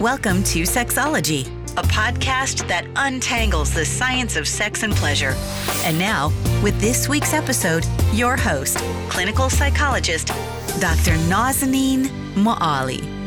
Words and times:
Welcome 0.00 0.44
to 0.44 0.62
Sexology, 0.62 1.48
a 1.76 1.82
podcast 1.82 2.68
that 2.68 2.86
untangles 2.94 3.74
the 3.74 3.84
science 3.84 4.36
of 4.36 4.46
sex 4.46 4.84
and 4.84 4.94
pleasure. 4.94 5.34
And 5.82 5.98
now, 5.98 6.28
with 6.62 6.80
this 6.80 7.08
week's 7.08 7.34
episode, 7.34 7.84
your 8.12 8.36
host, 8.36 8.76
clinical 9.08 9.50
psychologist, 9.50 10.28
Dr. 10.78 11.16
Nazanin 11.26 12.04
Moali. 12.36 13.17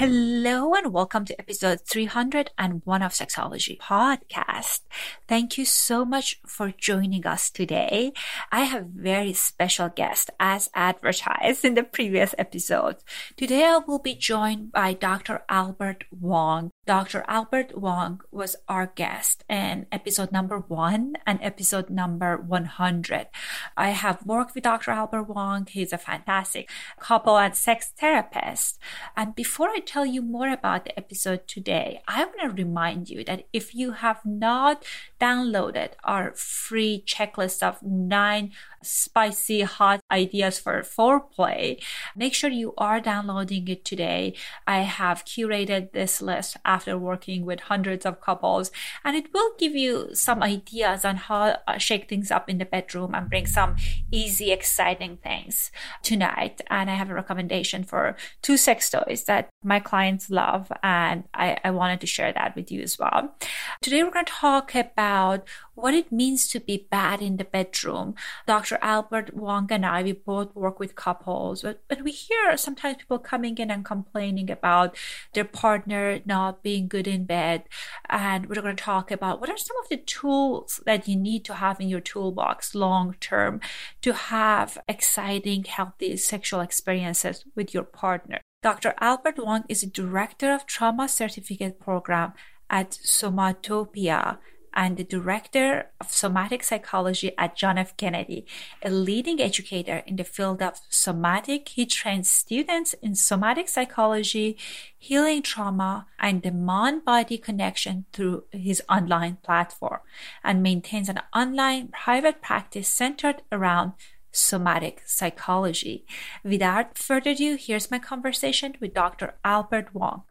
Hello 0.00 0.72
and 0.72 0.94
welcome 0.94 1.26
to 1.26 1.38
episode 1.38 1.82
301 1.86 3.02
of 3.02 3.12
Sexology 3.12 3.76
Podcast. 3.76 4.80
Thank 5.28 5.58
you 5.58 5.66
so 5.66 6.06
much 6.06 6.40
for 6.46 6.72
joining 6.72 7.26
us 7.26 7.50
today. 7.50 8.14
I 8.50 8.60
have 8.60 8.86
very 8.86 9.34
special 9.34 9.90
guest 9.90 10.30
as 10.40 10.70
advertised 10.72 11.66
in 11.66 11.74
the 11.74 11.82
previous 11.82 12.34
episode. 12.38 12.96
Today 13.36 13.62
I 13.62 13.76
will 13.86 13.98
be 13.98 14.14
joined 14.14 14.72
by 14.72 14.94
Dr. 14.94 15.42
Albert 15.50 16.04
Wong. 16.10 16.70
Dr. 16.86 17.24
Albert 17.28 17.76
Wong 17.76 18.22
was 18.32 18.56
our 18.66 18.86
guest 18.86 19.44
in 19.50 19.86
episode 19.92 20.32
number 20.32 20.58
one 20.58 21.14
and 21.26 21.38
episode 21.42 21.90
number 21.90 22.38
100. 22.38 23.28
I 23.76 23.90
have 23.90 24.24
worked 24.24 24.54
with 24.54 24.64
Dr. 24.64 24.90
Albert 24.90 25.24
Wong. 25.24 25.66
He's 25.66 25.92
a 25.92 25.98
fantastic 25.98 26.70
couple 26.98 27.36
and 27.38 27.54
sex 27.54 27.92
therapist. 27.98 28.78
And 29.14 29.34
before 29.34 29.68
I 29.68 29.80
tell 29.80 30.06
you 30.06 30.22
more 30.22 30.48
about 30.48 30.86
the 30.86 30.98
episode 30.98 31.46
today, 31.46 32.00
I 32.08 32.24
want 32.24 32.40
to 32.40 32.62
remind 32.62 33.10
you 33.10 33.24
that 33.24 33.46
if 33.52 33.74
you 33.74 33.92
have 33.92 34.24
not 34.24 34.82
downloaded 35.20 35.90
our 36.02 36.32
free 36.32 37.04
checklist 37.06 37.62
of 37.62 37.82
nine 37.82 38.52
spicy 38.82 39.62
hot 39.62 40.00
ideas 40.10 40.58
for 40.58 40.80
foreplay, 40.82 41.82
make 42.16 42.34
sure 42.34 42.50
you 42.50 42.74
are 42.78 43.00
downloading 43.00 43.68
it 43.68 43.84
today. 43.84 44.34
I 44.66 44.80
have 44.80 45.24
curated 45.24 45.92
this 45.92 46.22
list 46.22 46.56
after 46.64 46.96
working 46.98 47.44
with 47.44 47.60
hundreds 47.60 48.06
of 48.06 48.20
couples, 48.20 48.70
and 49.04 49.16
it 49.16 49.32
will 49.32 49.52
give 49.58 49.74
you 49.74 50.14
some 50.14 50.42
ideas 50.42 51.04
on 51.04 51.16
how 51.16 51.56
to 51.68 51.78
shake 51.78 52.08
things 52.08 52.30
up 52.30 52.48
in 52.48 52.58
the 52.58 52.64
bedroom 52.64 53.14
and 53.14 53.28
bring 53.28 53.46
some 53.46 53.76
easy, 54.10 54.50
exciting 54.50 55.18
things 55.18 55.70
tonight. 56.02 56.60
And 56.68 56.90
I 56.90 56.94
have 56.94 57.10
a 57.10 57.14
recommendation 57.14 57.84
for 57.84 58.16
two 58.42 58.56
sex 58.56 58.90
toys 58.90 59.24
that 59.24 59.50
my 59.62 59.80
clients 59.80 60.30
love, 60.30 60.72
and 60.82 61.24
I, 61.34 61.58
I 61.64 61.70
wanted 61.70 62.00
to 62.00 62.06
share 62.06 62.32
that 62.32 62.56
with 62.56 62.70
you 62.70 62.80
as 62.80 62.98
well. 62.98 63.34
Today, 63.82 64.02
we're 64.02 64.10
going 64.10 64.24
to 64.24 64.32
talk 64.32 64.74
about 64.74 65.46
what 65.74 65.94
it 65.94 66.12
means 66.12 66.48
to 66.48 66.60
be 66.60 66.86
bad 66.90 67.22
in 67.22 67.36
the 67.36 67.44
bedroom. 67.44 68.14
Dr. 68.46 68.69
Albert 68.82 69.34
Wong 69.34 69.66
and 69.70 69.84
I, 69.84 70.02
we 70.02 70.12
both 70.12 70.54
work 70.54 70.78
with 70.78 70.94
couples, 70.94 71.62
but, 71.62 71.82
but 71.88 72.02
we 72.02 72.12
hear 72.12 72.56
sometimes 72.56 72.98
people 72.98 73.18
coming 73.18 73.58
in 73.58 73.70
and 73.70 73.84
complaining 73.84 74.50
about 74.50 74.96
their 75.34 75.44
partner 75.44 76.20
not 76.24 76.62
being 76.62 76.88
good 76.88 77.06
in 77.06 77.24
bed. 77.24 77.64
And 78.08 78.46
we're 78.46 78.62
going 78.62 78.76
to 78.76 78.82
talk 78.82 79.10
about 79.10 79.40
what 79.40 79.50
are 79.50 79.56
some 79.56 79.76
of 79.82 79.88
the 79.88 79.96
tools 79.96 80.80
that 80.86 81.08
you 81.08 81.16
need 81.16 81.44
to 81.46 81.54
have 81.54 81.80
in 81.80 81.88
your 81.88 82.00
toolbox 82.00 82.74
long 82.74 83.16
term 83.20 83.60
to 84.02 84.12
have 84.12 84.78
exciting, 84.88 85.64
healthy 85.64 86.16
sexual 86.16 86.60
experiences 86.60 87.44
with 87.54 87.74
your 87.74 87.84
partner. 87.84 88.40
Dr. 88.62 88.94
Albert 89.00 89.38
Wong 89.38 89.64
is 89.68 89.82
a 89.82 89.86
director 89.86 90.52
of 90.52 90.66
trauma 90.66 91.08
certificate 91.08 91.80
program 91.80 92.34
at 92.68 92.90
Somatopia 92.90 94.38
and 94.74 94.96
the 94.96 95.04
director 95.04 95.90
of 96.00 96.10
somatic 96.10 96.62
psychology 96.62 97.32
at 97.38 97.56
John 97.56 97.78
F. 97.78 97.96
Kennedy, 97.96 98.46
a 98.82 98.90
leading 98.90 99.40
educator 99.40 100.02
in 100.06 100.16
the 100.16 100.24
field 100.24 100.62
of 100.62 100.80
somatic. 100.88 101.68
He 101.70 101.86
trains 101.86 102.30
students 102.30 102.94
in 102.94 103.14
somatic 103.14 103.68
psychology, 103.68 104.56
healing 104.98 105.42
trauma, 105.42 106.06
and 106.18 106.42
the 106.42 106.52
mind 106.52 107.04
body 107.04 107.38
connection 107.38 108.06
through 108.12 108.44
his 108.50 108.82
online 108.88 109.36
platform 109.42 110.00
and 110.44 110.62
maintains 110.62 111.08
an 111.08 111.20
online 111.34 111.88
private 111.88 112.40
practice 112.42 112.88
centered 112.88 113.42
around 113.50 113.92
somatic 114.32 115.02
psychology. 115.06 116.04
Without 116.44 116.96
further 116.96 117.30
ado, 117.30 117.56
here's 117.56 117.90
my 117.90 117.98
conversation 117.98 118.76
with 118.80 118.94
Dr. 118.94 119.34
Albert 119.44 119.94
Wong. 119.94 120.22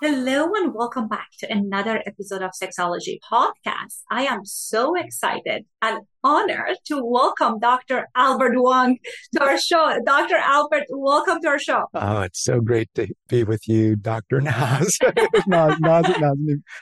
Hello 0.00 0.52
and 0.54 0.72
welcome 0.74 1.08
back 1.08 1.26
to 1.40 1.50
another 1.50 2.00
episode 2.06 2.40
of 2.40 2.52
Sexology 2.52 3.18
Podcast. 3.20 4.02
I 4.08 4.26
am 4.26 4.44
so 4.44 4.94
excited 4.94 5.66
and 5.82 6.02
honored 6.24 6.76
to 6.86 7.00
welcome 7.04 7.58
Dr. 7.58 8.08
Albert 8.16 8.54
Wong 8.56 8.98
to 9.34 9.42
our 9.42 9.58
show. 9.58 9.98
Dr. 10.04 10.36
Albert, 10.36 10.84
welcome 10.90 11.40
to 11.42 11.48
our 11.48 11.58
show. 11.58 11.84
Oh, 11.94 12.22
it's 12.22 12.42
so 12.42 12.60
great 12.60 12.88
to 12.94 13.08
be 13.28 13.44
with 13.44 13.68
you, 13.68 13.96
Dr. 13.96 14.40
Naz. 14.48 14.98
Naz, 15.46 15.78
Naz, 15.80 16.04
Naz, 16.18 16.36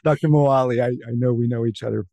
Dr. 0.04 0.28
Moali. 0.28 0.82
I, 0.82 0.88
I 0.88 1.12
know 1.12 1.32
we 1.32 1.48
know 1.48 1.66
each 1.66 1.82
other. 1.82 2.06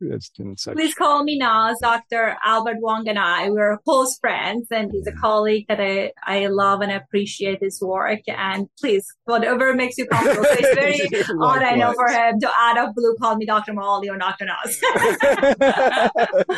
Such... 0.57 0.75
Please 0.75 0.93
call 0.93 1.23
me 1.23 1.37
Naz. 1.37 1.77
Dr. 1.81 2.35
Albert 2.45 2.77
Wong 2.81 3.07
and 3.07 3.19
I, 3.19 3.49
we're 3.49 3.77
close 3.79 4.17
friends 4.19 4.67
and 4.71 4.91
he's 4.91 5.05
yeah. 5.05 5.13
a 5.13 5.15
colleague 5.15 5.65
that 5.69 5.79
I, 5.79 6.11
I 6.25 6.47
love 6.47 6.81
and 6.81 6.91
appreciate 6.91 7.59
his 7.61 7.81
work. 7.81 8.19
And 8.27 8.67
please, 8.79 9.05
whatever 9.25 9.73
makes 9.73 9.97
you 9.97 10.07
comfortable. 10.07 10.43
So 10.43 10.55
it's 10.59 10.75
very 11.13 11.23
odd, 11.41 11.63
I 11.63 11.75
know, 11.75 11.93
for 11.93 12.07
him 12.07 12.39
to 12.39 12.51
add 12.57 12.77
a 12.77 12.91
blue, 12.93 13.15
call 13.19 13.35
me 13.37 13.45
Dr. 13.45 13.73
Moali 13.73 14.09
or 14.09 14.17
Dr. 14.17 14.45
Naz. 14.45 14.79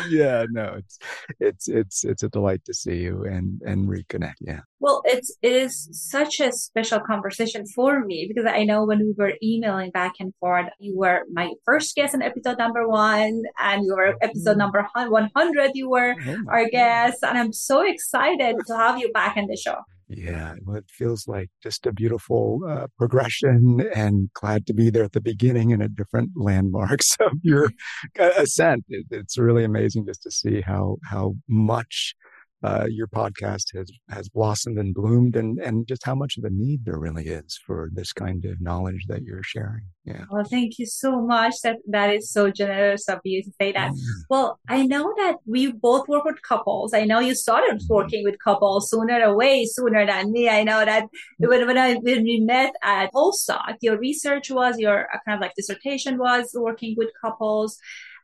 yeah, 0.10 0.44
no, 0.56 0.66
it's 0.80 0.98
it's 1.38 1.68
it's 1.68 2.04
it's 2.04 2.22
a 2.22 2.28
delight 2.28 2.64
to 2.64 2.74
see 2.74 2.96
you 3.06 3.24
and 3.24 3.60
and 3.70 3.88
reconnect. 3.88 4.40
Yeah. 4.40 4.62
Well, 4.80 5.02
it's 5.04 5.30
it 5.42 5.52
is 5.52 5.88
such 5.92 6.40
a 6.40 6.50
special 6.52 7.00
conversation 7.00 7.64
for 7.74 8.04
me 8.04 8.26
because 8.28 8.46
I 8.46 8.64
know 8.64 8.84
when 8.84 9.00
we 9.00 9.14
were 9.16 9.34
emailing 9.42 9.90
back 9.90 10.14
and 10.18 10.32
forth, 10.40 10.68
you 10.80 10.96
were 10.96 11.20
my 11.32 11.48
first 11.64 11.94
guest 11.94 12.14
in 12.14 12.22
episode 12.22 12.58
number 12.58 12.88
one, 12.88 13.42
and 13.60 13.84
you 13.84 13.94
were 13.94 14.16
episode 14.22 14.52
mm-hmm. 14.52 14.58
number 14.64 14.88
one 15.18 15.30
hundred. 15.36 15.72
You 15.74 15.90
were 15.90 16.14
oh 16.26 16.38
our 16.48 16.66
guest, 16.68 17.18
and 17.22 17.36
I'm 17.38 17.52
so 17.52 17.82
excited 17.94 18.56
to 18.66 18.76
have 18.76 18.98
you 18.98 19.12
back 19.12 19.36
in 19.36 19.46
the 19.46 19.56
show. 19.56 19.78
Yeah, 20.08 20.54
well, 20.64 20.76
it 20.76 20.84
feels 20.88 21.26
like 21.26 21.50
just 21.62 21.84
a 21.84 21.92
beautiful 21.92 22.60
uh, 22.68 22.86
progression 22.96 23.84
and 23.92 24.30
glad 24.34 24.64
to 24.66 24.72
be 24.72 24.88
there 24.88 25.02
at 25.02 25.12
the 25.12 25.20
beginning 25.20 25.72
and 25.72 25.82
at 25.82 25.96
different 25.96 26.30
landmarks 26.36 27.16
of 27.20 27.32
your 27.42 27.70
uh, 28.18 28.30
ascent. 28.36 28.84
It, 28.88 29.06
it's 29.10 29.36
really 29.36 29.64
amazing 29.64 30.06
just 30.06 30.22
to 30.22 30.30
see 30.30 30.60
how, 30.60 30.98
how 31.10 31.34
much 31.48 32.14
uh, 32.62 32.86
your 32.88 33.06
podcast 33.06 33.76
has 33.76 33.90
has 34.08 34.28
blossomed 34.28 34.78
and 34.78 34.94
bloomed, 34.94 35.36
and 35.36 35.58
and 35.58 35.86
just 35.86 36.04
how 36.04 36.14
much 36.14 36.36
of 36.38 36.44
a 36.44 36.50
need 36.50 36.84
there 36.84 36.98
really 36.98 37.26
is 37.26 37.58
for 37.66 37.90
this 37.92 38.12
kind 38.12 38.44
of 38.44 38.60
knowledge 38.60 39.04
that 39.08 39.22
you're 39.22 39.42
sharing. 39.42 39.82
Yeah. 40.04 40.24
Well, 40.30 40.44
thank 40.44 40.78
you 40.78 40.86
so 40.86 41.20
much. 41.20 41.54
That 41.62 41.76
that 41.88 42.14
is 42.14 42.30
so 42.30 42.50
generous 42.50 43.08
of 43.08 43.18
you 43.24 43.42
to 43.42 43.50
say 43.60 43.72
that. 43.72 43.92
Well, 44.30 44.58
I 44.68 44.86
know 44.86 45.12
that 45.18 45.36
we 45.44 45.72
both 45.72 46.08
work 46.08 46.24
with 46.24 46.40
couples. 46.42 46.94
I 46.94 47.04
know 47.04 47.18
you 47.18 47.34
started 47.34 47.76
mm-hmm. 47.76 47.92
working 47.94 48.24
with 48.24 48.36
couples 48.42 48.90
sooner 48.90 49.20
away 49.20 49.66
sooner 49.66 50.06
than 50.06 50.32
me. 50.32 50.48
I 50.48 50.62
know 50.62 50.84
that 50.84 51.06
when 51.38 51.66
when, 51.66 51.78
I, 51.78 51.94
when 51.94 52.24
we 52.24 52.40
met 52.40 52.72
at 52.82 53.12
postdoc, 53.12 53.76
your 53.80 53.98
research 53.98 54.50
was 54.50 54.78
your 54.78 55.08
uh, 55.12 55.18
kind 55.26 55.36
of 55.36 55.40
like 55.40 55.54
dissertation 55.56 56.18
was 56.18 56.50
working 56.54 56.94
with 56.96 57.10
couples. 57.20 57.78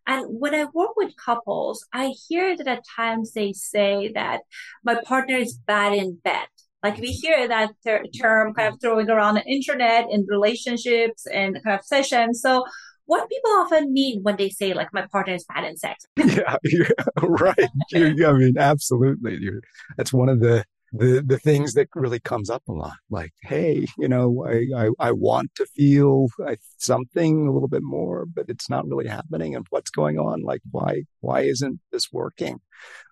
And 0.06 0.26
when 0.28 0.54
I 0.54 0.64
work 0.74 0.96
with 0.96 1.16
couples, 1.16 1.86
I 1.92 2.14
hear 2.28 2.56
that 2.56 2.66
at 2.66 2.84
times 2.96 3.32
they 3.32 3.52
say 3.52 4.10
that 4.14 4.40
my 4.84 5.00
partner 5.04 5.36
is 5.36 5.54
bad 5.54 5.94
in 5.94 6.18
bed. 6.24 6.46
Like 6.82 6.98
we 6.98 7.08
hear 7.08 7.46
that 7.46 7.70
ter- 7.86 8.04
term 8.20 8.54
kind 8.54 8.74
of 8.74 8.80
throwing 8.80 9.08
around 9.08 9.34
the 9.34 9.44
internet 9.44 10.06
in 10.10 10.26
relationships 10.28 11.26
and 11.26 11.62
kind 11.62 11.78
of 11.78 11.84
sessions. 11.84 12.40
So 12.40 12.64
what 13.06 13.28
people 13.28 13.50
often 13.52 13.92
mean 13.92 14.22
when 14.22 14.36
they 14.36 14.48
say 14.48 14.74
like 14.74 14.88
my 14.92 15.06
partner 15.12 15.34
is 15.34 15.44
bad 15.44 15.64
in 15.64 15.76
sex. 15.76 16.04
yeah, 16.16 16.56
yeah 16.64 16.88
right. 17.22 17.68
You're, 17.90 18.30
I 18.30 18.38
mean, 18.38 18.58
absolutely. 18.58 19.38
You're, 19.40 19.60
that's 19.96 20.12
one 20.12 20.28
of 20.28 20.40
the 20.40 20.64
the 20.92 21.22
the 21.26 21.38
things 21.38 21.74
that 21.74 21.88
really 21.94 22.20
comes 22.20 22.50
up 22.50 22.62
a 22.68 22.72
lot 22.72 22.96
like 23.10 23.32
hey 23.42 23.86
you 23.98 24.08
know 24.08 24.44
i 24.46 24.84
i, 24.84 25.08
I 25.08 25.12
want 25.12 25.54
to 25.56 25.66
feel 25.66 26.26
uh, 26.46 26.56
something 26.78 27.46
a 27.46 27.52
little 27.52 27.68
bit 27.68 27.82
more 27.82 28.26
but 28.26 28.48
it's 28.48 28.68
not 28.68 28.86
really 28.86 29.08
happening 29.08 29.54
and 29.54 29.66
what's 29.70 29.90
going 29.90 30.18
on? 30.18 30.42
Like 30.42 30.60
why 30.70 31.04
why 31.20 31.42
isn't 31.42 31.80
this 31.90 32.12
working? 32.12 32.60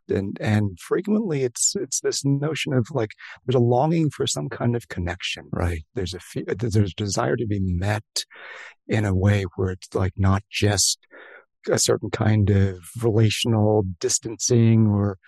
And 0.09 0.37
and 0.41 0.79
frequently 0.79 1.45
it's 1.45 1.75
it's 1.77 2.01
this 2.01 2.25
notion 2.25 2.73
of 2.73 2.89
like 2.91 3.11
there's 3.45 3.55
a 3.55 3.65
longing 3.65 4.11
for 4.11 4.27
some 4.27 4.49
kind 4.49 4.77
of 4.77 4.89
connection. 4.89 5.49
Right. 5.53 5.85
There's 5.95 6.15
a 6.15 6.19
uh, 6.41 6.55
there's 6.57 6.77
a 6.77 6.89
desire 6.97 7.37
to 7.37 7.47
be 7.47 7.61
met 7.61 8.05
in 8.89 9.05
a 9.05 9.15
way 9.15 9.45
where 9.57 9.71
it's 9.71 9.95
like 9.95 10.15
not 10.17 10.43
just 10.51 10.99
a 11.71 11.79
certain 11.79 12.11
kind 12.11 12.51
of 12.51 12.79
relational 13.03 13.85
distancing 14.01 14.87
or 14.87 15.19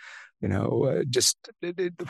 you 0.42 0.48
know, 0.48 0.84
uh, 0.84 1.04
just 1.08 1.36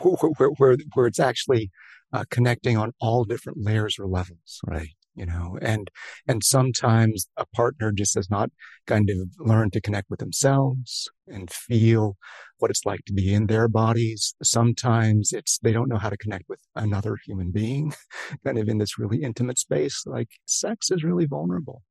where, 0.01 0.51
where, 0.57 0.77
where, 0.95 1.07
it's 1.07 1.21
actually 1.21 1.71
uh, 2.13 2.25
connecting 2.31 2.77
on 2.77 2.93
all 3.01 3.25
different 3.25 3.59
layers 3.63 3.99
or 3.99 4.07
levels, 4.07 4.61
right? 4.67 4.89
you 5.15 5.27
know, 5.27 5.59
and, 5.61 5.91
and 6.27 6.43
sometimes 6.43 7.29
a 7.37 7.45
partner 7.55 7.93
just 7.93 8.15
does 8.15 8.31
not 8.31 8.51
kind 8.87 9.11
of 9.11 9.47
learn 9.47 9.71
to 9.71 9.81
connect 9.81 10.09
with 10.11 10.21
themselves 10.21 11.11
and 11.27 11.51
feel 11.51 12.17
what 12.59 12.71
it's 12.71 12.87
like 12.87 13.05
to 13.05 13.13
be 13.13 13.35
in 13.35 13.47
their 13.47 13.69
bodies. 13.69 14.35
Sometimes 14.43 15.33
it's, 15.33 15.59
they 15.59 15.73
don't 15.73 15.89
know 15.89 15.99
how 15.99 16.09
to 16.09 16.17
connect 16.17 16.45
with 16.49 16.61
another 16.75 17.19
human 17.27 17.51
being 17.51 17.93
kind 18.45 18.59
of 18.59 18.69
in 18.69 18.79
this 18.79 18.99
really 18.99 19.23
intimate 19.23 19.59
space. 19.59 20.03
Like 20.07 20.29
sex 20.47 20.91
is 20.91 21.05
really 21.05 21.27
vulnerable 21.27 21.83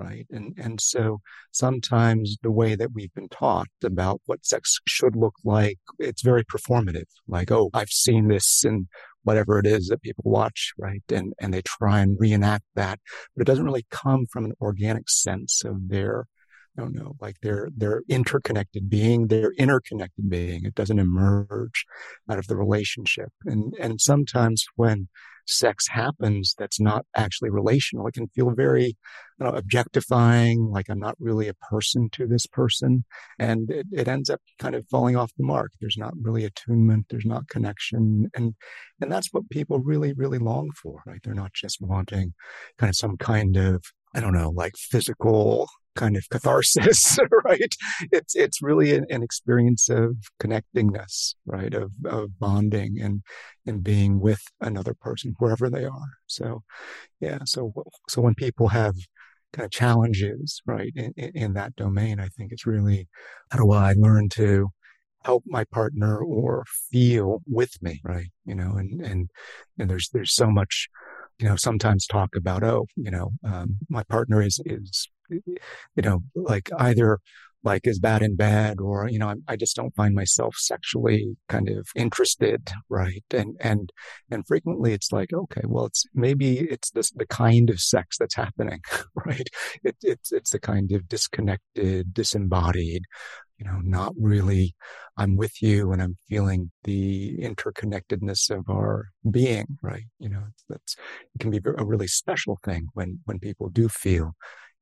right? 0.00 0.26
And 0.30 0.54
and 0.56 0.80
so 0.80 1.20
sometimes 1.52 2.36
the 2.42 2.50
way 2.50 2.74
that 2.74 2.92
we've 2.94 3.14
been 3.14 3.28
taught 3.28 3.68
about 3.84 4.20
what 4.26 4.46
sex 4.46 4.78
should 4.86 5.16
look 5.16 5.34
like, 5.44 5.78
it's 5.98 6.22
very 6.22 6.44
performative. 6.44 7.08
Like, 7.28 7.50
oh, 7.50 7.70
I've 7.74 7.90
seen 7.90 8.28
this 8.28 8.64
in 8.64 8.88
whatever 9.22 9.58
it 9.58 9.66
is 9.66 9.88
that 9.88 10.02
people 10.02 10.24
watch, 10.26 10.72
right? 10.78 11.02
And 11.10 11.34
and 11.40 11.52
they 11.52 11.62
try 11.62 12.00
and 12.00 12.16
reenact 12.18 12.64
that, 12.74 12.98
but 13.34 13.42
it 13.42 13.46
doesn't 13.46 13.64
really 13.64 13.86
come 13.90 14.26
from 14.32 14.44
an 14.44 14.54
organic 14.60 15.08
sense 15.08 15.62
of 15.64 15.88
their 15.88 16.26
I 16.78 16.82
don't 16.82 16.94
know, 16.94 17.16
like 17.20 17.36
their 17.42 17.68
their 17.76 18.02
interconnected 18.08 18.88
being, 18.88 19.26
their 19.26 19.52
interconnected 19.58 20.30
being. 20.30 20.64
It 20.64 20.74
doesn't 20.74 20.98
emerge 20.98 21.84
out 22.30 22.38
of 22.38 22.46
the 22.46 22.56
relationship. 22.56 23.30
And 23.44 23.74
and 23.78 24.00
sometimes 24.00 24.64
when 24.76 25.08
sex 25.50 25.86
happens 25.88 26.54
that's 26.58 26.80
not 26.80 27.04
actually 27.16 27.50
relational. 27.50 28.06
It 28.06 28.14
can 28.14 28.28
feel 28.28 28.50
very 28.50 28.86
you 28.86 29.46
know, 29.46 29.50
objectifying, 29.50 30.70
like 30.70 30.88
I'm 30.88 30.98
not 30.98 31.16
really 31.18 31.48
a 31.48 31.54
person 31.54 32.08
to 32.12 32.26
this 32.26 32.46
person. 32.46 33.04
And 33.38 33.70
it, 33.70 33.86
it 33.92 34.08
ends 34.08 34.30
up 34.30 34.40
kind 34.58 34.74
of 34.74 34.86
falling 34.90 35.16
off 35.16 35.32
the 35.36 35.44
mark. 35.44 35.72
There's 35.80 35.98
not 35.98 36.14
really 36.20 36.44
attunement. 36.44 37.06
There's 37.10 37.26
not 37.26 37.48
connection. 37.48 38.30
And, 38.34 38.54
and 39.00 39.10
that's 39.10 39.28
what 39.32 39.50
people 39.50 39.80
really, 39.80 40.12
really 40.12 40.38
long 40.38 40.70
for, 40.80 41.02
right? 41.06 41.20
They're 41.22 41.34
not 41.34 41.54
just 41.54 41.80
wanting 41.80 42.34
kind 42.78 42.90
of 42.90 42.96
some 42.96 43.16
kind 43.16 43.56
of 43.56 43.82
I 44.14 44.20
don't 44.20 44.34
know, 44.34 44.50
like 44.50 44.76
physical 44.76 45.68
kind 45.96 46.16
of 46.16 46.28
catharsis, 46.30 47.18
right? 47.44 47.74
It's, 48.12 48.34
it's 48.34 48.62
really 48.62 48.94
an, 48.94 49.06
an, 49.10 49.22
experience 49.22 49.88
of 49.88 50.16
connectingness, 50.42 51.34
right? 51.46 51.74
Of, 51.74 51.92
of 52.04 52.38
bonding 52.38 53.00
and, 53.00 53.22
and 53.66 53.82
being 53.82 54.20
with 54.20 54.42
another 54.60 54.94
person, 54.94 55.34
wherever 55.38 55.68
they 55.68 55.84
are. 55.84 56.10
So, 56.26 56.62
yeah. 57.20 57.38
So, 57.44 57.72
so 58.08 58.22
when 58.22 58.34
people 58.34 58.68
have 58.68 58.94
kind 59.52 59.64
of 59.64 59.70
challenges, 59.70 60.62
right, 60.66 60.92
in, 60.94 61.12
in 61.16 61.52
that 61.54 61.74
domain, 61.76 62.20
I 62.20 62.28
think 62.28 62.52
it's 62.52 62.66
really, 62.66 63.08
how 63.50 63.58
do 63.58 63.72
I 63.72 63.94
learn 63.96 64.28
to 64.30 64.68
help 65.24 65.44
my 65.46 65.64
partner 65.64 66.18
or 66.18 66.64
feel 66.90 67.42
with 67.46 67.82
me, 67.82 68.00
right? 68.04 68.30
You 68.46 68.54
know, 68.54 68.76
and, 68.76 69.04
and, 69.04 69.30
and 69.78 69.90
there's, 69.90 70.08
there's 70.12 70.34
so 70.34 70.46
much, 70.50 70.88
you 71.38 71.48
know, 71.48 71.56
sometimes 71.56 72.06
talk 72.06 72.30
about, 72.36 72.62
oh, 72.62 72.86
you 72.96 73.10
know, 73.10 73.30
um, 73.44 73.78
my 73.88 74.02
partner 74.04 74.40
is, 74.40 74.60
is 74.64 75.08
you 75.30 76.02
know, 76.02 76.20
like 76.34 76.70
either 76.78 77.20
like 77.62 77.86
is 77.86 77.98
bad 77.98 78.22
in 78.22 78.36
bed 78.36 78.80
or, 78.80 79.08
you 79.08 79.18
know, 79.18 79.28
I, 79.28 79.34
I, 79.48 79.56
just 79.56 79.76
don't 79.76 79.94
find 79.94 80.14
myself 80.14 80.56
sexually 80.56 81.36
kind 81.48 81.68
of 81.68 81.86
interested. 81.94 82.70
Right. 82.88 83.24
And, 83.32 83.56
and, 83.60 83.92
and 84.30 84.46
frequently 84.46 84.92
it's 84.92 85.12
like, 85.12 85.32
okay, 85.32 85.62
well, 85.64 85.86
it's 85.86 86.04
maybe 86.14 86.58
it's 86.58 86.90
this, 86.90 87.10
the 87.10 87.26
kind 87.26 87.68
of 87.70 87.80
sex 87.80 88.16
that's 88.18 88.34
happening. 88.34 88.80
Right. 89.26 89.48
It, 89.84 89.96
it's, 90.02 90.32
it's 90.32 90.50
the 90.50 90.58
kind 90.58 90.92
of 90.92 91.06
disconnected, 91.06 92.14
disembodied, 92.14 93.02
you 93.58 93.66
know, 93.66 93.78
not 93.82 94.14
really, 94.18 94.74
I'm 95.18 95.36
with 95.36 95.60
you 95.60 95.92
and 95.92 96.00
I'm 96.00 96.16
feeling 96.28 96.70
the 96.84 97.36
interconnectedness 97.38 98.50
of 98.50 98.70
our 98.70 99.08
being. 99.30 99.78
Right. 99.82 100.04
You 100.18 100.30
know, 100.30 100.44
that's, 100.68 100.96
it 101.34 101.40
can 101.40 101.50
be 101.50 101.60
a 101.64 101.84
really 101.84 102.06
special 102.06 102.58
thing 102.64 102.86
when, 102.94 103.20
when 103.26 103.40
people 103.40 103.68
do 103.68 103.88
feel 103.88 104.34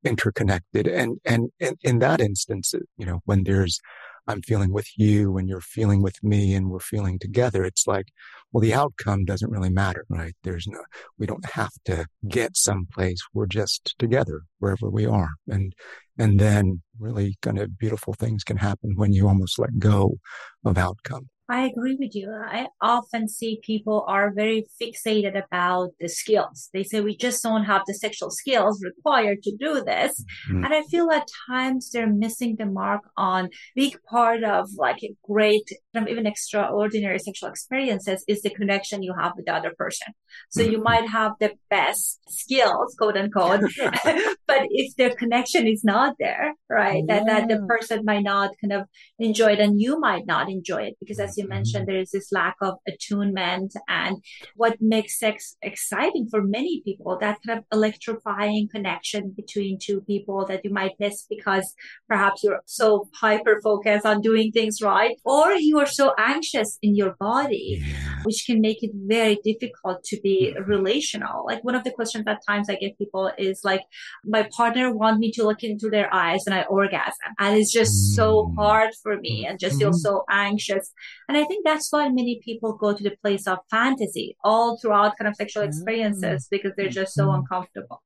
interconnected. 0.05 0.87
And, 0.87 1.19
and, 1.25 1.51
in 1.83 1.99
that 2.01 2.21
instance, 2.21 2.75
you 2.97 3.07
know, 3.07 3.21
when 3.25 3.45
there's, 3.45 3.81
I'm 4.27 4.43
feeling 4.43 4.73
with 4.73 4.89
you 4.97 5.39
and 5.39 5.49
you're 5.49 5.61
feeling 5.61 6.03
with 6.03 6.23
me 6.23 6.55
and 6.55 6.69
we're 6.69 6.81
feeling 6.81 7.19
together, 7.19 7.65
it's 7.65 7.87
like, 7.87 8.09
well, 8.53 8.61
the 8.61 8.75
outcome 8.75 9.25
doesn't 9.25 9.51
really 9.51 9.71
matter, 9.71 10.05
right? 10.09 10.35
There's 10.43 10.67
no, 10.67 10.81
we 11.19 11.27
don't 11.27 11.47
have 11.47 11.73
to 11.87 12.07
get 12.29 12.57
someplace. 12.57 13.21
We're 13.33 13.47
just 13.47 13.95
together 13.99 14.43
wherever 14.59 14.91
we 14.91 15.07
are. 15.07 15.31
And, 15.49 15.75
and 16.19 16.39
then 16.39 16.83
really 16.99 17.37
kind 17.41 17.59
of 17.59 17.79
beautiful 17.79 18.13
things 18.13 18.45
can 18.45 18.59
happen 18.59 18.95
when 18.97 19.13
you 19.13 19.27
almost 19.29 19.59
let 19.59 19.79
go 19.79 20.19
of 20.65 20.77
outcome. 20.77 21.29
I 21.51 21.67
agree 21.67 21.97
with 21.99 22.15
you. 22.15 22.31
I 22.31 22.69
often 22.83 23.27
see 23.27 23.61
people 23.63 24.05
are 24.07 24.31
very 24.35 24.67
fixated 24.81 25.43
about 25.43 25.91
the 25.99 26.09
skills. 26.09 26.69
They 26.75 26.83
say 26.83 27.01
we 27.01 27.17
just 27.17 27.43
don't 27.43 27.65
have 27.65 27.83
the 27.87 27.95
sexual 27.95 28.31
skills 28.31 28.85
required 28.85 29.43
to 29.45 29.57
do 29.57 29.83
this. 29.83 30.23
Mm-hmm. 30.51 30.65
And 30.65 30.75
I 30.75 30.83
feel 30.91 31.11
at 31.11 31.27
times 31.49 31.91
they're 31.91 32.07
missing 32.07 32.57
the 32.57 32.67
mark 32.67 33.03
on 33.17 33.49
big 33.75 33.97
part 34.11 34.45
of 34.45 34.69
like 34.77 35.03
a 35.03 35.17
great, 35.27 35.67
even 36.07 36.27
extraordinary 36.27 37.19
sexual 37.19 37.49
experiences 37.49 38.25
is 38.29 38.43
the 38.43 38.51
connection 38.51 39.03
you 39.03 39.15
have 39.19 39.33
with 39.37 39.47
the 39.47 39.55
other 39.55 39.73
person. 39.77 40.09
So 40.51 40.61
mm-hmm. 40.61 40.73
you 40.73 40.83
might 40.83 41.09
have 41.09 41.33
the 41.41 41.53
best 41.71 42.21
skills, 42.29 42.95
quote 42.99 43.17
unquote, 43.17 43.61
but 44.47 44.67
if 44.71 44.95
the 44.97 45.15
connection 45.19 45.67
is 45.67 45.83
not 45.83 46.15
there, 46.19 46.55
right, 46.69 47.03
yeah. 47.09 47.25
that, 47.25 47.27
that 47.27 47.49
the 47.49 47.67
person 47.67 48.05
might 48.05 48.25
not 48.25 48.51
kind 48.61 48.75
of 48.75 48.87
enjoy 49.19 49.53
it 49.53 49.61
and 49.61 49.81
you 49.81 49.99
might 49.99 50.27
not 50.27 50.51
enjoy 50.51 50.83
it 50.83 50.97
because 51.01 51.19
as 51.19 51.37
you 51.39 51.49
mentioned, 51.49 51.87
mm-hmm. 51.87 51.93
there 51.93 52.01
is 52.01 52.11
this 52.11 52.31
lack 52.31 52.57
of 52.61 52.75
attunement 52.87 53.75
and 53.89 54.17
what 54.55 54.77
makes 54.81 55.19
sex 55.19 55.57
exciting 55.63 56.29
for 56.31 56.43
many 56.43 56.83
people, 56.85 57.17
that 57.21 57.39
kind 57.47 57.59
of 57.59 57.65
electrifying 57.73 58.69
connection 58.71 59.33
between 59.37 59.79
two 59.81 60.01
people 60.03 60.45
that 60.47 60.65
you 60.65 60.73
might 60.73 60.93
miss 60.99 61.25
because 61.29 61.75
perhaps 62.09 62.43
you're 62.43 62.61
so 62.67 63.09
hyper 63.15 63.61
focused 63.63 64.07
on 64.07 64.21
doing 64.21 64.53
things 64.53 64.81
right 64.83 65.17
or 65.25 65.53
you 65.53 65.79
are 65.79 65.87
so 65.89 66.15
anxious 66.19 66.79
in 66.83 66.95
your 66.95 67.17
body, 67.19 67.83
yeah. 67.83 68.23
which 68.25 68.45
can 68.47 68.61
make 68.61 68.83
it 68.83 68.91
very 68.95 69.39
difficult 69.45 70.05
to 70.05 70.21
be 70.23 70.55
mm-hmm. 70.55 70.71
relational. 70.71 71.45
Like 71.47 71.65
one 71.65 71.75
of 71.75 71.85
the 71.85 71.91
questions 71.91 72.25
at 72.27 72.41
times 72.47 72.69
I 72.71 72.77
get 72.77 72.99
people 72.99 73.31
is 73.39 73.61
like, 73.65 73.83
my 74.25 74.49
partner 74.57 74.93
want 74.95 75.19
me 75.19 75.33
to 75.33 75.45
look 75.45 75.63
into 75.63 75.91
their 75.91 76.13
eyes 76.15 76.41
and 76.47 76.55
I 76.55 76.63
orgasm 76.63 77.35
and 77.39 77.57
it's 77.57 77.73
just 77.73 78.15
so 78.15 78.47
mm. 78.47 78.55
hard 78.57 78.91
for 79.03 79.17
me 79.19 79.47
and 79.47 79.59
just 79.59 79.79
feel 79.79 79.91
mm-hmm. 79.91 79.97
so 79.97 80.25
anxious. 80.31 80.93
And 81.29 81.37
I 81.37 81.45
think 81.45 81.65
that's 81.65 81.93
why 81.93 82.09
many 82.09 82.41
people 82.45 82.77
go 82.77 82.95
to 82.95 83.03
the 83.03 83.17
place 83.23 83.47
of 83.47 83.59
fantasy 83.71 84.37
all 84.45 84.79
throughout 84.79 85.17
kind 85.19 85.29
of 85.29 85.37
sexual 85.37 85.63
mm. 85.63 85.69
experiences 85.69 86.49
because 86.51 86.73
they're 86.77 86.89
just 86.89 87.15
so 87.15 87.27
mm-hmm. 87.27 87.41
uncomfortable. 87.41 88.03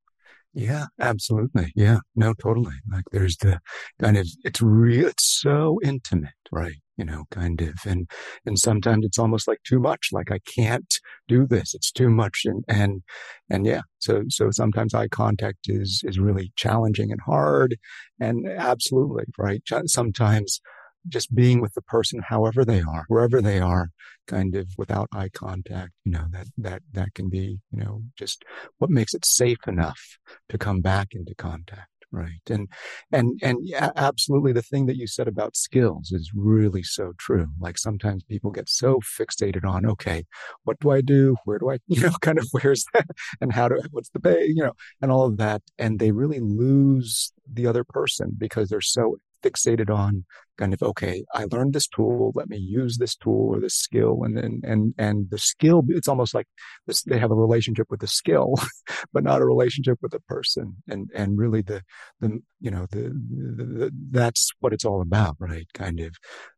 Yeah, 0.55 0.87
absolutely. 1.01 1.73
Yeah, 1.75 2.01
no, 2.15 2.35
totally. 2.35 2.75
Like 2.91 3.05
there's 3.11 3.39
the 3.39 3.61
kind 4.01 4.19
of, 4.19 4.29
it's 4.45 4.61
real, 4.61 5.07
it's 5.07 5.25
so 5.41 5.79
intimate, 5.83 6.33
right? 6.51 6.77
You 6.99 7.07
know, 7.07 7.25
kind 7.31 7.61
of, 7.63 7.75
and, 7.87 8.07
and 8.45 8.59
sometimes 8.59 9.07
it's 9.07 9.19
almost 9.19 9.49
like 9.49 9.63
too 9.65 9.81
much. 9.81 10.09
Like 10.13 10.31
I 10.31 10.41
can't 10.41 10.93
do 11.27 11.47
this. 11.47 11.75
It's 11.75 11.91
too 11.91 12.11
much. 12.11 12.43
And, 12.44 12.65
and, 12.69 13.03
and 13.49 13.65
yeah, 13.65 13.81
so, 13.99 14.25
so 14.29 14.51
sometimes 14.51 14.93
eye 14.93 15.09
contact 15.09 15.61
is, 15.69 16.03
is 16.05 16.19
really 16.19 16.53
challenging 16.56 17.11
and 17.11 17.21
hard. 17.25 17.77
And 18.21 18.47
absolutely, 18.47 19.25
right? 19.39 19.63
Sometimes, 19.87 20.61
just 21.09 21.35
being 21.35 21.61
with 21.61 21.75
the 21.75 21.82
person, 21.82 22.23
however 22.27 22.65
they 22.65 22.81
are, 22.81 23.05
wherever 23.09 23.41
they 23.41 23.61
are, 23.61 23.91
kind 24.27 24.55
of 24.55 24.69
without 24.79 25.09
eye 25.13 25.31
contact, 25.32 25.93
you 26.05 26.13
know, 26.13 26.27
that, 26.31 26.47
that, 26.59 26.82
that 26.93 27.15
can 27.15 27.29
be, 27.29 27.59
you 27.73 27.85
know, 27.85 28.03
just 28.17 28.44
what 28.79 28.91
makes 28.91 29.15
it 29.15 29.25
safe 29.25 29.67
enough 29.67 30.19
to 30.49 30.59
come 30.59 30.81
back 30.81 31.09
into 31.13 31.35
contact. 31.35 31.89
Right. 32.15 32.43
And, 32.51 32.69
and, 33.11 33.41
and 33.43 33.56
yeah, 33.63 33.89
absolutely 33.97 34.53
the 34.53 34.61
thing 34.61 34.85
that 34.85 34.99
you 34.99 35.06
said 35.06 35.29
about 35.29 35.56
skills 35.56 36.13
is 36.13 36.31
really 36.35 36.82
so 36.82 37.15
true. 37.17 37.47
Like 37.59 37.79
sometimes 37.79 38.23
people 38.23 38.51
get 38.51 38.69
so 38.69 39.01
fixated 39.19 39.65
on, 39.65 39.87
okay, 39.87 40.25
what 40.65 40.79
do 40.79 40.91
I 40.91 41.01
do? 41.01 41.37
Where 41.47 41.59
do 41.59 41.71
I, 41.71 41.79
you 41.87 42.03
know, 42.03 42.13
kind 42.21 42.37
of 42.37 42.47
where's 42.53 42.85
that 42.93 43.06
and 43.41 43.51
how 43.51 43.69
do, 43.69 43.81
what's 43.93 44.11
the 44.11 44.21
pay, 44.21 44.44
you 44.44 44.63
know, 44.63 44.75
and 45.01 45.11
all 45.11 45.25
of 45.25 45.39
that. 45.39 45.63
And 45.79 45.99
they 45.99 46.13
really 46.13 46.41
lose 46.41 47.32
the 47.51 47.67
other 47.67 47.82
person 47.82 48.32
because 48.37 48.69
they're 48.69 48.82
so 48.82 49.17
fixated 49.43 49.91
on 49.91 50.25
kind 50.58 50.75
of, 50.75 50.82
okay, 50.82 51.25
I 51.34 51.46
learned 51.51 51.72
this 51.72 51.89
tool. 51.89 52.32
Let 52.34 52.49
me 52.49 52.58
use 52.58 52.99
this 52.99 53.17
tool 53.17 53.55
or 53.55 53.61
this 53.61 53.75
skill. 53.75 54.22
And 54.22 54.37
then, 54.37 54.61
and, 54.65 54.94
and 54.99 55.31
the 55.31 55.39
skill, 55.39 55.82
it's 55.89 56.08
almost 56.08 56.34
like 56.34 56.46
this, 56.87 57.03
they 57.03 57.19
have 57.19 57.31
a 57.31 57.34
relationship 57.34 57.87
with 57.91 58.01
the 58.01 58.06
skill, 58.06 58.55
but 59.13 59.25
not 59.25 59.41
a 59.41 59.46
relationship 59.46 59.99
with 60.03 60.13
the 60.13 60.20
person. 60.20 60.77
And, 60.89 61.11
and 61.15 61.39
really 61.39 61.63
the, 61.63 61.82
the, 62.20 62.41
you 62.61 62.70
know, 62.70 62.87
the, 62.91 63.03
the, 63.08 63.65
the, 63.65 63.91
that's 64.11 64.51
what 64.61 64.72
it's 64.72 64.84
all 64.84 65.01
about, 65.01 65.37
right? 65.39 65.67
Kind 65.75 66.01
of 66.01 66.15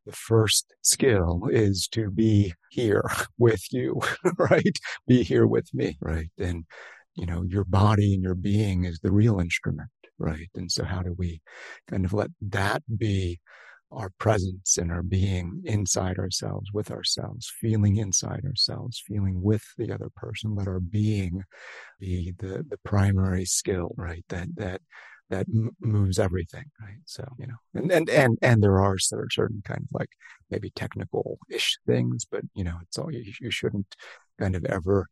the 0.07 0.13
first 0.13 0.75
skill 0.83 1.49
is 1.51 1.89
to 1.93 2.11
be 2.11 2.53
here 2.71 3.09
with 3.39 3.73
you, 3.73 4.01
right? 4.39 4.79
Be 5.07 5.23
here 5.23 5.47
with 5.47 5.73
me, 5.73 5.97
right? 6.01 6.31
And, 6.39 6.65
you 7.15 7.27
know, 7.27 7.43
your 7.43 7.65
body 7.65 8.15
and 8.15 8.23
your 8.23 8.35
being 8.35 8.85
is 8.85 8.99
the 9.01 9.13
real 9.13 9.39
instrument 9.39 9.89
right? 10.19 10.49
And 10.55 10.71
so 10.71 10.85
how 10.85 11.03
do 11.03 11.15
we 11.17 11.41
kind 11.89 12.05
of 12.05 12.13
let 12.13 12.31
that 12.43 12.83
be 12.97 13.41
our 13.91 14.11
presence 14.19 14.77
and 14.77 14.91
our 14.91 15.03
being 15.03 15.63
inside 15.65 16.19
ourselves, 16.19 16.71
with 16.73 16.91
ourselves, 16.91 17.53
feeling 17.61 17.97
inside 17.97 18.45
ourselves, 18.45 19.03
feeling 19.07 19.41
with 19.43 19.63
the 19.79 19.93
other 19.93 20.11
person. 20.17 20.55
Let 20.55 20.69
our 20.69 20.81
being 20.81 21.45
be 22.01 22.35
the, 22.39 22.65
the 22.69 22.79
primary 22.85 23.45
skill, 23.45 23.95
right? 23.97 24.25
That, 24.29 24.49
that, 24.57 24.81
that 25.31 25.47
moves 25.81 26.19
everything, 26.19 26.65
right? 26.81 26.99
So, 27.07 27.25
you 27.39 27.47
know, 27.47 27.57
and, 27.75 27.91
and, 27.91 28.11
and, 28.11 28.39
and 28.43 28.63
there 28.63 28.81
are 28.81 28.99
certain 28.99 29.63
kind 29.65 29.83
of 29.83 29.89
like 29.93 30.11
maybe 30.51 30.71
technical 30.71 31.39
ish 31.49 31.79
things, 31.87 32.27
but 32.31 32.43
you 32.55 32.65
know, 32.65 32.79
it's 32.83 32.99
all, 32.99 33.13
you, 33.13 33.33
you 33.41 33.51
shouldn't 33.51 33.95
kind 34.39 34.57
of 34.57 34.65
ever 34.65 35.07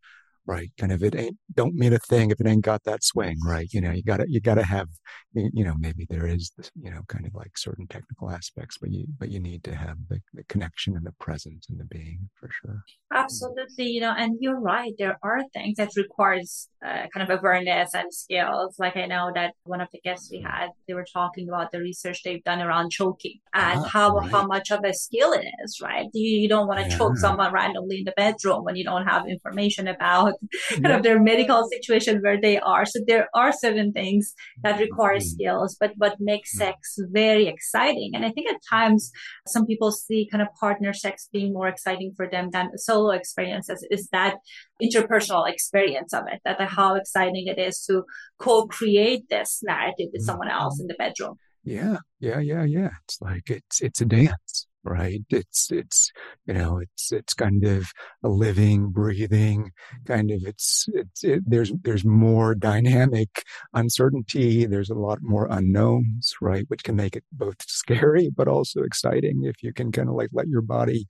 right? 0.47 0.71
Kind 0.79 0.93
of 0.93 1.03
it 1.03 1.15
ain't 1.15 1.37
don't 1.55 1.75
mean 1.75 1.93
a 1.93 1.99
thing 1.99 2.31
if 2.31 2.41
it 2.41 2.47
ain't 2.47 2.65
got 2.65 2.85
that 2.85 3.05
swing, 3.05 3.39
right? 3.45 3.69
You 3.73 3.81
know, 3.81 3.91
you 3.91 4.03
gotta 4.03 4.27
you 4.29 4.41
gotta 4.41 4.65
have 4.65 4.89
you 5.35 5.65
know 5.65 5.75
maybe 5.79 6.07
there 6.11 6.27
is 6.27 6.53
this, 6.57 6.71
you 6.81 6.91
know 6.91 7.01
kind 7.09 7.27
of 7.27 7.35
like 7.35 7.57
certain 7.57 7.87
technical 7.87 8.31
aspects, 8.31 8.79
but 8.79 8.91
you 8.91 9.07
but 9.19 9.31
you 9.31 9.41
need 9.41 9.65
to 9.65 9.75
have 9.75 9.97
the, 10.09 10.21
the 10.35 10.45
connection 10.45 10.97
and 10.97 11.07
the 11.07 11.13
presence 11.13 11.67
and 11.69 11.79
the 11.79 11.85
being 11.85 12.29
for 12.35 12.51
sure. 12.51 12.83
Absolutely, 13.13 13.89
you 13.89 14.01
know, 14.01 14.15
and 14.17 14.37
you're 14.41 14.61
right. 14.61 14.93
There 14.99 15.19
are 15.23 15.43
things 15.53 15.77
that 15.77 15.91
requires 15.97 16.69
uh, 16.85 17.07
kind 17.15 17.31
of 17.31 17.39
awareness 17.39 17.95
and 17.95 18.13
skills. 18.13 18.77
Like 18.79 18.97
I 18.97 19.07
know 19.07 19.31
that 19.35 19.55
one 19.65 19.81
of 19.81 19.89
the 19.93 20.01
guests 20.01 20.31
we 20.31 20.41
had, 20.41 20.71
they 20.89 20.95
were 20.95 21.07
talking 21.11 21.49
about 21.49 21.73
the 21.73 21.81
research 21.81 22.23
they've 22.23 22.43
done 22.45 22.61
around 22.61 22.91
choking 22.91 23.39
and 23.55 23.81
ah, 23.81 23.89
how 23.93 24.17
right. 24.17 24.31
how 24.31 24.47
much 24.47 24.71
of 24.71 24.85
a 24.85 24.93
skill 24.93 25.33
it 25.33 25.47
is, 25.65 25.81
right? 25.83 26.07
You, 26.13 26.41
you 26.41 26.49
don't 26.49 26.67
want 26.67 26.81
to 26.81 26.89
yeah. 26.89 26.99
choke 26.99 27.17
someone 27.17 27.53
randomly 27.53 27.99
in 27.99 28.05
the 28.05 28.15
bedroom 28.17 28.65
when 28.65 28.77
you 28.77 28.85
don't 28.85 29.07
have 29.07 29.29
information 29.29 29.89
about 29.89 30.32
kind 30.71 30.85
yeah. 30.85 30.97
of 30.97 31.03
their 31.03 31.21
medical 31.21 31.67
situation 31.71 32.21
where 32.23 32.41
they 32.41 32.59
are. 32.59 32.85
So 32.85 33.01
there 33.07 33.29
are 33.35 33.53
certain 33.53 33.93
things 33.93 34.35
that 34.62 34.81
require 34.81 35.17
mm-hmm. 35.17 35.35
skills, 35.35 35.77
but 35.79 35.93
what 35.97 36.17
makes 36.21 36.55
mm-hmm. 36.55 36.67
sex 36.67 36.97
very 37.11 37.47
exciting. 37.47 38.12
And 38.15 38.25
I 38.25 38.31
think 38.31 38.49
at 38.49 38.61
times 38.69 39.11
some 39.47 39.67
people 39.67 39.93
see 39.93 40.29
kind 40.31 40.43
of 40.43 40.49
partner 40.59 40.93
sex 40.93 41.29
being 41.33 41.53
more 41.53 41.69
exciting 41.69 42.12
for 42.17 42.29
them 42.29 42.51
than 42.53 42.71
solo 42.77 43.11
experiences 43.11 43.87
is 43.91 44.09
that 44.12 44.37
interpersonal 44.83 45.51
experience 45.51 46.12
of 46.12 46.25
it, 46.33 46.41
that 46.45 46.61
how 46.61 46.95
exciting 46.95 47.47
it 47.47 47.59
is 47.59 47.85
to 47.87 48.05
co-create 48.39 49.29
this 49.29 49.61
narrative 49.62 50.09
with 50.12 50.23
someone 50.23 50.49
else 50.49 50.81
in 50.81 50.87
the 50.87 50.95
bedroom. 50.95 51.37
Yeah, 51.65 51.99
yeah, 52.19 52.41
yeah, 52.41 52.65
yeah. 52.65 52.91
It's 53.05 53.21
like 53.21 53.49
it's 53.49 53.81
it's 53.81 54.01
a 54.01 54.05
dance 54.05 54.67
right? 54.85 55.21
It's, 55.31 55.71
it's, 55.71 56.11
you 56.47 56.55
know, 56.55 56.79
it's, 56.79 57.12
it's 57.12 57.35
kind 57.35 57.65
of 57.65 57.85
a 58.25 58.29
living, 58.29 58.91
breathing 58.91 59.71
kind 60.07 60.31
of, 60.31 60.43
it's, 60.45 60.87
it's, 60.93 61.23
it, 61.25 61.43
there's, 61.47 61.73
there's 61.83 62.05
more 62.05 62.55
dynamic 62.55 63.45
uncertainty. 63.75 64.67
There's 64.67 64.91
a 64.91 64.95
lot 64.95 65.19
more 65.23 65.47
unknowns, 65.51 66.35
right? 66.41 66.65
Which 66.69 66.83
can 66.83 66.97
make 66.97 67.17
it 67.17 67.25
both 67.33 67.57
scary, 67.67 68.31
but 68.35 68.49
also 68.49 68.83
exciting 68.83 69.45
if 69.45 69.62
you 69.62 69.73
can 69.73 69.93
kind 69.93 70.09
of 70.09 70.15
like 70.15 70.31
let 70.33 70.49
your 70.49 70.62
body 70.62 71.07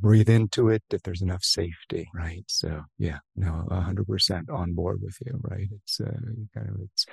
breathe 0.00 0.28
into 0.28 0.68
it, 0.68 0.82
if 0.90 1.02
there's 1.02 1.22
enough 1.22 1.44
safety, 1.44 2.08
right? 2.14 2.44
So 2.48 2.82
yeah, 2.98 3.18
no, 3.36 3.66
a 3.70 3.80
hundred 3.80 4.08
percent 4.08 4.50
on 4.50 4.74
board 4.74 5.00
with 5.02 5.16
you, 5.24 5.38
right? 5.42 5.68
It's, 5.70 6.00
uh, 6.00 6.10
kind 6.54 6.68
of, 6.68 6.76
it's 6.82 7.06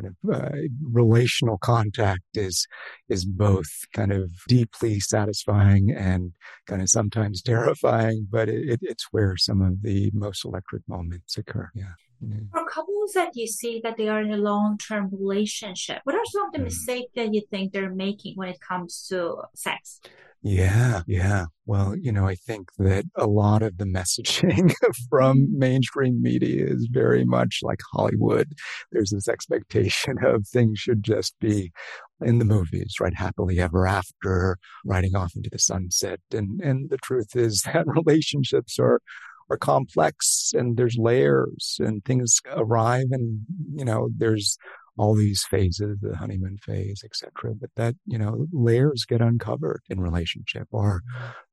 kind 0.00 0.14
of, 0.24 0.34
uh, 0.34 0.56
relational 0.92 1.58
contact 1.58 2.22
is, 2.34 2.66
is 3.08 3.24
both 3.24 3.70
kind 3.92 4.12
of 4.12 4.30
deeply 4.48 5.00
satisfying 5.00 5.55
and 5.90 6.32
kind 6.66 6.82
of 6.82 6.88
sometimes 6.88 7.42
terrifying, 7.42 8.26
but 8.30 8.48
it, 8.48 8.80
it's 8.82 9.08
where 9.10 9.36
some 9.36 9.62
of 9.62 9.82
the 9.82 10.10
most 10.14 10.44
electric 10.44 10.82
moments 10.88 11.36
occur. 11.36 11.70
Yeah. 11.74 11.94
Yeah. 12.20 12.36
For 12.52 12.64
couples 12.68 13.12
that 13.14 13.30
you 13.34 13.46
see 13.46 13.80
that 13.82 13.96
they 13.96 14.08
are 14.08 14.20
in 14.20 14.32
a 14.32 14.36
long-term 14.36 15.10
relationship, 15.12 16.00
what 16.04 16.14
are 16.14 16.24
some 16.26 16.46
of 16.46 16.52
the 16.52 16.58
mm. 16.58 16.64
mistakes 16.64 17.12
that 17.14 17.34
you 17.34 17.42
think 17.50 17.72
they're 17.72 17.94
making 17.94 18.34
when 18.36 18.48
it 18.48 18.60
comes 18.60 19.06
to 19.08 19.42
sex? 19.54 20.00
Yeah, 20.48 21.02
yeah. 21.08 21.46
Well, 21.64 21.96
you 21.96 22.12
know, 22.12 22.28
I 22.28 22.36
think 22.36 22.68
that 22.78 23.04
a 23.16 23.26
lot 23.26 23.62
of 23.62 23.78
the 23.78 23.84
messaging 23.84 24.72
from 25.10 25.48
mainstream 25.58 26.22
media 26.22 26.66
is 26.66 26.88
very 26.90 27.24
much 27.24 27.60
like 27.62 27.80
Hollywood. 27.92 28.52
There's 28.92 29.10
this 29.10 29.26
expectation 29.26 30.18
of 30.24 30.46
things 30.46 30.78
should 30.78 31.02
just 31.02 31.34
be 31.40 31.72
in 32.24 32.38
the 32.38 32.44
movies, 32.44 32.94
right? 33.00 33.14
Happily 33.14 33.58
ever 33.58 33.88
after, 33.88 34.58
riding 34.84 35.16
off 35.16 35.32
into 35.34 35.50
the 35.50 35.58
sunset. 35.58 36.20
And, 36.32 36.60
and 36.60 36.90
the 36.90 36.98
truth 36.98 37.34
is 37.34 37.62
that 37.66 37.86
relationships 37.86 38.78
are, 38.78 39.00
are 39.50 39.56
complex 39.56 40.52
and 40.54 40.76
there's 40.76 40.96
layers 40.98 41.76
and 41.80 42.04
things 42.04 42.40
arrive 42.54 43.06
and, 43.10 43.40
you 43.74 43.84
know, 43.84 44.08
there's 44.16 44.58
all 44.98 45.14
these 45.14 45.44
phases, 45.44 45.98
the 46.00 46.16
honeymoon 46.16 46.56
phase, 46.58 47.02
etc. 47.04 47.54
But 47.54 47.70
that, 47.76 47.96
you 48.06 48.18
know, 48.18 48.46
layers 48.52 49.04
get 49.04 49.20
uncovered 49.20 49.82
in 49.88 50.00
relationship 50.00 50.68
or 50.70 51.02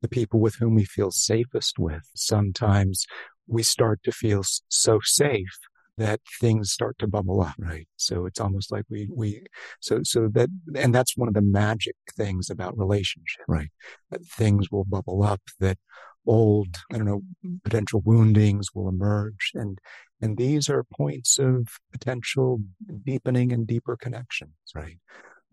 the 0.01 0.07
people 0.07 0.39
with 0.39 0.55
whom 0.55 0.75
we 0.75 0.85
feel 0.85 1.11
safest 1.11 1.77
with. 1.77 2.03
Sometimes 2.15 3.05
we 3.47 3.63
start 3.63 4.01
to 4.03 4.11
feel 4.11 4.43
so 4.69 4.99
safe 5.03 5.59
that 5.97 6.21
things 6.39 6.71
start 6.71 6.97
to 6.97 7.07
bubble 7.07 7.41
up, 7.41 7.53
right? 7.59 7.87
So 7.97 8.25
it's 8.25 8.39
almost 8.39 8.71
like 8.71 8.85
we, 8.89 9.07
we, 9.11 9.43
so, 9.79 9.99
so 10.03 10.27
that, 10.33 10.49
and 10.75 10.95
that's 10.95 11.15
one 11.15 11.27
of 11.27 11.35
the 11.35 11.41
magic 11.41 11.95
things 12.15 12.49
about 12.49 12.77
relationship, 12.77 13.43
right? 13.47 13.69
That 14.09 14.25
things 14.25 14.71
will 14.71 14.85
bubble 14.85 15.21
up 15.21 15.41
that 15.59 15.77
old, 16.25 16.77
I 16.91 16.97
don't 16.97 17.05
know, 17.05 17.21
potential 17.63 18.01
woundings 18.05 18.69
will 18.73 18.87
emerge. 18.87 19.51
And, 19.53 19.79
and 20.21 20.37
these 20.37 20.69
are 20.69 20.83
points 20.83 21.37
of 21.39 21.67
potential 21.91 22.59
deepening 23.05 23.51
and 23.51 23.67
deeper 23.67 23.97
connections, 23.97 24.53
right? 24.73 24.97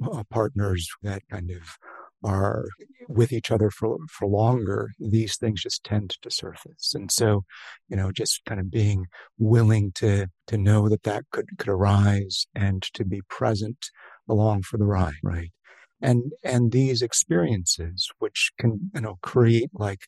Uh, 0.03 0.23
partners 0.31 0.89
that 1.03 1.23
kind 1.31 1.51
of 1.51 1.63
are 2.23 2.65
with 3.09 3.33
each 3.33 3.51
other 3.51 3.71
for, 3.71 3.99
for 4.11 4.29
longer, 4.29 4.91
these 4.99 5.37
things 5.37 5.63
just 5.63 5.85
tend 5.85 6.17
to 6.23 6.31
surface. 6.31 6.93
And 6.95 7.11
so, 7.11 7.45
you 7.89 7.97
know, 7.97 8.13
just 8.13 8.45
kind 8.47 8.61
of 8.61 8.71
being 8.71 9.07
willing 9.39 9.93
to, 9.97 10.29
to 10.47 10.59
know 10.59 10.89
that 10.89 11.03
that 11.05 11.25
could, 11.33 11.47
could 11.59 11.69
arise 11.69 12.47
and 12.55 12.83
to 12.95 13.05
be 13.05 13.21
present 13.29 13.87
along 14.29 14.63
for 14.63 14.79
the 14.79 14.87
ride, 14.87 15.15
right? 15.23 15.51
And, 16.03 16.33
and 16.45 16.73
these 16.73 17.03
experiences, 17.03 18.09
which 18.19 18.53
can, 18.59 18.91
you 18.95 19.01
know, 19.01 19.19
create 19.23 19.71
like 19.75 20.01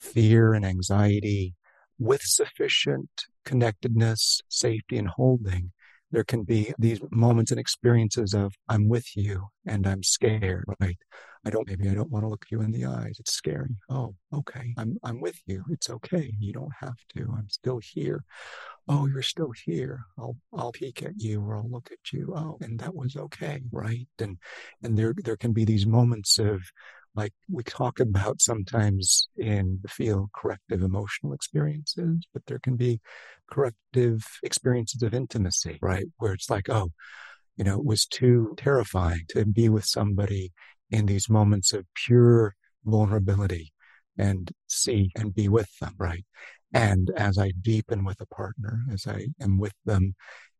fear 0.00 0.54
and 0.54 0.64
anxiety 0.64 1.54
with 1.98 2.22
sufficient 2.22 3.10
connectedness, 3.44 4.40
safety 4.48 4.96
and 4.96 5.08
holding, 5.08 5.72
there 6.10 6.24
can 6.24 6.42
be 6.42 6.72
these 6.78 7.00
moments 7.10 7.50
and 7.50 7.60
experiences 7.60 8.34
of 8.34 8.54
I'm 8.68 8.88
with 8.88 9.16
you 9.16 9.48
and 9.66 9.86
I'm 9.86 10.02
scared, 10.02 10.64
right? 10.80 10.98
I 11.44 11.50
don't 11.50 11.66
maybe 11.66 11.88
I 11.88 11.94
don't 11.94 12.10
want 12.10 12.24
to 12.24 12.28
look 12.28 12.46
you 12.50 12.60
in 12.60 12.70
the 12.70 12.84
eyes. 12.84 13.16
It's 13.18 13.32
scary. 13.32 13.76
Oh, 13.88 14.14
okay. 14.32 14.74
I'm 14.76 14.98
I'm 15.02 15.20
with 15.20 15.40
you. 15.46 15.64
It's 15.70 15.88
okay. 15.88 16.32
You 16.38 16.52
don't 16.52 16.72
have 16.80 16.96
to. 17.16 17.32
I'm 17.36 17.48
still 17.48 17.80
here. 17.82 18.24
Oh, 18.88 19.06
you're 19.06 19.22
still 19.22 19.52
here. 19.64 20.00
I'll 20.18 20.36
I'll 20.52 20.72
peek 20.72 21.02
at 21.02 21.16
you 21.16 21.40
or 21.40 21.56
I'll 21.56 21.70
look 21.70 21.90
at 21.92 22.12
you. 22.12 22.34
Oh, 22.36 22.58
and 22.60 22.78
that 22.80 22.94
was 22.94 23.16
okay, 23.16 23.62
right? 23.72 24.06
And 24.18 24.36
and 24.82 24.98
there 24.98 25.14
there 25.16 25.36
can 25.36 25.52
be 25.52 25.64
these 25.64 25.86
moments 25.86 26.38
of 26.38 26.60
like 27.14 27.32
we 27.50 27.62
talk 27.62 28.00
about 28.00 28.40
sometimes 28.40 29.28
in 29.36 29.80
the 29.82 29.88
field 29.88 30.30
corrective 30.34 30.82
emotional 30.82 31.32
experiences, 31.32 32.26
but 32.32 32.42
there 32.46 32.60
can 32.60 32.76
be 32.76 33.00
corrective 33.50 34.24
experiences 34.42 35.02
of 35.02 35.12
intimacy, 35.12 35.78
right? 35.82 36.06
Where 36.18 36.32
it's 36.32 36.50
like, 36.50 36.68
oh, 36.68 36.90
you 37.56 37.64
know, 37.64 37.78
it 37.78 37.84
was 37.84 38.06
too 38.06 38.54
terrifying 38.56 39.22
to 39.30 39.44
be 39.44 39.68
with 39.68 39.84
somebody 39.84 40.52
in 40.90 41.06
these 41.06 41.28
moments 41.28 41.72
of 41.72 41.84
pure 41.94 42.54
vulnerability 42.84 43.72
and 44.16 44.52
see 44.68 45.10
and 45.16 45.34
be 45.34 45.48
with 45.48 45.70
them, 45.80 45.94
right? 45.98 46.24
And 46.72 47.10
as 47.16 47.38
I 47.38 47.52
deepen 47.60 48.04
with 48.04 48.20
a 48.20 48.26
partner, 48.26 48.80
as 48.92 49.06
I 49.06 49.26
am 49.40 49.58
with 49.58 49.74
them 49.84 50.14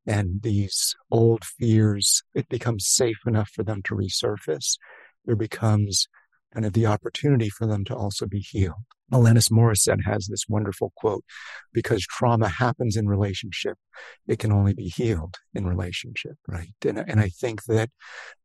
and 0.06 0.42
these 0.42 0.94
old 1.10 1.44
fears, 1.44 2.22
it 2.34 2.48
becomes 2.48 2.86
safe 2.86 3.18
enough 3.26 3.50
for 3.54 3.62
them 3.62 3.82
to 3.84 3.94
resurface. 3.94 4.76
There 5.24 5.36
becomes 5.36 6.08
kind 6.52 6.66
of 6.66 6.72
the 6.72 6.86
opportunity 6.86 7.48
for 7.48 7.66
them 7.66 7.84
to 7.84 7.94
also 7.94 8.26
be 8.26 8.40
healed. 8.40 8.84
Alanis 9.12 9.50
Morissette 9.50 10.04
has 10.04 10.28
this 10.28 10.44
wonderful 10.48 10.92
quote, 10.96 11.24
because 11.72 12.02
trauma 12.02 12.48
happens 12.48 12.96
in 12.96 13.08
relationship, 13.08 13.76
it 14.28 14.38
can 14.38 14.52
only 14.52 14.72
be 14.72 14.88
healed 14.88 15.34
in 15.52 15.66
relationship, 15.66 16.36
right? 16.46 16.68
And, 16.86 16.98
and 16.98 17.18
I 17.18 17.28
think 17.28 17.64
that, 17.64 17.90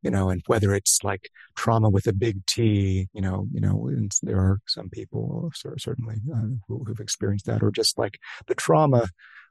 you 0.02 0.10
know, 0.10 0.28
and 0.28 0.42
whether 0.46 0.74
it's 0.74 0.98
like 1.04 1.30
trauma 1.54 1.88
with 1.88 2.08
a 2.08 2.12
big 2.12 2.44
T, 2.46 3.06
you 3.12 3.20
know, 3.20 3.46
you 3.52 3.60
know, 3.60 3.88
there 4.22 4.38
are 4.38 4.58
some 4.66 4.90
people 4.90 5.52
certainly 5.54 6.16
uh, 6.34 6.56
who, 6.66 6.82
who've 6.84 7.00
experienced 7.00 7.46
that, 7.46 7.62
or 7.62 7.70
just 7.70 7.96
like 7.96 8.18
the 8.48 8.56
trauma 8.56 9.08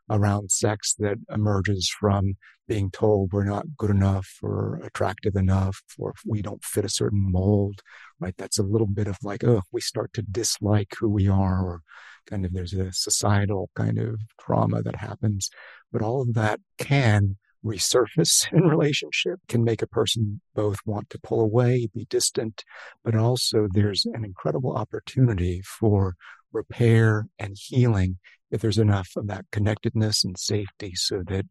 around 0.09 0.51
sex 0.51 0.95
that 0.99 1.17
emerges 1.29 1.89
from 1.89 2.35
being 2.67 2.89
told 2.89 3.31
we're 3.31 3.43
not 3.43 3.77
good 3.77 3.89
enough 3.89 4.27
or 4.41 4.79
attractive 4.83 5.35
enough 5.35 5.81
or 5.99 6.13
we 6.25 6.41
don't 6.41 6.63
fit 6.63 6.85
a 6.85 6.89
certain 6.89 7.31
mold, 7.31 7.81
right? 8.19 8.35
That's 8.37 8.59
a 8.59 8.63
little 8.63 8.87
bit 8.87 9.07
of 9.07 9.17
like, 9.23 9.43
oh, 9.43 9.61
we 9.71 9.81
start 9.81 10.13
to 10.13 10.21
dislike 10.23 10.93
who 10.99 11.09
we 11.09 11.27
are 11.27 11.63
or 11.63 11.81
kind 12.27 12.45
of 12.45 12.53
there's 12.53 12.73
a 12.73 12.91
societal 12.91 13.69
kind 13.75 13.99
of 13.99 14.19
trauma 14.39 14.81
that 14.81 14.95
happens. 14.95 15.49
But 15.91 16.01
all 16.01 16.21
of 16.21 16.33
that 16.33 16.59
can 16.77 17.37
resurface 17.63 18.51
in 18.53 18.63
relationship 18.63 19.39
can 19.47 19.63
make 19.63 19.81
a 19.81 19.87
person 19.87 20.41
both 20.53 20.77
want 20.85 21.09
to 21.11 21.19
pull 21.19 21.41
away, 21.41 21.87
be 21.93 22.05
distant, 22.09 22.63
but 23.03 23.15
also 23.15 23.67
there's 23.71 24.05
an 24.05 24.25
incredible 24.25 24.75
opportunity 24.75 25.61
for 25.63 26.15
repair 26.51 27.27
and 27.37 27.57
healing 27.59 28.17
if 28.51 28.61
there's 28.61 28.77
enough 28.77 29.09
of 29.15 29.27
that 29.27 29.45
connectedness 29.51 30.23
and 30.23 30.37
safety 30.37 30.93
so 30.95 31.23
that 31.27 31.45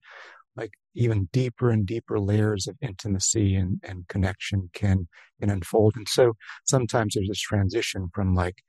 like 0.57 0.73
even 0.95 1.29
deeper 1.33 1.71
and 1.71 1.85
deeper 1.85 2.21
layers 2.21 2.69
of 2.69 2.77
intimacy 2.81 3.57
and, 3.57 3.81
and 3.83 4.07
connection 4.09 4.71
can, 4.73 5.09
can 5.41 5.51
unfold. 5.51 5.95
And 5.97 6.09
so 6.09 6.35
sometimes 6.65 7.15
there's 7.15 7.29
this 7.29 7.41
transition 7.41 8.09
from 8.15 8.35
like 8.35 8.63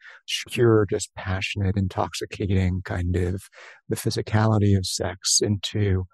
pure, 0.50 0.88
just 0.90 1.14
passionate, 1.16 1.78
intoxicating 1.78 2.82
kind 2.84 3.16
of 3.16 3.44
the 3.88 3.96
physicality 3.96 4.76
of 4.76 4.86
sex 4.86 5.40
into 5.42 6.06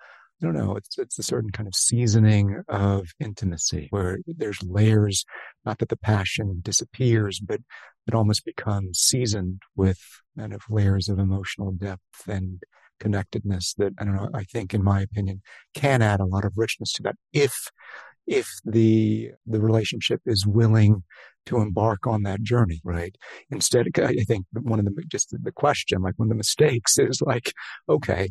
I 0.42 0.46
don't 0.46 0.56
know. 0.56 0.76
It's 0.76 0.98
it's 0.98 1.20
a 1.20 1.24
certain 1.24 1.52
kind 1.52 1.68
of 1.68 1.76
seasoning 1.76 2.64
of 2.68 3.10
intimacy 3.20 3.88
where 3.92 4.20
there's 4.26 4.62
layers. 4.64 5.24
Not 5.66 5.78
that 5.80 5.90
the 5.90 5.98
passion 5.98 6.62
disappears, 6.64 7.40
but 7.40 7.60
it 8.08 8.16
almost 8.16 8.46
becomes 8.46 9.00
seasoned 9.00 9.62
with 9.76 10.00
kind 10.38 10.54
of 10.54 10.62
layers 10.70 11.10
of 11.10 11.20
emotional 11.20 11.72
depth 11.72 12.28
and 12.28 12.62
connectedness 13.00 13.74
that 13.78 13.94
I 14.00 14.06
don't 14.06 14.16
know, 14.16 14.30
I 14.34 14.44
think 14.44 14.74
in 14.74 14.84
my 14.84 15.02
opinion 15.02 15.42
can 15.74 16.02
add 16.02 16.20
a 16.20 16.26
lot 16.26 16.46
of 16.46 16.54
richness 16.56 16.94
to 16.94 17.04
that 17.04 17.16
if 17.34 17.70
if 18.28 18.48
the 18.66 19.32
the 19.46 19.60
relationship 19.60 20.22
is 20.26 20.46
willing 20.46 21.04
to 21.48 21.58
embark 21.58 22.06
on 22.06 22.24
that 22.24 22.44
journey, 22.44 22.80
right? 22.84 23.16
Instead, 23.50 23.88
I 23.98 24.24
think 24.28 24.46
one 24.54 24.80
of 24.80 24.86
the 24.86 25.04
just 25.08 25.30
the 25.32 25.52
question, 25.52 26.02
like 26.02 26.18
one 26.18 26.28
of 26.28 26.30
the 26.30 26.36
mistakes 26.36 26.98
is 27.00 27.22
like, 27.22 27.54
okay, 27.90 28.30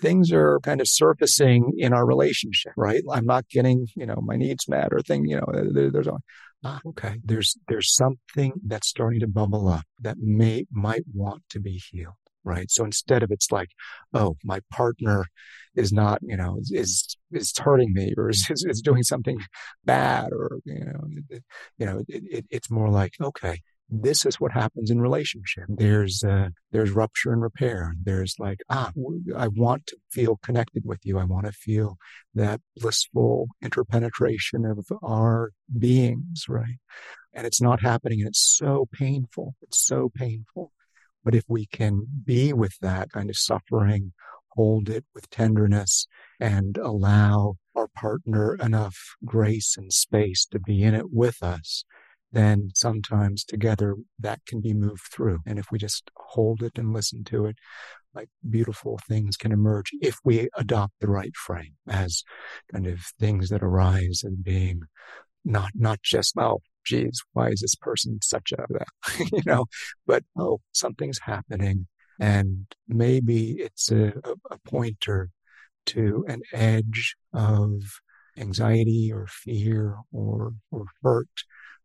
things 0.00 0.32
are 0.32 0.58
kind 0.60 0.80
of 0.80 0.88
surfacing 0.88 1.72
in 1.78 1.92
our 1.92 2.06
relationship, 2.06 2.72
right? 2.76 3.02
I'm 3.10 3.26
not 3.26 3.48
getting, 3.48 3.86
you 3.96 4.06
know, 4.06 4.18
my 4.22 4.36
needs 4.36 4.68
met 4.68 4.92
or 4.92 5.00
thing, 5.00 5.26
you 5.26 5.36
know, 5.36 5.46
there, 5.72 5.90
there's 5.90 6.06
a, 6.06 6.18
ah, 6.64 6.80
okay, 6.86 7.16
there's 7.24 7.56
there's 7.68 7.94
something 7.94 8.52
that's 8.66 8.88
starting 8.88 9.20
to 9.20 9.28
bubble 9.28 9.68
up 9.68 9.84
that 10.00 10.18
may 10.18 10.66
might 10.72 11.04
want 11.12 11.42
to 11.50 11.60
be 11.60 11.80
healed 11.90 12.14
right? 12.44 12.70
So 12.70 12.84
instead 12.84 13.22
of 13.22 13.30
it's 13.30 13.52
like, 13.52 13.70
oh, 14.14 14.36
my 14.44 14.60
partner 14.70 15.26
is 15.74 15.92
not, 15.92 16.18
you 16.22 16.36
know, 16.36 16.58
is 16.70 17.16
is 17.30 17.52
hurting 17.56 17.92
me 17.92 18.14
or 18.16 18.30
is, 18.30 18.46
is 18.48 18.82
doing 18.82 19.02
something 19.02 19.38
bad 19.84 20.32
or 20.32 20.58
you 20.64 20.84
know, 20.84 21.00
it, 21.30 21.42
you 21.78 21.86
know, 21.86 22.02
it, 22.08 22.22
it, 22.30 22.46
it's 22.50 22.70
more 22.70 22.88
like, 22.88 23.14
okay, 23.20 23.60
this 23.88 24.24
is 24.24 24.40
what 24.40 24.52
happens 24.52 24.90
in 24.90 25.00
relationship. 25.00 25.64
There's 25.68 26.24
uh, 26.24 26.48
there's 26.70 26.90
rupture 26.90 27.32
and 27.32 27.42
repair. 27.42 27.94
There's 28.02 28.34
like, 28.38 28.60
ah, 28.70 28.92
I 29.36 29.48
want 29.48 29.86
to 29.88 29.96
feel 30.10 30.38
connected 30.42 30.84
with 30.86 31.00
you. 31.04 31.18
I 31.18 31.24
want 31.24 31.46
to 31.46 31.52
feel 31.52 31.96
that 32.34 32.60
blissful 32.76 33.48
interpenetration 33.62 34.64
of 34.64 34.86
our 35.02 35.52
beings, 35.78 36.44
right? 36.48 36.78
And 37.34 37.46
it's 37.46 37.60
not 37.60 37.82
happening, 37.82 38.20
and 38.20 38.28
it's 38.28 38.56
so 38.56 38.88
painful. 38.92 39.54
It's 39.62 39.84
so 39.84 40.10
painful. 40.14 40.72
But 41.24 41.34
if 41.34 41.44
we 41.48 41.66
can 41.66 42.06
be 42.24 42.52
with 42.52 42.76
that 42.80 43.10
kind 43.12 43.30
of 43.30 43.36
suffering, 43.36 44.12
hold 44.54 44.88
it 44.88 45.04
with 45.14 45.30
tenderness 45.30 46.06
and 46.40 46.76
allow 46.76 47.54
our 47.74 47.88
partner 47.88 48.54
enough 48.56 48.96
grace 49.24 49.76
and 49.76 49.92
space 49.92 50.46
to 50.46 50.58
be 50.58 50.82
in 50.82 50.94
it 50.94 51.10
with 51.10 51.42
us, 51.42 51.84
then 52.32 52.70
sometimes 52.74 53.44
together 53.44 53.96
that 54.18 54.40
can 54.46 54.60
be 54.60 54.72
moved 54.72 55.02
through. 55.12 55.40
And 55.46 55.58
if 55.58 55.66
we 55.70 55.78
just 55.78 56.10
hold 56.16 56.62
it 56.62 56.78
and 56.78 56.92
listen 56.92 57.24
to 57.24 57.46
it, 57.46 57.56
like 58.14 58.28
beautiful 58.48 58.98
things 59.08 59.36
can 59.36 59.52
emerge 59.52 59.90
if 60.00 60.16
we 60.24 60.48
adopt 60.56 60.94
the 61.00 61.08
right 61.08 61.34
frame 61.36 61.74
as 61.88 62.22
kind 62.70 62.86
of 62.86 63.00
things 63.18 63.48
that 63.50 63.62
arise 63.62 64.22
and 64.24 64.42
being 64.42 64.82
not, 65.44 65.70
not 65.74 66.02
just, 66.02 66.34
oh, 66.38 66.60
geez, 66.84 67.20
why 67.32 67.48
is 67.48 67.60
this 67.60 67.74
person 67.74 68.18
such 68.22 68.52
a, 68.52 68.66
you 69.32 69.42
know, 69.46 69.66
but 70.06 70.24
oh, 70.36 70.60
something's 70.72 71.20
happening. 71.20 71.86
And 72.20 72.66
maybe 72.88 73.52
it's 73.52 73.90
a, 73.90 74.12
a 74.50 74.58
pointer 74.66 75.30
to 75.86 76.24
an 76.28 76.42
edge 76.52 77.16
of 77.32 77.82
anxiety 78.38 79.10
or 79.12 79.26
fear 79.26 79.96
or, 80.12 80.54
or 80.70 80.86
hurt 81.02 81.28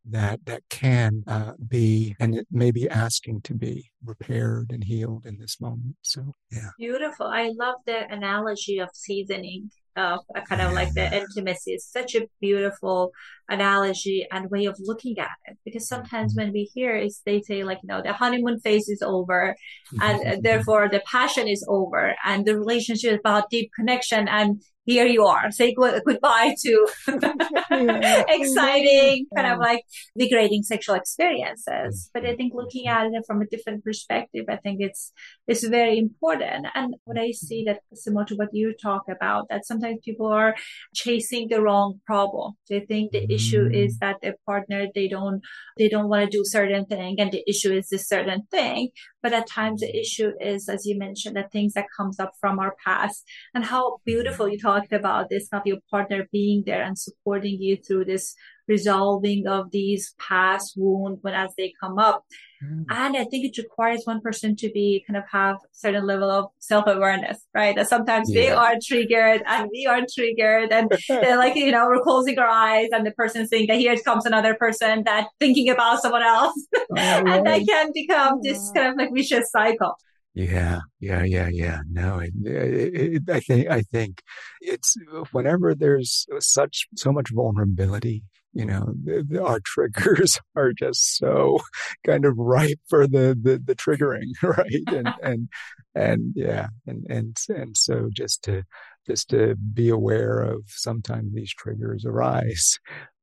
that 0.09 0.39
that 0.45 0.61
can 0.69 1.23
uh, 1.27 1.53
be 1.67 2.15
and 2.19 2.35
it 2.35 2.47
may 2.51 2.71
be 2.71 2.89
asking 2.89 3.41
to 3.41 3.53
be 3.53 3.91
repaired 4.03 4.71
and 4.71 4.83
healed 4.83 5.25
in 5.25 5.37
this 5.37 5.59
moment 5.59 5.95
so 6.01 6.33
yeah. 6.51 6.69
Beautiful. 6.77 7.27
I 7.27 7.51
love 7.57 7.75
the 7.85 8.09
analogy 8.09 8.79
of 8.79 8.89
seasoning 8.93 9.69
of 9.95 10.19
a 10.35 10.41
kind 10.41 10.61
of 10.61 10.73
like 10.73 10.93
the 10.93 11.11
intimacy. 11.21 11.73
Is 11.73 11.85
such 11.85 12.15
a 12.15 12.27
beautiful 12.39 13.11
analogy 13.49 14.27
and 14.31 14.49
way 14.49 14.65
of 14.65 14.77
looking 14.79 15.17
at 15.19 15.29
it 15.45 15.57
because 15.65 15.87
sometimes 15.87 16.33
mm-hmm. 16.33 16.45
when 16.45 16.53
we 16.53 16.69
hear 16.73 16.95
is 16.95 17.21
they 17.25 17.41
say 17.41 17.63
like 17.63 17.79
you 17.83 17.87
know 17.87 18.01
the 18.01 18.13
honeymoon 18.13 18.59
phase 18.59 18.87
is 18.87 19.01
over 19.01 19.55
and 20.01 20.27
uh, 20.27 20.37
therefore 20.41 20.87
the 20.89 21.01
passion 21.11 21.47
is 21.47 21.65
over 21.67 22.15
and 22.25 22.45
the 22.45 22.57
relationship 22.57 23.13
is 23.13 23.19
about 23.19 23.49
deep 23.49 23.71
connection 23.75 24.27
and 24.27 24.61
here 24.87 25.05
you 25.05 25.25
are 25.25 25.51
say 25.51 25.75
goodbye 25.75 26.55
to 26.63 26.87
exciting 28.37 29.25
kind 29.35 29.51
of 29.51 29.59
like 29.59 29.83
degrading 30.17 30.63
sexual 30.63 30.95
experiences. 30.95 32.09
But 32.13 32.25
i 32.25 32.35
think 32.35 32.53
looking 32.55 32.85
mm-hmm. 32.87 33.13
at 33.13 33.19
it 33.19 33.25
from 33.27 33.41
a 33.41 33.47
different 33.53 33.83
perspective 33.83 34.45
i 34.49 34.55
think 34.55 34.77
it's 34.79 35.11
it's 35.47 35.67
very 35.67 35.99
important. 35.99 36.67
And 36.73 36.95
what 37.03 37.19
i 37.19 37.31
see 37.31 37.63
that 37.67 37.81
similar 37.93 38.25
to 38.25 38.35
what 38.35 38.49
you 38.53 38.73
talk 38.81 39.03
about 39.09 39.49
that 39.49 39.65
sometimes 39.65 39.99
people 40.03 40.27
are 40.27 40.55
chasing 40.95 41.47
the 41.49 41.61
wrong 41.61 41.99
problem. 42.05 42.53
They 42.69 42.79
think 42.79 43.11
the 43.11 43.31
issue 43.31 43.65
is 43.83 43.95
mm-hmm. 43.95 44.05
that 44.05 44.15
their 44.21 44.37
partner 44.45 44.87
they 44.95 45.07
don't 45.09 45.41
they 45.77 45.89
don't 45.89 46.09
want 46.09 46.23
to 46.23 46.37
do 46.37 46.43
certain 46.45 46.85
thing 46.85 47.19
and 47.19 47.31
the 47.31 47.43
issue 47.47 47.73
is 47.73 47.89
this 47.89 48.07
certain 48.07 48.43
thing 48.49 48.89
but 49.21 49.33
at 49.33 49.47
times 49.47 49.81
the 49.81 49.99
issue 49.99 50.31
is 50.39 50.69
as 50.69 50.85
you 50.85 50.97
mentioned 50.97 51.35
the 51.35 51.47
things 51.51 51.73
that 51.73 51.87
comes 51.95 52.19
up 52.19 52.31
from 52.39 52.59
our 52.59 52.75
past. 52.85 53.23
And 53.53 53.65
how 53.65 53.97
beautiful 54.05 54.47
you 54.47 54.59
talked 54.59 54.93
about 54.93 55.29
this 55.29 55.47
of 55.51 55.63
your 55.65 55.77
partner 55.89 56.27
being 56.31 56.63
there 56.65 56.83
and 56.83 56.97
supporting 56.97 57.61
you 57.61 57.77
through 57.77 58.05
this 58.05 58.35
resolving 58.67 59.47
of 59.47 59.71
these 59.71 60.13
past 60.19 60.73
wounds 60.75 61.19
when 61.21 61.33
as 61.33 61.51
they 61.57 61.73
come 61.81 61.97
up. 61.97 62.25
Mm. 62.63 62.85
And 62.89 63.17
I 63.17 63.23
think 63.25 63.45
it 63.45 63.57
requires 63.61 64.01
one 64.05 64.21
person 64.21 64.55
to 64.57 64.69
be 64.71 65.03
kind 65.07 65.17
of 65.17 65.23
have 65.31 65.57
certain 65.71 66.05
level 66.05 66.29
of 66.29 66.47
self-awareness, 66.59 67.39
right? 67.53 67.75
That 67.75 67.87
sometimes 67.87 68.31
yeah. 68.31 68.41
they 68.41 68.51
are 68.51 68.75
triggered 68.83 69.43
and 69.45 69.69
we 69.71 69.85
are 69.85 70.01
triggered 70.11 70.71
and 70.71 70.91
they're 71.09 71.37
like, 71.37 71.55
you 71.55 71.71
know, 71.71 71.87
we're 71.87 72.01
closing 72.01 72.37
our 72.39 72.47
eyes 72.47 72.89
and 72.91 73.05
the 73.05 73.11
person 73.11 73.47
saying 73.47 73.67
that 73.67 73.77
here 73.77 73.95
comes 73.97 74.25
another 74.25 74.55
person 74.55 75.03
that 75.05 75.27
thinking 75.39 75.69
about 75.69 76.01
someone 76.01 76.23
else. 76.23 76.55
Oh, 76.89 76.95
and 76.99 77.45
that 77.45 77.67
can 77.67 77.91
become 77.93 78.39
this 78.41 78.71
kind 78.73 78.91
of 78.91 78.97
like 78.97 79.13
vicious 79.13 79.51
cycle. 79.51 79.97
Yeah, 80.33 80.81
yeah, 80.99 81.23
yeah, 81.23 81.49
yeah. 81.51 81.79
No, 81.89 82.19
it, 82.19 82.31
it, 82.43 83.23
I 83.29 83.39
think 83.39 83.67
I 83.69 83.81
think 83.81 84.21
it's 84.61 84.95
whenever 85.31 85.73
there's 85.73 86.27
such 86.39 86.87
so 86.95 87.11
much 87.11 87.31
vulnerability 87.31 88.23
you 88.53 88.65
know, 88.65 88.93
the, 89.03 89.43
our 89.43 89.59
triggers 89.63 90.39
are 90.55 90.73
just 90.73 91.17
so 91.17 91.59
kind 92.05 92.25
of 92.25 92.37
ripe 92.37 92.79
for 92.87 93.07
the, 93.07 93.37
the, 93.39 93.61
the 93.63 93.75
triggering, 93.75 94.31
right? 94.43 94.83
And, 94.87 95.09
and, 95.23 95.49
and 95.95 96.33
yeah, 96.35 96.67
and, 96.85 97.05
and, 97.09 97.37
and 97.49 97.77
so 97.77 98.09
just 98.11 98.43
to, 98.43 98.63
just 99.05 99.29
to 99.29 99.55
be 99.55 99.89
aware 99.89 100.39
of 100.39 100.63
sometimes 100.67 101.33
these 101.33 101.53
triggers 101.53 102.05
arise 102.05 102.79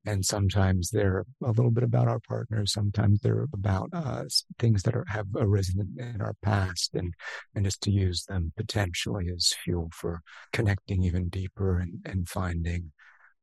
and 0.06 0.24
sometimes 0.24 0.90
they're 0.90 1.24
a 1.42 1.50
little 1.50 1.70
bit 1.70 1.84
about 1.84 2.08
our 2.08 2.20
partners 2.20 2.72
sometimes 2.72 3.20
they're 3.20 3.46
about 3.52 3.88
uh, 3.92 4.24
things 4.58 4.82
that 4.82 4.94
are, 4.94 5.04
have 5.08 5.26
arisen 5.36 5.94
in, 5.98 6.14
in, 6.14 6.20
our 6.20 6.34
past 6.42 6.94
and 6.94 7.14
and 7.54 7.64
just 7.64 7.80
to 7.82 7.90
use 7.90 8.24
them 8.24 8.52
potentially 8.56 9.26
as 9.34 9.52
fuel 9.64 9.90
for 9.92 10.20
connecting 10.52 11.02
even 11.02 11.28
deeper 11.28 11.78
and, 11.78 12.00
and 12.04 12.28
finding 12.28 12.92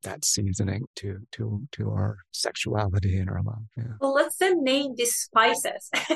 that 0.02 0.24
seasoning 0.24 0.84
to 0.96 1.18
to 1.32 1.66
to 1.72 1.90
our 1.90 2.18
sexuality 2.32 3.18
and 3.18 3.30
our 3.30 3.42
love. 3.42 3.64
Yeah. 3.76 3.94
Well, 4.00 4.14
let's 4.14 4.36
then 4.36 4.62
name 4.62 4.94
these 4.96 5.14
spices. 5.14 5.90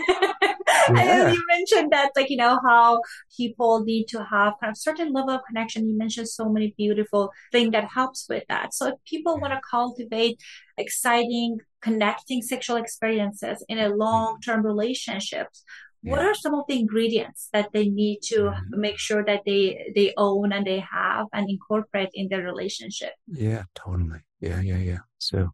yeah. 0.94 1.32
you 1.32 1.42
mentioned 1.48 1.92
that, 1.92 2.10
like 2.16 2.30
you 2.30 2.36
know, 2.36 2.58
how 2.64 3.00
people 3.36 3.84
need 3.84 4.06
to 4.08 4.24
have 4.24 4.54
kind 4.60 4.70
of 4.70 4.76
certain 4.76 5.12
level 5.12 5.30
of 5.30 5.40
connection. 5.46 5.88
You 5.88 5.96
mentioned 5.96 6.28
so 6.28 6.48
many 6.48 6.74
beautiful 6.76 7.30
things 7.52 7.72
that 7.72 7.88
helps 7.92 8.26
with 8.28 8.44
that. 8.48 8.74
So 8.74 8.88
if 8.88 8.94
people 9.04 9.36
yeah. 9.36 9.48
want 9.48 9.54
to 9.54 9.60
cultivate 9.68 10.40
exciting, 10.78 11.58
connecting 11.80 12.42
sexual 12.42 12.76
experiences 12.76 13.64
in 13.68 13.78
a 13.78 13.88
long-term 13.88 14.64
relationships, 14.64 15.64
what 16.02 16.20
are 16.20 16.34
some 16.34 16.54
of 16.54 16.64
the 16.68 16.78
ingredients 16.78 17.48
that 17.52 17.72
they 17.72 17.88
need 17.88 18.20
to 18.22 18.36
mm-hmm. 18.36 18.80
make 18.80 18.98
sure 18.98 19.24
that 19.24 19.42
they 19.44 19.92
they 19.94 20.12
own 20.16 20.52
and 20.52 20.66
they 20.66 20.80
have 20.80 21.26
and 21.32 21.48
incorporate 21.48 22.10
in 22.14 22.28
their 22.28 22.42
relationship? 22.42 23.12
Yeah 23.26 23.64
totally. 23.74 24.20
Yeah 24.40 24.60
yeah 24.60 24.78
yeah. 24.78 24.98
So 25.18 25.50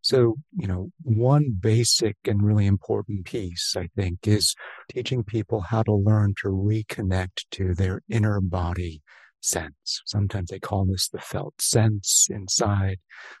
so 0.00 0.36
you 0.56 0.66
know 0.66 0.90
one 1.02 1.56
basic 1.58 2.16
and 2.26 2.42
really 2.42 2.66
important 2.66 3.24
piece 3.24 3.74
i 3.76 3.88
think 3.94 4.26
is 4.26 4.54
teaching 4.90 5.22
people 5.22 5.60
how 5.60 5.82
to 5.82 5.94
learn 5.94 6.34
to 6.42 6.48
reconnect 6.48 7.44
to 7.50 7.74
their 7.74 8.02
inner 8.08 8.40
body 8.40 9.02
sense. 9.44 10.02
Sometimes 10.06 10.50
they 10.50 10.58
call 10.58 10.84
this 10.84 11.08
the 11.08 11.18
felt 11.18 11.60
sense 11.60 12.28
inside. 12.30 12.98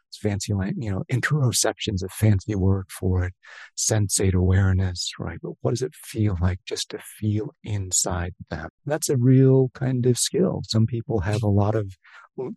It's 0.08 0.18
fancy, 0.18 0.52
you 0.76 0.90
know, 0.90 1.04
interoception's 1.10 2.02
a 2.02 2.08
fancy 2.08 2.54
word 2.54 2.86
for 2.90 3.24
it. 3.24 3.34
Sensate 3.76 4.34
awareness, 4.34 5.12
right? 5.18 5.38
But 5.42 5.52
what 5.60 5.70
does 5.70 5.82
it 5.82 5.94
feel 5.94 6.36
like 6.40 6.60
just 6.66 6.90
to 6.90 6.98
feel 6.98 7.54
inside 7.64 8.34
them? 8.50 8.68
That's 8.84 9.08
a 9.08 9.16
real 9.16 9.70
kind 9.74 10.04
of 10.06 10.18
skill. 10.18 10.62
Some 10.68 10.86
people 10.86 11.20
have 11.20 11.42
a 11.42 11.48
lot 11.48 11.74
of 11.74 11.94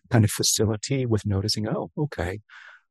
kind 0.09 0.25
of 0.25 0.31
facility 0.31 1.05
with 1.05 1.25
noticing, 1.25 1.67
oh, 1.67 1.91
okay, 1.97 2.39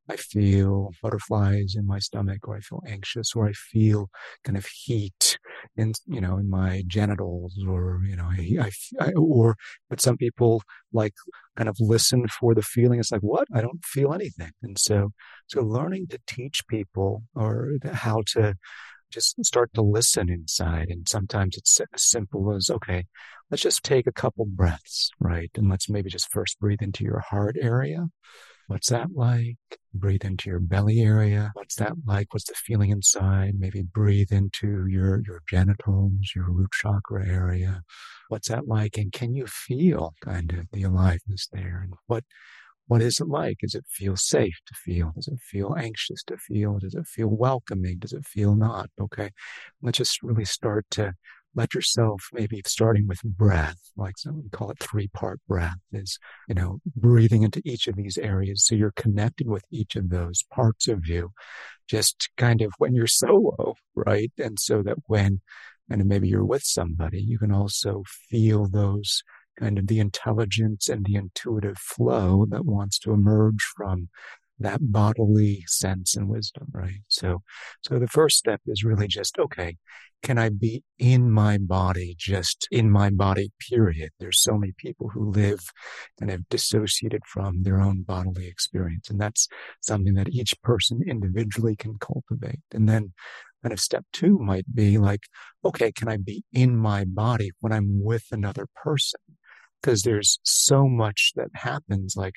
I 0.09 0.17
feel 0.17 0.91
butterflies 1.03 1.75
in 1.77 1.87
my 1.87 1.99
stomach 1.99 2.47
or 2.47 2.57
I 2.57 2.61
feel 2.61 2.83
anxious 2.87 3.35
or 3.35 3.49
I 3.49 3.53
feel 3.53 4.11
kind 4.45 4.57
of 4.57 4.67
heat 4.67 5.39
in, 5.77 5.93
you 6.07 6.21
know, 6.21 6.39
in 6.39 6.49
my 6.51 6.83
genitals 6.87 7.59
or, 7.69 8.01
you 8.07 8.17
know, 8.17 8.25
I, 8.31 8.71
I, 9.01 9.13
or, 9.13 9.57
but 9.89 10.01
some 10.01 10.17
people 10.17 10.63
like 10.93 11.15
kind 11.57 11.69
of 11.69 11.77
listen 11.81 12.27
for 12.29 12.55
the 12.55 12.63
feeling. 12.63 13.01
It's 13.01 13.13
like, 13.13 13.21
what? 13.21 13.49
I 13.55 13.61
don't 13.61 13.85
feel 13.85 14.13
anything. 14.13 14.53
And 14.63 14.79
so, 14.79 15.13
so 15.47 15.63
learning 15.63 16.09
to 16.09 16.19
teach 16.27 16.67
people 16.69 17.25
or 17.35 17.75
how 17.93 18.23
to 18.29 18.55
just 19.11 19.43
start 19.45 19.73
to 19.75 19.83
listen 19.83 20.29
inside. 20.29 20.89
And 20.91 21.09
sometimes 21.09 21.57
it's 21.57 21.81
as 21.81 22.03
simple 22.03 22.55
as, 22.55 22.71
okay, 22.71 23.07
let's 23.51 23.63
just 23.63 23.85
take 23.85 24.07
a 24.07 24.13
couple 24.13 24.45
breaths, 24.47 25.11
right? 25.21 25.51
And 25.55 25.69
let's 25.69 25.89
maybe 25.89 26.11
just 26.11 26.31
first 26.31 26.59
breathe 26.59 26.83
into 26.83 27.05
your 27.05 27.21
heart 27.21 27.57
area 27.61 28.09
What's 28.67 28.89
that 28.89 29.09
like? 29.15 29.57
Breathe 29.93 30.25
into 30.25 30.49
your 30.49 30.59
belly 30.59 31.01
area. 31.01 31.51
What's 31.55 31.77
that 31.77 31.93
like? 32.07 32.33
What's 32.33 32.47
the 32.47 32.55
feeling 32.55 32.91
inside? 32.91 33.55
Maybe 33.59 33.83
breathe 33.83 34.33
into 34.33 34.87
your, 34.89 35.23
your 35.27 35.43
genitals, 35.49 36.33
your 36.35 36.51
root 36.51 36.71
chakra 36.73 37.27
area. 37.27 37.83
What's 38.29 38.49
that 38.49 38.67
like? 38.67 38.97
And 38.97 39.13
can 39.13 39.35
you 39.35 39.47
feel 39.47 40.15
kind 40.25 40.53
of 40.53 40.67
the 40.73 40.83
aliveness 40.83 41.49
there? 41.53 41.81
And 41.85 41.95
what, 42.07 42.25
what 42.87 43.03
is 43.03 43.21
it 43.21 43.29
like? 43.29 43.59
Does 43.59 43.75
it 43.75 43.85
feel 43.89 44.17
safe 44.17 44.59
to 44.67 44.75
feel? 44.75 45.13
Does 45.15 45.29
it 45.29 45.41
feel 45.41 45.75
anxious 45.79 46.23
to 46.25 46.39
feel? 46.39 46.79
Does 46.79 46.95
it 46.95 47.07
feel 47.07 47.29
welcoming? 47.29 47.99
Does 47.99 48.13
it 48.13 48.25
feel 48.25 48.55
not? 48.55 48.89
Okay. 49.01 49.31
Let's 49.83 49.99
just 49.99 50.23
really 50.23 50.45
start 50.47 50.87
to 50.93 51.15
let 51.55 51.75
yourself 51.75 52.29
maybe 52.33 52.61
starting 52.67 53.07
with 53.07 53.23
breath, 53.23 53.79
like 53.97 54.19
some 54.19 54.43
we 54.43 54.49
call 54.51 54.71
it 54.71 54.79
three 54.79 55.09
part 55.09 55.41
breath 55.49 55.79
is, 55.93 56.19
you 56.49 56.55
know, 56.55 56.81
breathing 56.97 57.43
into 57.43 57.63
each 57.65 57.87
of 57.87 57.97
these 57.97 58.19
areas. 58.19 58.67
So 58.67 58.75
you're 58.75 58.93
connecting 58.97 59.49
with 59.49 59.65
each 59.71 59.97
of 59.97 60.11
those 60.11 60.43
parts 60.53 60.89
of 60.89 61.07
you 61.07 61.33
just 61.89 62.29
kind 62.37 62.63
of 62.63 62.73
when 62.79 62.95
you're 62.95 63.07
solo, 63.25 63.75
right? 63.95 64.33
And 64.39 64.59
so 64.59 64.83
that 64.83 64.97
when, 65.07 65.41
and 65.91 66.05
maybe 66.07 66.29
you're 66.29 66.45
with 66.45 66.65
somebody, 66.65 67.21
you 67.21 67.39
can 67.39 67.53
also 67.53 68.03
feel 68.31 68.69
those 68.69 69.23
kind 69.59 69.79
of 69.79 69.87
the 69.87 70.01
intelligence 70.01 70.89
and 70.89 71.05
the 71.05 71.15
intuitive 71.15 71.79
flow 71.79 72.47
that 72.49 72.65
wants 72.65 72.99
to 72.99 73.13
emerge 73.13 73.63
from 73.77 74.09
that 74.59 74.79
bodily 74.81 75.65
sense 75.67 76.17
and 76.17 76.29
wisdom, 76.29 76.69
right? 76.73 77.03
So, 77.09 77.43
so 77.83 77.99
the 77.99 78.09
first 78.09 78.37
step 78.39 78.61
is 78.67 78.85
really 78.85 79.09
just, 79.09 79.39
okay, 79.39 79.77
can 80.23 80.39
I 80.39 80.49
be 80.49 80.83
in 80.99 81.31
my 81.31 81.59
body, 81.59 82.15
just 82.19 82.67
in 82.71 82.91
my 82.91 83.11
body, 83.11 83.53
period? 83.69 84.11
There's 84.19 84.41
so 84.41 84.57
many 84.57 84.73
people 84.77 85.11
who 85.11 85.31
live 85.31 85.61
and 86.21 86.31
have 86.31 86.49
dissociated 86.49 87.21
from 87.27 87.63
their 87.63 87.81
own 87.81 88.03
bodily 88.03 88.47
experience. 88.47 89.11
And 89.11 89.21
that's 89.21 89.49
something 89.83 90.15
that 90.15 90.31
each 90.31 90.55
person 90.63 91.03
individually 91.07 91.77
can 91.77 91.99
cultivate. 91.99 92.61
And 92.73 92.89
then 92.89 93.13
kind 93.63 93.73
of 93.73 93.81
step 93.81 94.05
two 94.13 94.39
might 94.39 94.65
be 94.75 94.97
like, 94.97 95.21
okay, 95.65 95.93
can 95.93 96.09
I 96.09 96.17
be 96.17 96.45
in 96.53 96.77
my 96.77 97.05
body 97.05 97.51
when 97.61 97.73
I'm 97.73 98.03
with 98.03 98.25
another 98.31 98.67
person? 98.83 99.21
Because 99.83 100.03
there's 100.03 100.39
so 100.43 100.89
much 100.89 101.33
that 101.37 101.49
happens 101.55 102.15
like, 102.17 102.37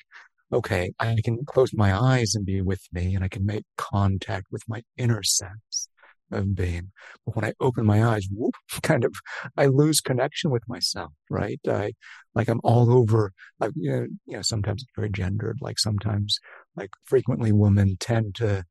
okay, 0.52 0.92
I 0.98 1.16
can 1.22 1.44
close 1.44 1.72
my 1.74 1.96
eyes 1.98 2.34
and 2.34 2.46
be 2.46 2.60
with 2.62 2.82
me 2.92 3.14
and 3.14 3.24
I 3.24 3.28
can 3.28 3.44
make 3.44 3.64
contact 3.76 4.46
with 4.50 4.62
my 4.68 4.82
inner 4.96 5.22
sense 5.22 5.88
of 6.30 6.54
being. 6.54 6.90
But 7.24 7.36
when 7.36 7.44
I 7.44 7.54
open 7.60 7.86
my 7.86 8.04
eyes, 8.04 8.28
whoop, 8.30 8.54
kind 8.82 9.04
of, 9.04 9.14
I 9.56 9.66
lose 9.66 10.00
connection 10.00 10.50
with 10.50 10.62
myself, 10.68 11.12
right? 11.30 11.60
I, 11.68 11.92
like 12.34 12.48
I'm 12.48 12.60
all 12.64 12.92
over, 12.92 13.32
you 13.74 13.90
know, 13.90 14.06
you 14.26 14.36
know, 14.36 14.42
sometimes 14.42 14.82
it's 14.82 14.92
very 14.96 15.10
gendered. 15.10 15.58
Like 15.60 15.78
sometimes, 15.78 16.38
like 16.76 16.90
frequently 17.04 17.52
women 17.52 17.96
tend 17.98 18.34
to 18.36 18.64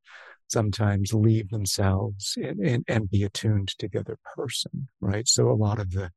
sometimes 0.47 1.13
leave 1.13 1.49
themselves 1.49 2.37
and, 2.37 2.59
and, 2.59 2.85
and 2.87 3.09
be 3.09 3.23
attuned 3.23 3.69
to 3.79 3.89
the 3.89 3.99
other 3.99 4.17
person, 4.35 4.87
right? 5.01 5.27
So 5.27 5.49
a 5.49 5.53
lot 5.53 5.79
of 5.79 5.91
the 5.91 6.11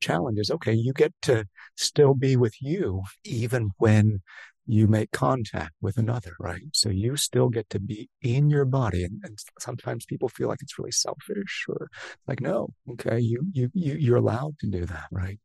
challenge 0.00 0.38
is, 0.38 0.50
okay, 0.50 0.72
you 0.72 0.92
get 0.92 1.12
to 1.22 1.46
still 1.76 2.14
be 2.14 2.36
with 2.36 2.54
you 2.60 3.02
even 3.24 3.70
when 3.78 4.22
you 4.66 4.86
make 4.86 5.10
contact 5.10 5.72
with 5.80 5.96
another, 5.96 6.34
right? 6.38 6.62
So 6.72 6.88
you 6.88 7.16
still 7.16 7.48
get 7.48 7.68
to 7.70 7.80
be 7.80 8.08
in 8.20 8.48
your 8.48 8.64
body. 8.64 9.04
And, 9.04 9.20
and, 9.24 9.38
sometimes 9.58 10.06
people 10.06 10.28
feel 10.28 10.48
like 10.48 10.62
it's 10.62 10.78
really 10.78 10.92
selfish 10.92 11.64
or 11.68 11.88
like, 12.26 12.40
no, 12.40 12.68
okay, 12.92 13.18
you, 13.18 13.44
you, 13.52 13.70
you, 13.74 13.94
you're 13.94 14.16
allowed 14.16 14.58
to 14.60 14.66
do 14.66 14.86
that, 14.86 15.06
right? 15.10 15.38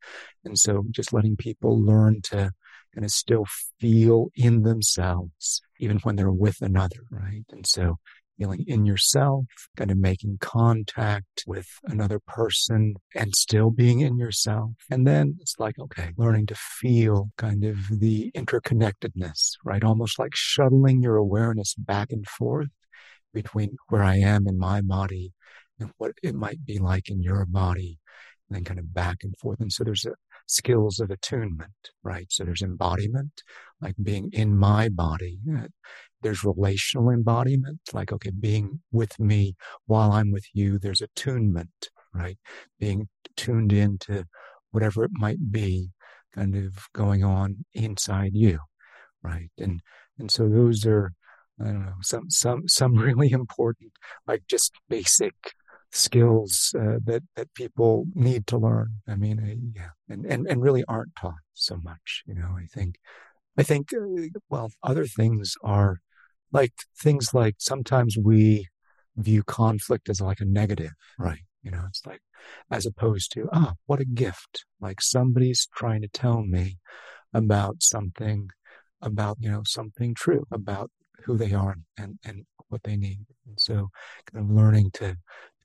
And 0.45 0.57
so 0.57 0.85
just 0.91 1.13
letting 1.13 1.35
people 1.35 1.83
learn 1.83 2.21
to 2.25 2.51
kind 2.93 3.05
of 3.05 3.11
still 3.11 3.45
feel 3.79 4.29
in 4.35 4.63
themselves, 4.63 5.61
even 5.79 5.97
when 5.99 6.15
they're 6.15 6.31
with 6.31 6.61
another, 6.61 7.01
right? 7.11 7.43
And 7.51 7.65
so 7.65 7.97
feeling 8.37 8.63
in 8.67 8.85
yourself, 8.85 9.45
kind 9.75 9.91
of 9.91 9.97
making 9.97 10.37
contact 10.39 11.43
with 11.47 11.67
another 11.85 12.19
person 12.19 12.95
and 13.15 13.35
still 13.35 13.71
being 13.71 13.99
in 14.01 14.17
yourself. 14.17 14.71
And 14.89 15.07
then 15.07 15.37
it's 15.41 15.55
like, 15.59 15.79
okay, 15.79 16.11
learning 16.17 16.47
to 16.47 16.55
feel 16.55 17.31
kind 17.37 17.63
of 17.63 17.77
the 17.89 18.31
interconnectedness, 18.35 19.53
right? 19.63 19.83
Almost 19.83 20.19
like 20.19 20.35
shuttling 20.35 21.01
your 21.01 21.15
awareness 21.15 21.73
back 21.75 22.11
and 22.11 22.27
forth 22.27 22.69
between 23.33 23.77
where 23.89 24.03
I 24.03 24.17
am 24.17 24.47
in 24.47 24.57
my 24.57 24.81
body 24.81 25.33
and 25.79 25.91
what 25.97 26.13
it 26.23 26.35
might 26.35 26.65
be 26.65 26.79
like 26.79 27.09
in 27.09 27.21
your 27.21 27.45
body 27.45 27.99
and 28.49 28.55
then 28.55 28.63
kind 28.63 28.79
of 28.79 28.93
back 28.93 29.17
and 29.23 29.37
forth. 29.37 29.59
And 29.59 29.71
so 29.71 29.83
there's 29.83 30.05
a 30.05 30.13
skills 30.47 30.99
of 30.99 31.11
attunement, 31.11 31.91
right? 32.03 32.27
So 32.29 32.43
there's 32.43 32.61
embodiment, 32.61 33.43
like 33.81 33.95
being 34.01 34.29
in 34.33 34.57
my 34.57 34.89
body. 34.89 35.39
There's 36.21 36.43
relational 36.43 37.11
embodiment, 37.11 37.79
like, 37.93 38.11
okay, 38.11 38.31
being 38.31 38.81
with 38.91 39.19
me 39.19 39.55
while 39.85 40.11
I'm 40.11 40.31
with 40.31 40.45
you. 40.53 40.79
There's 40.79 41.01
attunement, 41.01 41.89
right? 42.13 42.37
Being 42.79 43.09
tuned 43.35 43.71
into 43.71 44.25
whatever 44.71 45.03
it 45.03 45.11
might 45.13 45.51
be 45.51 45.91
kind 46.33 46.55
of 46.55 46.87
going 46.93 47.23
on 47.23 47.65
inside 47.73 48.31
you, 48.33 48.59
right? 49.21 49.51
And, 49.57 49.81
and 50.17 50.31
so 50.31 50.47
those 50.49 50.85
are, 50.85 51.11
I 51.59 51.65
don't 51.65 51.85
know, 51.85 51.93
some, 52.01 52.29
some, 52.29 52.67
some 52.67 52.95
really 52.97 53.31
important, 53.31 53.91
like 54.25 54.43
just 54.47 54.73
basic 54.89 55.35
skills 55.91 56.73
uh, 56.77 56.97
that 57.05 57.23
that 57.35 57.53
people 57.53 58.05
need 58.13 58.47
to 58.47 58.57
learn. 58.57 58.95
I 59.07 59.15
mean, 59.15 59.39
uh, 59.39 59.79
yeah, 59.79 59.89
and, 60.09 60.25
and 60.25 60.47
and 60.47 60.61
really 60.61 60.83
aren't 60.87 61.15
taught 61.15 61.43
so 61.53 61.77
much. 61.77 62.23
You 62.25 62.35
know, 62.35 62.55
I 62.57 62.65
think, 62.65 62.95
I 63.57 63.63
think, 63.63 63.91
uh, 63.93 64.39
well, 64.49 64.71
other 64.83 65.05
things 65.05 65.55
are 65.63 66.01
like 66.51 66.73
things 66.97 67.33
like 67.33 67.55
sometimes 67.59 68.17
we 68.17 68.67
view 69.15 69.43
conflict 69.43 70.09
as 70.09 70.21
like 70.21 70.39
a 70.39 70.45
negative, 70.45 70.91
right? 71.17 71.41
You 71.63 71.71
know, 71.71 71.83
it's 71.87 72.05
like 72.05 72.21
as 72.71 72.85
opposed 72.85 73.31
to 73.33 73.49
ah, 73.51 73.73
what 73.85 73.99
a 73.99 74.05
gift! 74.05 74.65
Like 74.79 75.01
somebody's 75.01 75.67
trying 75.75 76.01
to 76.01 76.07
tell 76.07 76.43
me 76.43 76.77
about 77.33 77.83
something, 77.83 78.49
about 79.01 79.37
you 79.39 79.49
know 79.51 79.63
something 79.65 80.13
true 80.15 80.45
about 80.51 80.91
who 81.25 81.37
they 81.37 81.53
are 81.53 81.75
and 81.97 82.19
and 82.25 82.45
what 82.69 82.83
they 82.83 82.95
need. 82.95 83.25
And 83.45 83.59
so, 83.59 83.89
kind 84.31 84.45
of 84.45 84.55
learning 84.55 84.91
to 84.95 85.17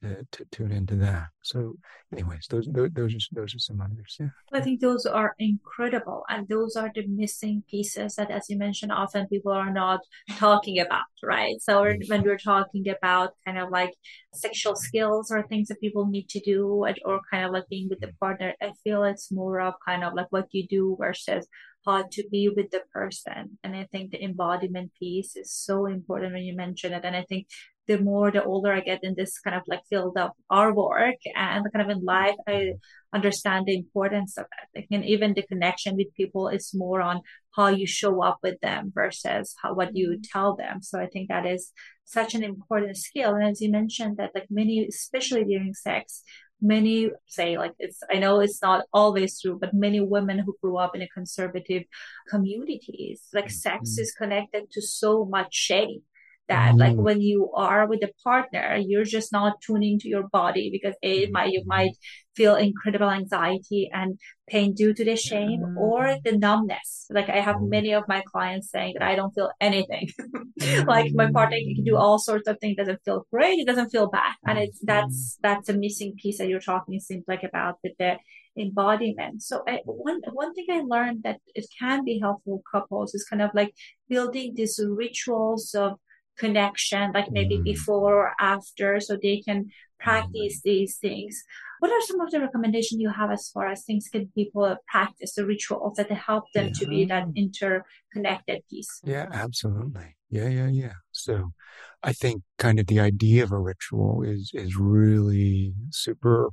to, 0.03 0.27
to 0.33 0.45
tune 0.51 0.73
into 0.73 0.97
that. 0.97 1.29
So, 1.43 1.75
anyways, 2.13 2.47
those 2.49 2.67
those 2.71 2.91
those 2.93 3.15
are, 3.15 3.19
those 3.33 3.55
are 3.55 3.59
some 3.59 3.81
others. 3.81 4.17
Yeah, 4.19 4.29
I 4.53 4.61
think 4.61 4.81
those 4.81 5.07
are 5.07 5.35
incredible, 5.39 6.25
and 6.29 6.47
those 6.49 6.77
are 6.77 6.91
the 6.95 7.07
missing 7.07 7.63
pieces 7.69 8.17
that, 8.17 8.31
as 8.31 8.49
you 8.49 8.59
mentioned, 8.59 8.93
often 8.93 9.27
people 9.29 9.53
are 9.53 9.73
not 9.73 10.01
talking 10.37 10.79
about, 10.81 11.13
right? 11.23 11.61
So 11.61 11.83
mm-hmm. 11.83 12.09
when 12.09 12.23
we're 12.23 12.39
talking 12.39 12.85
about 12.89 13.31
kind 13.45 13.59
of 13.59 13.71
like 13.71 13.95
sexual 14.35 14.77
skills 14.77 15.31
or 15.31 15.43
things 15.43 15.69
that 15.69 15.81
people 15.81 16.07
need 16.07 16.29
to 16.31 16.41
do, 16.41 16.85
or 17.05 17.21
kind 17.31 17.45
of 17.47 17.53
like 17.53 17.69
being 17.69 17.89
with 17.89 18.01
the 18.01 18.09
mm-hmm. 18.09 18.25
partner, 18.25 18.55
I 18.61 18.73
feel 18.85 19.05
it's 19.05 19.33
more 19.33 19.61
of 19.61 19.75
kind 19.87 20.05
of 20.05 20.15
like 20.15 20.31
what 20.31 20.49
you 20.53 20.67
do 20.67 20.97
versus 20.99 21.47
how 21.85 22.05
to 22.11 22.25
be 22.31 22.49
with 22.49 22.71
the 22.71 22.83
person. 22.93 23.59
And 23.65 23.75
I 23.75 23.89
think 23.91 24.11
the 24.11 24.23
embodiment 24.23 24.93
piece 24.99 25.37
is 25.37 25.53
so 25.53 25.87
important 25.87 26.33
when 26.33 26.43
you 26.43 26.55
mention 26.55 26.93
it. 26.93 27.05
And 27.05 27.17
I 27.17 27.25
think 27.29 27.49
the 27.89 27.99
more 27.99 28.31
the 28.31 28.45
older 28.45 28.73
I 28.73 28.81
get 28.81 29.03
in 29.03 29.15
this 29.17 29.39
kind 29.41 29.57
of 29.57 29.63
like 29.67 29.81
field 29.91 30.17
of 30.17 30.31
our 30.49 30.73
work 30.73 31.17
and 31.35 31.67
kind 31.73 31.91
of 31.91 31.97
in 31.97 32.05
life, 32.05 32.37
I 32.47 32.75
understand 33.13 33.67
the 33.67 33.77
importance 33.77 34.39
of 34.39 34.47
it. 34.75 34.87
And 34.91 35.05
even 35.05 35.35
the 35.35 35.43
connection 35.43 35.97
with 35.97 36.15
people 36.15 36.49
is 36.49 36.73
more 36.75 37.01
on 37.01 37.23
how 37.57 37.69
you 37.69 37.87
show 37.87 38.23
up 38.23 38.39
with 38.43 38.61
them 38.61 38.93
versus 38.95 39.55
how 39.61 39.75
what 39.75 39.97
you 39.97 40.11
mm-hmm. 40.11 40.23
tell 40.33 40.55
them. 40.57 40.83
So 40.83 41.01
I 41.01 41.07
think 41.07 41.29
that 41.29 41.45
is 41.47 41.73
such 42.05 42.35
an 42.35 42.45
important 42.45 42.97
skill. 42.97 43.35
And 43.35 43.45
as 43.45 43.61
you 43.61 43.71
mentioned 43.71 44.17
that 44.19 44.31
like 44.35 44.47
many, 44.49 44.87
especially 44.87 45.45
during 45.45 45.75
sex, 45.75 46.23
many 46.65 47.11
say 47.27 47.59
like 47.59 47.73
it's 47.81 47.99
i 48.09 48.19
know 48.21 48.39
it's 48.39 48.63
not 48.63 48.85
always 48.93 49.41
true 49.41 49.59
but 49.61 49.75
many 49.75 50.01
women 50.01 50.39
who 50.39 50.57
grew 50.63 50.77
up 50.77 50.95
in 50.95 51.03
a 51.03 51.09
conservative 51.09 51.83
communities 52.29 53.23
like 53.35 53.47
mm-hmm. 53.47 53.53
sex 53.53 53.99
is 53.99 54.13
connected 54.13 54.71
to 54.71 54.81
so 54.81 55.25
much 55.25 55.53
shame 55.53 56.03
that 56.49 56.75
mm. 56.75 56.79
like 56.79 56.97
when 56.97 57.21
you 57.21 57.51
are 57.55 57.87
with 57.87 58.03
a 58.03 58.11
partner 58.23 58.77
you're 58.77 59.05
just 59.05 59.33
not 59.33 59.61
tuning 59.61 59.99
to 59.99 60.09
your 60.09 60.29
body 60.29 60.71
because 60.73 60.95
it 61.03 61.31
might 61.33 61.53
you 61.53 61.63
might 61.67 61.93
feel 62.35 62.57
incredible 62.57 63.11
anxiety 63.11 63.91
and 63.93 64.19
pain 64.49 64.75
due 64.75 64.95
to 64.95 65.05
the 65.05 65.17
shame 65.17 65.61
mm. 65.61 65.77
or 65.77 66.17
the 66.25 66.37
numbness. 66.37 67.07
Like 67.11 67.29
i 67.29 67.41
have 67.41 67.57
many 67.61 67.93
of 67.93 68.05
my 68.09 68.23
clients 68.33 68.71
saying 68.71 68.95
that 68.99 69.07
i 69.07 69.15
don't 69.15 69.35
feel 69.35 69.51
anything. 69.61 70.09
Like 70.87 71.13
my 71.15 71.31
partner 71.31 71.57
can 71.57 71.85
do 71.85 71.97
all 71.97 72.19
sorts 72.19 72.47
of 72.47 72.59
things. 72.61 72.77
Doesn't 72.77 73.05
feel 73.05 73.27
great. 73.33 73.59
It 73.59 73.67
doesn't 73.67 73.91
feel 73.91 74.09
bad. 74.09 74.35
And 74.47 74.59
it's 74.59 74.79
that's 74.83 75.39
that's 75.43 75.69
a 75.69 75.73
missing 75.73 76.15
piece 76.21 76.39
that 76.39 76.49
you're 76.49 76.61
talking 76.61 76.95
it 76.95 77.03
seems 77.03 77.25
like 77.27 77.43
about 77.43 77.79
with 77.83 77.95
the 77.99 78.17
embodiment. 78.57 79.43
So 79.43 79.63
I, 79.67 79.81
one 79.85 80.21
one 80.33 80.55
thing 80.55 80.67
I 80.71 80.83
learned 80.87 81.23
that 81.25 81.41
it 81.55 81.67
can 81.79 82.05
be 82.05 82.21
helpful 82.21 82.63
couples 82.71 83.15
is 83.15 83.25
kind 83.29 83.43
of 83.43 83.51
like 83.55 83.75
building 84.09 84.55
these 84.55 84.79
rituals 84.85 85.75
of 85.75 85.99
connection, 86.39 87.13
like 87.13 87.31
maybe 87.31 87.59
mm. 87.59 87.65
before 87.65 88.15
or 88.15 88.33
after, 88.41 89.01
so 89.01 89.17
they 89.21 89.41
can 89.41 89.71
practice 89.99 90.59
mm. 90.59 90.63
these 90.65 90.99
things. 90.99 91.43
What 91.79 91.91
are 91.91 92.01
some 92.03 92.21
of 92.21 92.31
the 92.31 92.41
recommendations 92.41 93.01
you 93.01 93.11
have 93.11 93.31
as 93.31 93.51
far 93.53 93.67
as 93.67 93.85
things 93.85 94.09
can 94.11 94.31
people 94.35 94.77
practice 94.87 95.35
the 95.35 95.45
rituals 95.45 95.97
that 95.97 96.11
help 96.13 96.45
them 96.55 96.67
yeah. 96.67 96.73
to 96.79 96.87
be 96.87 97.05
that 97.07 97.27
interconnected 97.35 98.63
piece? 98.71 99.01
Yeah, 99.05 99.27
absolutely. 99.33 100.17
Yeah, 100.31 100.49
yeah, 100.49 100.69
yeah. 100.69 100.93
So 101.11 101.53
I 102.03 102.13
think 102.13 102.43
kind 102.59 102.79
of 102.79 102.87
the 102.87 103.01
idea 103.01 103.43
of 103.43 103.53
a 103.53 103.59
ritual 103.59 104.23
is 104.23 104.51
is 104.55 104.77
really 104.77 105.75
super 105.91 106.51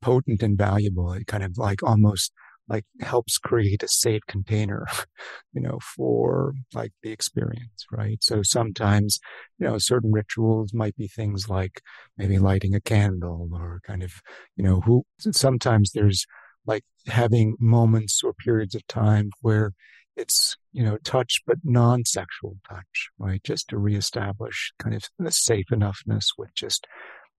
potent 0.00 0.42
and 0.42 0.56
valuable. 0.56 1.12
It 1.12 1.26
kind 1.26 1.42
of 1.42 1.58
like 1.58 1.82
almost 1.82 2.32
like 2.68 2.84
helps 3.00 3.38
create 3.38 3.82
a 3.82 3.88
safe 3.88 4.22
container, 4.28 4.86
you 5.52 5.60
know, 5.60 5.78
for 5.96 6.54
like 6.74 6.92
the 7.02 7.10
experience, 7.10 7.86
right? 7.90 8.18
So 8.22 8.42
sometimes, 8.42 9.18
you 9.58 9.66
know, 9.66 9.78
certain 9.78 10.12
rituals 10.12 10.74
might 10.74 10.96
be 10.96 11.08
things 11.08 11.48
like 11.48 11.80
maybe 12.16 12.38
lighting 12.38 12.74
a 12.74 12.80
candle 12.80 13.50
or 13.52 13.80
kind 13.86 14.02
of, 14.02 14.12
you 14.56 14.64
know, 14.64 14.80
who 14.80 15.04
sometimes 15.18 15.92
there's 15.92 16.26
like 16.66 16.84
having 17.06 17.56
moments 17.58 18.22
or 18.22 18.34
periods 18.34 18.74
of 18.74 18.86
time 18.86 19.30
where 19.40 19.72
it's, 20.16 20.56
you 20.72 20.82
know, 20.84 20.98
touch, 21.04 21.40
but 21.46 21.58
non-sexual 21.62 22.56
touch, 22.68 23.08
right? 23.18 23.42
Just 23.44 23.68
to 23.68 23.78
reestablish 23.78 24.72
kind 24.78 24.94
of 24.94 25.04
a 25.24 25.30
safe 25.30 25.66
enoughness 25.70 26.26
with 26.36 26.52
just 26.54 26.86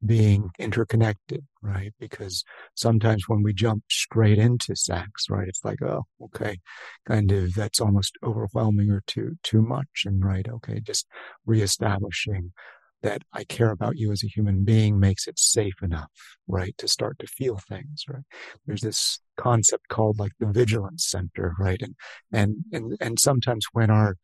being 0.05 0.49
interconnected, 0.59 1.45
right? 1.62 1.93
Because 1.99 2.43
sometimes 2.75 3.27
when 3.27 3.43
we 3.43 3.53
jump 3.53 3.83
straight 3.89 4.38
into 4.38 4.75
sex, 4.75 5.25
right, 5.29 5.47
it's 5.47 5.63
like, 5.63 5.81
oh, 5.81 6.05
okay, 6.21 6.59
kind 7.05 7.31
of 7.31 7.53
that's 7.53 7.81
almost 7.81 8.17
overwhelming 8.23 8.89
or 8.91 9.03
too 9.07 9.38
too 9.43 9.62
much. 9.62 10.03
And 10.05 10.23
right, 10.23 10.47
okay, 10.47 10.79
just 10.79 11.07
reestablishing 11.45 12.53
that 13.01 13.21
I 13.33 13.43
care 13.45 13.71
about 13.71 13.97
you 13.97 14.12
as 14.12 14.23
a 14.23 14.27
human 14.27 14.65
being 14.65 14.99
makes 14.99 15.27
it 15.27 15.39
safe 15.39 15.81
enough, 15.81 16.12
right, 16.47 16.77
to 16.77 16.88
start 16.88 17.17
to 17.19 17.27
feel 17.27 17.57
things, 17.57 18.03
right? 18.07 18.23
There's 18.65 18.81
this 18.81 19.19
concept 19.38 19.88
called 19.88 20.19
like 20.19 20.33
the 20.39 20.47
vigilance 20.47 21.05
center, 21.09 21.55
right? 21.59 21.81
And 21.81 21.95
and 22.31 22.65
and 22.71 22.97
and 22.99 23.19
sometimes 23.19 23.65
when 23.71 23.89
our 23.89 24.15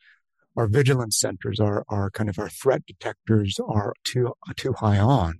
our 0.55 0.67
vigilance 0.67 1.19
centers, 1.19 1.59
our, 1.59 1.83
our 1.89 2.09
kind 2.09 2.29
of 2.29 2.39
our 2.39 2.49
threat 2.49 2.85
detectors 2.85 3.59
are 3.67 3.93
too, 4.03 4.33
uh, 4.47 4.53
too 4.55 4.73
high 4.73 4.99
on, 4.99 5.39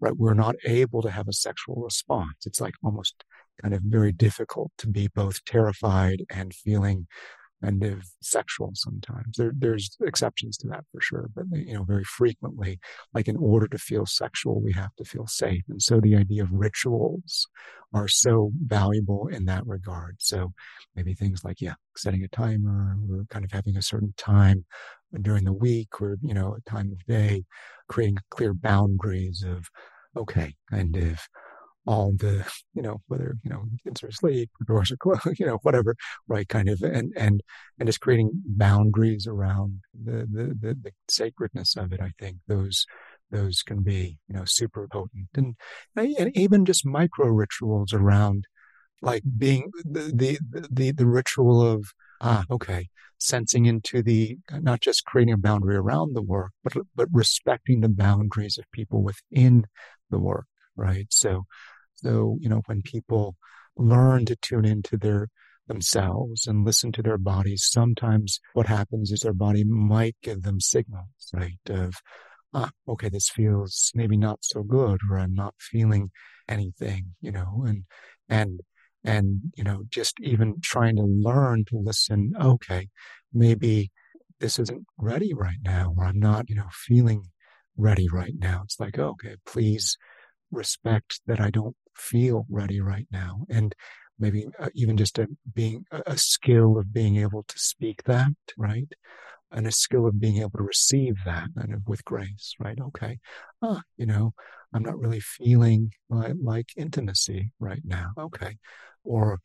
right? 0.00 0.16
We're 0.16 0.34
not 0.34 0.56
able 0.64 1.02
to 1.02 1.10
have 1.10 1.28
a 1.28 1.32
sexual 1.32 1.76
response. 1.76 2.46
It's 2.46 2.60
like 2.60 2.74
almost 2.82 3.24
kind 3.62 3.74
of 3.74 3.82
very 3.82 4.12
difficult 4.12 4.72
to 4.78 4.88
be 4.88 5.08
both 5.08 5.44
terrified 5.44 6.24
and 6.30 6.54
feeling 6.54 7.06
kind 7.62 7.82
of 7.84 8.04
sexual 8.22 8.70
sometimes. 8.74 9.36
There, 9.36 9.52
there's 9.56 9.96
exceptions 10.02 10.56
to 10.58 10.68
that 10.68 10.84
for 10.92 11.00
sure, 11.00 11.30
but 11.34 11.44
you 11.52 11.74
know, 11.74 11.84
very 11.84 12.04
frequently, 12.04 12.78
like 13.14 13.28
in 13.28 13.36
order 13.36 13.66
to 13.68 13.78
feel 13.78 14.06
sexual, 14.06 14.60
we 14.60 14.72
have 14.72 14.94
to 14.96 15.04
feel 15.04 15.26
safe. 15.26 15.62
And 15.68 15.80
so 15.80 16.00
the 16.00 16.16
idea 16.16 16.42
of 16.42 16.52
rituals 16.52 17.46
are 17.94 18.08
so 18.08 18.52
valuable 18.66 19.28
in 19.28 19.46
that 19.46 19.66
regard. 19.66 20.16
So 20.20 20.52
maybe 20.94 21.14
things 21.14 21.44
like, 21.44 21.60
yeah, 21.60 21.74
setting 21.96 22.22
a 22.24 22.28
timer 22.28 22.96
or 23.10 23.24
kind 23.30 23.44
of 23.44 23.52
having 23.52 23.76
a 23.76 23.82
certain 23.82 24.14
time 24.16 24.64
during 25.22 25.44
the 25.44 25.52
week 25.52 26.00
or, 26.00 26.18
you 26.22 26.34
know, 26.34 26.56
a 26.56 26.70
time 26.70 26.92
of 26.92 27.04
day, 27.06 27.44
creating 27.88 28.18
clear 28.30 28.52
boundaries 28.52 29.44
of, 29.46 29.66
okay, 30.16 30.54
kind 30.70 30.96
of, 30.96 31.18
all 31.86 32.12
the, 32.12 32.44
you 32.74 32.82
know, 32.82 33.00
whether, 33.06 33.36
you 33.42 33.50
know, 33.50 33.64
kids 33.84 34.02
are 34.02 34.08
asleep, 34.08 34.50
doors 34.66 34.90
are 34.90 34.96
closed, 34.96 35.20
you 35.38 35.46
know, 35.46 35.58
whatever, 35.62 35.94
right? 36.26 36.48
Kind 36.48 36.68
of, 36.68 36.82
and, 36.82 37.12
and, 37.16 37.42
and 37.78 37.88
just 37.88 38.00
creating 38.00 38.30
boundaries 38.44 39.26
around 39.26 39.80
the, 39.94 40.26
the, 40.30 40.56
the, 40.60 40.76
the 40.82 40.90
sacredness 41.08 41.76
of 41.76 41.92
it. 41.92 42.00
I 42.00 42.12
think 42.18 42.38
those, 42.48 42.86
those 43.30 43.62
can 43.62 43.82
be, 43.82 44.18
you 44.28 44.34
know, 44.34 44.44
super 44.44 44.88
potent 44.88 45.28
and, 45.34 45.54
and 45.96 46.36
even 46.36 46.64
just 46.64 46.84
micro 46.84 47.26
rituals 47.28 47.92
around 47.92 48.46
like 49.02 49.22
being 49.38 49.70
the, 49.84 50.12
the, 50.14 50.38
the, 50.70 50.90
the 50.92 51.06
ritual 51.06 51.62
of, 51.62 51.86
ah, 52.20 52.44
okay, 52.50 52.88
sensing 53.18 53.66
into 53.66 54.02
the, 54.02 54.38
not 54.50 54.80
just 54.80 55.04
creating 55.04 55.34
a 55.34 55.38
boundary 55.38 55.76
around 55.76 56.14
the 56.14 56.22
work, 56.22 56.52
but, 56.64 56.74
but 56.94 57.08
respecting 57.12 57.80
the 57.80 57.88
boundaries 57.88 58.58
of 58.58 58.64
people 58.72 59.02
within 59.02 59.66
the 60.10 60.18
work, 60.18 60.46
right? 60.76 61.06
So, 61.10 61.44
so, 61.96 62.38
you 62.40 62.48
know, 62.48 62.62
when 62.66 62.82
people 62.82 63.36
learn 63.76 64.24
to 64.26 64.36
tune 64.36 64.64
into 64.64 64.96
their 64.96 65.28
themselves 65.68 66.46
and 66.46 66.64
listen 66.64 66.92
to 66.92 67.02
their 67.02 67.18
bodies, 67.18 67.68
sometimes 67.68 68.40
what 68.52 68.66
happens 68.66 69.10
is 69.10 69.20
their 69.20 69.32
body 69.32 69.64
might 69.64 70.16
give 70.22 70.42
them 70.42 70.60
signals, 70.60 71.06
right? 71.32 71.58
Of, 71.68 71.94
ah, 72.54 72.70
okay, 72.88 73.08
this 73.08 73.28
feels 73.28 73.90
maybe 73.94 74.16
not 74.16 74.38
so 74.42 74.62
good, 74.62 75.00
or 75.10 75.18
I'm 75.18 75.34
not 75.34 75.54
feeling 75.58 76.10
anything, 76.48 77.14
you 77.20 77.32
know, 77.32 77.64
and, 77.66 77.84
and, 78.28 78.60
and, 79.02 79.40
you 79.56 79.64
know, 79.64 79.82
just 79.88 80.14
even 80.20 80.60
trying 80.62 80.96
to 80.96 81.02
learn 81.02 81.64
to 81.66 81.78
listen, 81.78 82.32
okay, 82.40 82.88
maybe 83.32 83.90
this 84.38 84.58
isn't 84.58 84.86
ready 84.98 85.32
right 85.34 85.58
now, 85.62 85.94
or 85.96 86.04
I'm 86.04 86.20
not, 86.20 86.48
you 86.48 86.56
know, 86.56 86.68
feeling 86.70 87.22
ready 87.76 88.08
right 88.08 88.34
now. 88.36 88.62
It's 88.64 88.78
like, 88.78 88.98
okay, 88.98 89.36
please 89.44 89.96
respect 90.50 91.20
that 91.26 91.40
I 91.40 91.50
don't 91.50 91.76
feel 91.96 92.46
ready 92.50 92.80
right 92.80 93.06
now. 93.10 93.46
And 93.48 93.74
maybe 94.18 94.46
uh, 94.58 94.68
even 94.74 94.96
just 94.96 95.18
a 95.18 95.28
being 95.54 95.84
a 95.90 96.16
skill 96.16 96.78
of 96.78 96.92
being 96.92 97.16
able 97.16 97.44
to 97.46 97.58
speak 97.58 98.02
that, 98.04 98.32
right? 98.56 98.88
And 99.52 99.66
a 99.66 99.72
skill 99.72 100.06
of 100.06 100.18
being 100.18 100.38
able 100.38 100.58
to 100.58 100.62
receive 100.62 101.16
that 101.24 101.48
of 101.56 101.86
with 101.86 102.04
grace, 102.04 102.54
right? 102.58 102.78
Okay. 102.80 103.18
Ah, 103.62 103.80
you 103.96 104.06
know, 104.06 104.34
I'm 104.72 104.82
not 104.82 104.98
really 104.98 105.20
feeling 105.20 105.92
like, 106.10 106.34
like 106.42 106.66
intimacy 106.76 107.52
right 107.60 107.82
now. 107.84 108.12
Okay. 108.18 108.56
Or, 109.04 109.38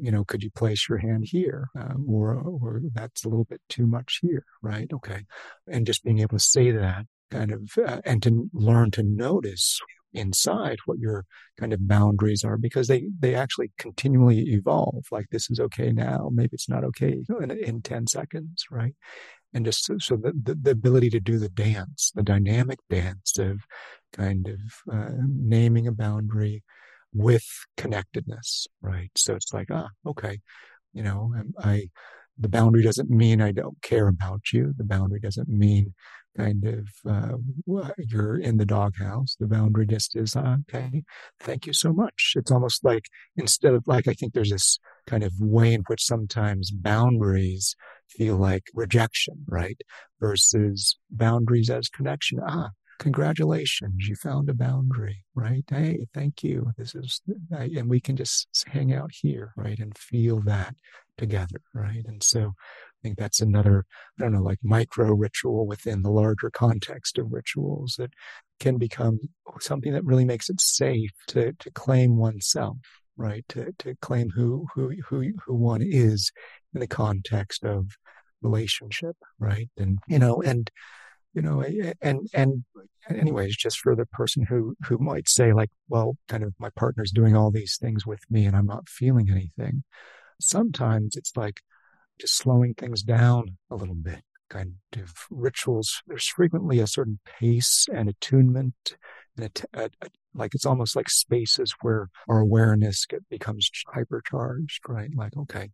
you 0.00 0.12
know, 0.12 0.24
could 0.24 0.42
you 0.42 0.50
place 0.50 0.88
your 0.88 0.98
hand 0.98 1.24
here? 1.26 1.68
Um, 1.76 2.06
or, 2.08 2.34
or 2.34 2.80
that's 2.92 3.24
a 3.24 3.28
little 3.28 3.44
bit 3.44 3.60
too 3.68 3.86
much 3.86 4.20
here, 4.22 4.44
right? 4.62 4.90
Okay. 4.92 5.24
And 5.66 5.86
just 5.86 6.04
being 6.04 6.20
able 6.20 6.38
to 6.38 6.44
say 6.44 6.70
that 6.70 7.06
kind 7.30 7.52
of, 7.52 7.70
uh, 7.84 8.00
and 8.04 8.22
to 8.22 8.48
learn 8.52 8.92
to 8.92 9.02
notice 9.02 9.80
inside 10.12 10.78
what 10.86 10.98
your 10.98 11.24
kind 11.58 11.72
of 11.72 11.86
boundaries 11.86 12.44
are 12.44 12.56
because 12.56 12.88
they 12.88 13.06
they 13.18 13.34
actually 13.34 13.70
continually 13.78 14.40
evolve 14.50 15.04
like 15.10 15.26
this 15.30 15.50
is 15.50 15.60
okay 15.60 15.92
now 15.92 16.28
maybe 16.32 16.50
it's 16.52 16.68
not 16.68 16.84
okay 16.84 17.22
in, 17.40 17.50
in 17.50 17.82
10 17.82 18.06
seconds 18.06 18.64
right? 18.70 18.94
And 19.52 19.64
just 19.64 19.84
so, 19.84 19.98
so 19.98 20.16
the, 20.16 20.32
the, 20.40 20.54
the, 20.54 20.70
ability 20.70 21.10
to 21.10 21.20
do 21.20 21.38
the 21.38 21.48
dance 21.48 22.12
the 22.14 22.22
dynamic 22.22 22.78
dance 22.88 23.38
of 23.38 23.60
kind 24.12 24.48
of 24.48 24.60
uh, 24.92 25.10
naming 25.26 25.86
a 25.86 25.92
boundary 25.92 26.62
with 27.12 27.46
connectedness 27.76 28.66
right? 28.80 29.10
So 29.16 29.34
it's 29.34 29.52
like 29.52 29.68
ah 29.70 29.88
okay 30.06 30.40
you 30.92 31.04
know 31.04 31.32
i 31.60 31.88
the 32.38 32.48
boundary 32.48 32.82
doesn't 32.82 33.10
mean 33.10 33.40
i 33.40 33.52
don't 33.52 33.80
care 33.82 34.08
about 34.08 34.52
you. 34.52 34.72
The 34.76 34.84
boundary 34.84 35.20
doesn't 35.20 35.48
mean 35.48 35.94
kind 36.36 36.64
of 36.64 36.88
uh, 37.10 37.36
you're 37.98 38.38
in 38.38 38.56
the 38.56 38.66
doghouse. 38.66 39.36
The 39.38 39.46
boundary 39.46 39.86
just 39.86 40.16
is 40.16 40.36
okay. 40.36 41.02
Thank 41.40 41.66
you 41.66 41.72
so 41.72 41.92
much. 41.92 42.34
It's 42.36 42.50
almost 42.50 42.84
like 42.84 43.06
instead 43.36 43.74
of 43.74 43.86
like 43.86 44.08
I 44.08 44.14
think 44.14 44.32
there's 44.32 44.50
this 44.50 44.78
kind 45.06 45.22
of 45.22 45.32
way 45.40 45.74
in 45.74 45.82
which 45.86 46.04
sometimes 46.04 46.70
boundaries 46.70 47.74
feel 48.08 48.36
like 48.36 48.64
rejection, 48.74 49.44
right? 49.46 49.80
Versus 50.20 50.96
boundaries 51.10 51.70
as 51.70 51.88
connection. 51.88 52.40
Ah, 52.46 52.70
congratulations, 53.00 54.06
you 54.06 54.14
found 54.14 54.48
a 54.48 54.54
boundary, 54.54 55.24
right? 55.34 55.64
Hey, 55.68 56.06
thank 56.12 56.44
you. 56.44 56.70
This 56.76 56.94
is, 56.94 57.22
and 57.50 57.88
we 57.88 57.98
can 57.98 58.14
just 58.14 58.46
hang 58.66 58.92
out 58.92 59.10
here, 59.10 59.52
right? 59.56 59.78
And 59.78 59.96
feel 59.96 60.40
that 60.42 60.74
together, 61.20 61.60
right? 61.72 62.04
And 62.06 62.22
so 62.22 62.40
I 62.40 62.98
think 63.02 63.18
that's 63.18 63.40
another, 63.40 63.84
I 64.18 64.22
don't 64.22 64.32
know, 64.32 64.42
like 64.42 64.58
micro 64.62 65.12
ritual 65.12 65.66
within 65.66 66.02
the 66.02 66.10
larger 66.10 66.50
context 66.50 67.18
of 67.18 67.32
rituals 67.32 67.94
that 67.98 68.12
can 68.58 68.78
become 68.78 69.20
something 69.60 69.92
that 69.92 70.04
really 70.04 70.24
makes 70.24 70.50
it 70.50 70.60
safe 70.60 71.12
to, 71.28 71.52
to 71.52 71.70
claim 71.70 72.16
oneself, 72.16 72.78
right? 73.16 73.44
To, 73.50 73.72
to 73.78 73.94
claim 74.02 74.30
who, 74.30 74.66
who, 74.74 74.92
who, 75.08 75.32
who 75.44 75.54
one 75.54 75.82
is 75.82 76.32
in 76.74 76.80
the 76.80 76.86
context 76.86 77.64
of 77.64 77.86
relationship, 78.42 79.16
right? 79.38 79.70
And, 79.78 79.98
you 80.08 80.18
know, 80.18 80.42
and, 80.42 80.70
you 81.32 81.42
know, 81.42 81.62
and, 82.02 82.28
and 82.34 82.64
anyways, 83.08 83.56
just 83.56 83.78
for 83.78 83.94
the 83.94 84.06
person 84.06 84.44
who, 84.48 84.74
who 84.86 84.98
might 84.98 85.28
say 85.28 85.52
like, 85.52 85.70
well, 85.88 86.16
kind 86.28 86.42
of 86.42 86.54
my 86.58 86.70
partner's 86.76 87.12
doing 87.12 87.36
all 87.36 87.50
these 87.50 87.78
things 87.80 88.04
with 88.04 88.20
me 88.30 88.46
and 88.46 88.56
I'm 88.56 88.66
not 88.66 88.88
feeling 88.88 89.30
anything. 89.30 89.84
Sometimes 90.40 91.16
it's 91.16 91.36
like 91.36 91.60
just 92.20 92.36
slowing 92.36 92.74
things 92.74 93.02
down 93.02 93.56
a 93.70 93.76
little 93.76 93.94
bit 93.94 94.22
kind 94.50 94.74
of 94.96 95.14
rituals, 95.30 96.02
there's 96.06 96.26
frequently 96.26 96.80
a 96.80 96.86
certain 96.86 97.20
pace 97.24 97.86
and 97.92 98.08
attunement, 98.08 98.96
and 99.36 99.46
a, 99.72 99.80
a, 99.80 99.84
a, 100.02 100.08
like 100.34 100.54
it's 100.54 100.66
almost 100.66 100.94
like 100.94 101.08
spaces 101.08 101.74
where 101.80 102.10
our 102.28 102.40
awareness 102.40 103.06
get, 103.06 103.26
becomes 103.30 103.70
hypercharged, 103.94 104.80
right? 104.88 105.10
Like, 105.14 105.36
okay, 105.36 105.70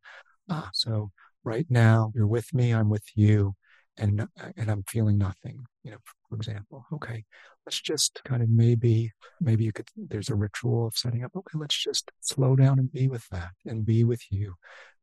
ah, 0.49 0.71
so 0.73 1.11
right 1.43 1.67
now 1.69 2.13
you're 2.15 2.27
with 2.27 2.55
me, 2.55 2.73
I'm 2.73 2.91
with 2.91 3.05
you, 3.17 3.55
and 3.97 4.21
uh, 4.21 4.27
and 4.57 4.71
I'm 4.71 4.85
feeling 4.87 5.19
nothing. 5.19 5.65
You 5.83 5.93
know, 5.93 5.99
for 6.29 6.37
example, 6.37 6.87
okay, 6.93 7.25
let's 7.65 7.81
just 7.81 8.21
kind 8.25 8.43
of 8.43 8.49
maybe 8.49 9.13
maybe 9.41 9.65
you 9.65 9.73
could. 9.73 9.89
There's 9.97 10.31
a 10.31 10.35
ritual 10.35 10.87
of 10.87 10.97
setting 10.97 11.25
up. 11.25 11.33
Okay, 11.37 11.59
let's 11.59 11.77
just 11.83 12.11
slow 12.21 12.57
down 12.57 12.79
and 12.79 12.93
be 12.93 13.09
with 13.09 13.29
that, 13.31 13.51
and 13.65 13.85
be 13.85 14.05
with 14.05 14.23
you, 14.31 14.55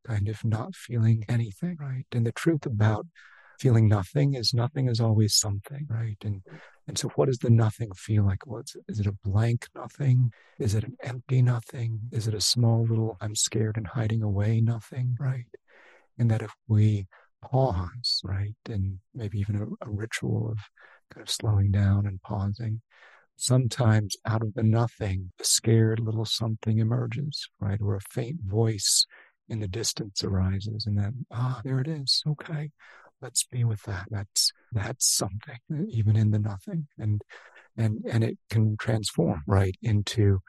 kind 0.08 0.28
of 0.30 0.44
not 0.44 0.76
feeling 0.76 1.26
anything, 1.30 1.78
right? 1.80 2.06
And 2.12 2.26
the 2.26 2.32
truth 2.32 2.66
about 2.66 3.06
feeling 3.60 3.88
nothing 3.88 4.34
is 4.34 4.54
nothing 4.54 4.88
is 4.88 5.00
always 5.00 5.36
something, 5.36 5.88
right? 5.90 6.18
And 6.24 6.42
and 6.88 6.98
so 6.98 7.10
what 7.16 7.28
does 7.28 7.38
the 7.38 7.50
nothing 7.50 7.92
feel 7.94 8.26
like? 8.26 8.46
What's 8.46 8.76
is 8.88 9.00
it 9.00 9.08
a 9.08 9.18
blank 9.24 9.68
nothing? 9.76 10.32
Is 10.60 10.76
it 10.76 10.84
an 10.84 10.98
empty 11.04 11.42
nothing? 11.42 12.00
Is 12.12 12.28
it 12.28 12.34
a 12.34 12.42
small 12.42 12.84
little 12.84 13.18
I'm 13.22 13.36
scared 13.36 13.78
and 13.78 13.88
hiding 13.88 14.22
away 14.22 14.62
nothing, 14.62 15.16
right? 15.20 15.46
And 16.18 16.30
that 16.30 16.42
if 16.42 16.54
we 16.68 17.08
pause, 17.42 18.22
right, 18.24 18.56
and 18.70 19.00
maybe 19.14 19.40
even 19.40 19.56
a, 19.56 19.88
a 19.88 19.90
ritual 19.90 20.52
of 20.52 20.60
of 21.17 21.30
slowing 21.30 21.71
down 21.71 22.06
and 22.06 22.21
pausing, 22.21 22.82
sometimes 23.36 24.15
out 24.26 24.41
of 24.41 24.54
the 24.54 24.63
nothing, 24.63 25.32
a 25.39 25.43
scared 25.43 25.99
little 25.99 26.26
something 26.26 26.80
emerges, 26.80 27.47
right? 27.60 27.80
Or 27.82 27.95
a 27.95 28.02
faint 28.12 28.41
voice 28.45 29.06
in 29.49 29.60
the 29.60 29.67
distance 29.67 30.23
arises 30.23 30.86
and 30.86 30.97
then, 30.97 31.26
ah, 31.32 31.62
there 31.63 31.80
it 31.80 31.88
is. 31.88 32.23
Okay 32.28 32.71
let's 33.23 33.45
be 33.45 33.63
with 33.63 33.82
that. 33.84 34.06
That's 34.12 34.52
that's 34.73 35.08
something, 35.08 35.58
even 35.89 36.15
in 36.15 36.30
the 36.30 36.39
nothing, 36.39 36.88
and 36.99 37.21
and 37.78 38.04
and 38.08 38.23
it 38.23 38.38
can 38.52 38.78
transform 38.78 39.41
right 39.47 39.76
into 39.82 40.39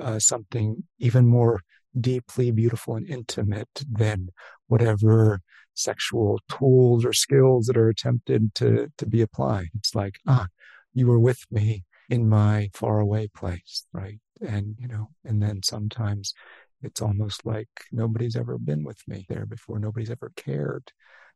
uh, 0.00 0.20
something 0.20 0.84
even 0.98 1.26
more 1.26 1.60
deeply 1.98 2.52
beautiful 2.52 2.94
and 2.94 3.08
intimate 3.08 3.68
than 3.90 4.28
whatever 4.68 5.40
sexual 5.82 6.40
tools 6.50 7.04
or 7.04 7.12
skills 7.12 7.66
that 7.66 7.76
are 7.76 7.88
attempted 7.88 8.54
to 8.56 8.90
to 8.98 9.06
be 9.06 9.22
applied. 9.22 9.68
It's 9.74 9.94
like 9.94 10.16
ah, 10.26 10.46
you 10.94 11.06
were 11.06 11.20
with 11.20 11.44
me 11.50 11.84
in 12.08 12.28
my 12.28 12.70
faraway 12.74 13.28
place, 13.28 13.86
right? 13.92 14.18
And 14.46 14.76
you 14.78 14.88
know, 14.88 15.08
and 15.24 15.42
then 15.42 15.62
sometimes 15.62 16.34
it's 16.82 17.02
almost 17.02 17.44
like 17.44 17.68
nobody's 17.92 18.36
ever 18.36 18.58
been 18.58 18.84
with 18.84 19.02
me 19.06 19.26
there 19.28 19.46
before. 19.46 19.78
Nobody's 19.78 20.10
ever 20.10 20.32
cared 20.36 20.90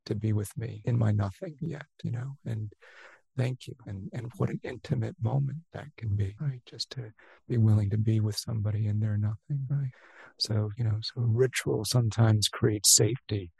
to 0.07 0.15
be 0.15 0.33
with 0.33 0.57
me 0.57 0.83
in 0.85 0.99
my 0.99 1.13
nothing 1.13 1.57
yet, 1.61 1.87
you 2.03 2.11
know, 2.11 2.37
and 2.45 2.73
thank 3.37 3.67
you. 3.67 3.75
And, 3.87 4.11
and 4.13 4.31
what 4.37 4.51
an 4.51 4.61
intimate 4.63 5.17
moment 5.23 5.59
that 5.73 5.87
can 5.97 6.15
be, 6.17 6.35
right? 6.41 6.61
Just 6.67 6.91
to 6.91 7.13
be 7.49 7.57
willing 7.57 7.91
to 7.91 7.99
be 7.99 8.21
with 8.21 8.37
somebody 8.37 8.87
in 8.87 9.01
their 9.01 9.17
nothing, 9.17 9.67
right? 9.69 9.91
So, 10.39 10.71
you 10.77 10.85
know, 10.85 10.99
so 11.01 11.13
ritual 11.17 11.85
sometimes 11.85 12.49
creates 12.49 12.95
safety 12.95 13.51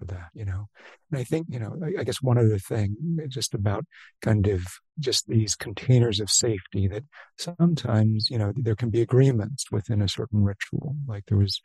for 0.00 0.06
that, 0.06 0.28
you 0.34 0.44
know. 0.44 0.66
And 1.10 1.20
I 1.20 1.24
think, 1.24 1.46
you 1.50 1.60
know, 1.60 1.76
I, 1.84 2.00
I 2.00 2.04
guess 2.04 2.22
one 2.22 2.38
other 2.38 2.58
thing 2.58 2.96
just 3.28 3.54
about 3.54 3.84
kind 4.22 4.46
of 4.46 4.62
just 4.98 5.26
these 5.26 5.54
containers 5.54 6.18
of 6.20 6.30
safety 6.30 6.88
that 6.88 7.04
sometimes, 7.38 8.28
you 8.30 8.38
know, 8.38 8.52
there 8.56 8.74
can 8.74 8.90
be 8.90 9.02
agreements 9.02 9.66
within 9.70 10.02
a 10.02 10.08
certain 10.08 10.42
ritual. 10.42 10.96
Like 11.06 11.24
there 11.26 11.38
was 11.38 11.60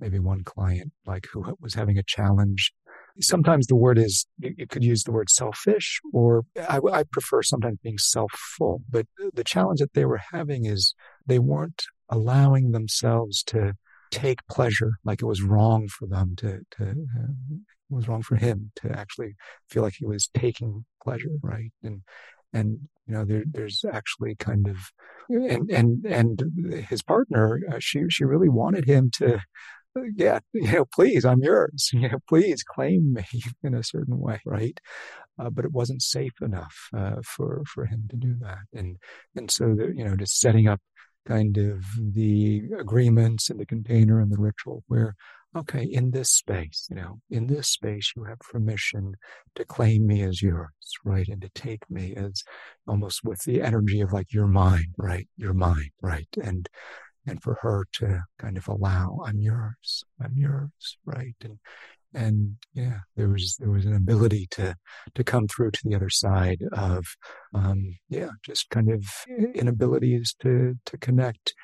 maybe 0.00 0.18
one 0.18 0.42
client 0.42 0.92
like 1.06 1.28
who 1.32 1.56
was 1.60 1.74
having 1.74 1.98
a 1.98 2.02
challenge 2.02 2.72
sometimes 3.20 3.66
the 3.66 3.76
word 3.76 3.96
is 3.98 4.26
you 4.38 4.66
could 4.66 4.82
use 4.82 5.04
the 5.04 5.12
word 5.12 5.30
selfish 5.30 6.00
or 6.12 6.44
I, 6.68 6.80
I, 6.92 7.04
prefer 7.04 7.42
sometimes 7.42 7.78
being 7.82 7.98
self-full 7.98 8.82
but 8.90 9.06
the 9.32 9.44
challenge 9.44 9.80
that 9.80 9.94
they 9.94 10.04
were 10.04 10.20
having 10.32 10.66
is 10.66 10.94
they 11.26 11.38
weren't 11.38 11.84
allowing 12.08 12.72
themselves 12.72 13.42
to 13.44 13.74
take 14.10 14.46
pleasure 14.48 14.92
like 15.04 15.22
it 15.22 15.26
was 15.26 15.42
wrong 15.42 15.88
for 15.88 16.06
them 16.06 16.34
to 16.36 16.60
to 16.78 16.90
uh, 16.90 17.32
was 17.90 18.08
wrong 18.08 18.22
for 18.22 18.36
him 18.36 18.72
to 18.76 18.90
actually 18.90 19.34
feel 19.68 19.82
like 19.82 19.94
he 19.98 20.06
was 20.06 20.28
taking 20.34 20.84
pleasure 21.02 21.30
right 21.42 21.72
and 21.82 22.02
and 22.52 22.78
you 23.06 23.14
know 23.14 23.24
there, 23.24 23.44
there's 23.50 23.84
actually 23.92 24.34
kind 24.36 24.68
of 24.68 24.76
and 25.28 25.70
and 25.70 26.04
and 26.06 26.42
his 26.88 27.02
partner 27.02 27.60
uh, 27.72 27.78
she 27.78 28.04
she 28.08 28.24
really 28.24 28.48
wanted 28.48 28.84
him 28.86 29.10
to 29.10 29.40
yeah, 30.16 30.40
you 30.52 30.72
know, 30.72 30.84
please, 30.84 31.24
I'm 31.24 31.42
yours. 31.42 31.90
You 31.92 32.08
know, 32.08 32.18
please 32.28 32.62
claim 32.62 33.14
me 33.14 33.24
in 33.62 33.74
a 33.74 33.82
certain 33.82 34.18
way, 34.18 34.40
right? 34.44 34.78
Uh, 35.38 35.50
but 35.50 35.64
it 35.64 35.72
wasn't 35.72 36.02
safe 36.02 36.40
enough 36.40 36.88
uh, 36.96 37.16
for 37.24 37.62
for 37.66 37.86
him 37.86 38.06
to 38.10 38.16
do 38.16 38.36
that, 38.40 38.64
and 38.72 38.98
and 39.36 39.50
so 39.50 39.74
the, 39.74 39.92
you 39.96 40.04
know, 40.04 40.16
just 40.16 40.40
setting 40.40 40.68
up 40.68 40.80
kind 41.26 41.56
of 41.56 41.84
the 41.98 42.62
agreements 42.78 43.50
and 43.50 43.58
the 43.58 43.66
container 43.66 44.20
and 44.20 44.30
the 44.30 44.38
ritual 44.38 44.84
where 44.88 45.16
okay 45.56 45.84
in 45.84 46.10
this 46.10 46.30
space 46.30 46.88
you 46.90 46.96
know 46.96 47.20
in 47.30 47.46
this 47.46 47.68
space 47.68 48.12
you 48.16 48.24
have 48.24 48.38
permission 48.40 49.14
to 49.54 49.64
claim 49.64 50.06
me 50.06 50.22
as 50.22 50.42
yours 50.42 50.70
right? 51.04 51.28
And 51.28 51.40
to 51.42 51.48
take 51.50 51.88
me 51.90 52.14
as 52.16 52.42
almost 52.86 53.24
with 53.24 53.42
the 53.44 53.62
energy 53.62 54.00
of 54.00 54.12
like 54.12 54.32
you're 54.32 54.46
mine 54.46 54.92
right? 54.96 55.28
You're 55.36 55.54
mine 55.54 55.90
right? 56.02 56.28
And 56.42 56.68
and 57.26 57.42
for 57.42 57.58
her 57.62 57.86
to 57.94 58.22
kind 58.38 58.58
of 58.58 58.68
allow 58.68 59.20
i'm 59.24 59.40
yours 59.40 60.04
i'm 60.22 60.34
yours 60.36 60.98
right? 61.04 61.36
And 61.42 61.58
and 62.12 62.56
yeah 62.74 62.98
there 63.16 63.28
was 63.28 63.56
there 63.58 63.70
was 63.70 63.84
an 63.86 63.94
ability 63.94 64.46
to 64.52 64.76
to 65.14 65.24
come 65.24 65.48
through 65.48 65.72
to 65.72 65.80
the 65.84 65.94
other 65.96 66.10
side 66.10 66.62
of 66.72 67.04
um 67.54 67.96
yeah 68.08 68.30
just 68.44 68.70
kind 68.70 68.90
of 68.90 69.04
inabilities 69.54 70.34
to 70.40 70.76
to 70.86 70.96
connect 70.98 71.54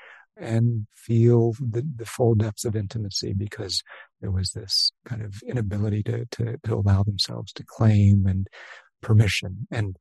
and 0.40 0.86
feel 0.94 1.52
the, 1.60 1.86
the 1.96 2.06
full 2.06 2.34
depths 2.34 2.64
of 2.64 2.74
intimacy 2.74 3.34
because 3.34 3.82
there 4.20 4.30
was 4.30 4.52
this 4.52 4.92
kind 5.04 5.22
of 5.22 5.34
inability 5.46 6.02
to, 6.04 6.26
to, 6.30 6.58
to 6.64 6.74
allow 6.74 7.02
themselves 7.02 7.52
to 7.52 7.64
claim 7.64 8.26
and 8.26 8.48
permission. 9.02 9.66
And 9.70 9.96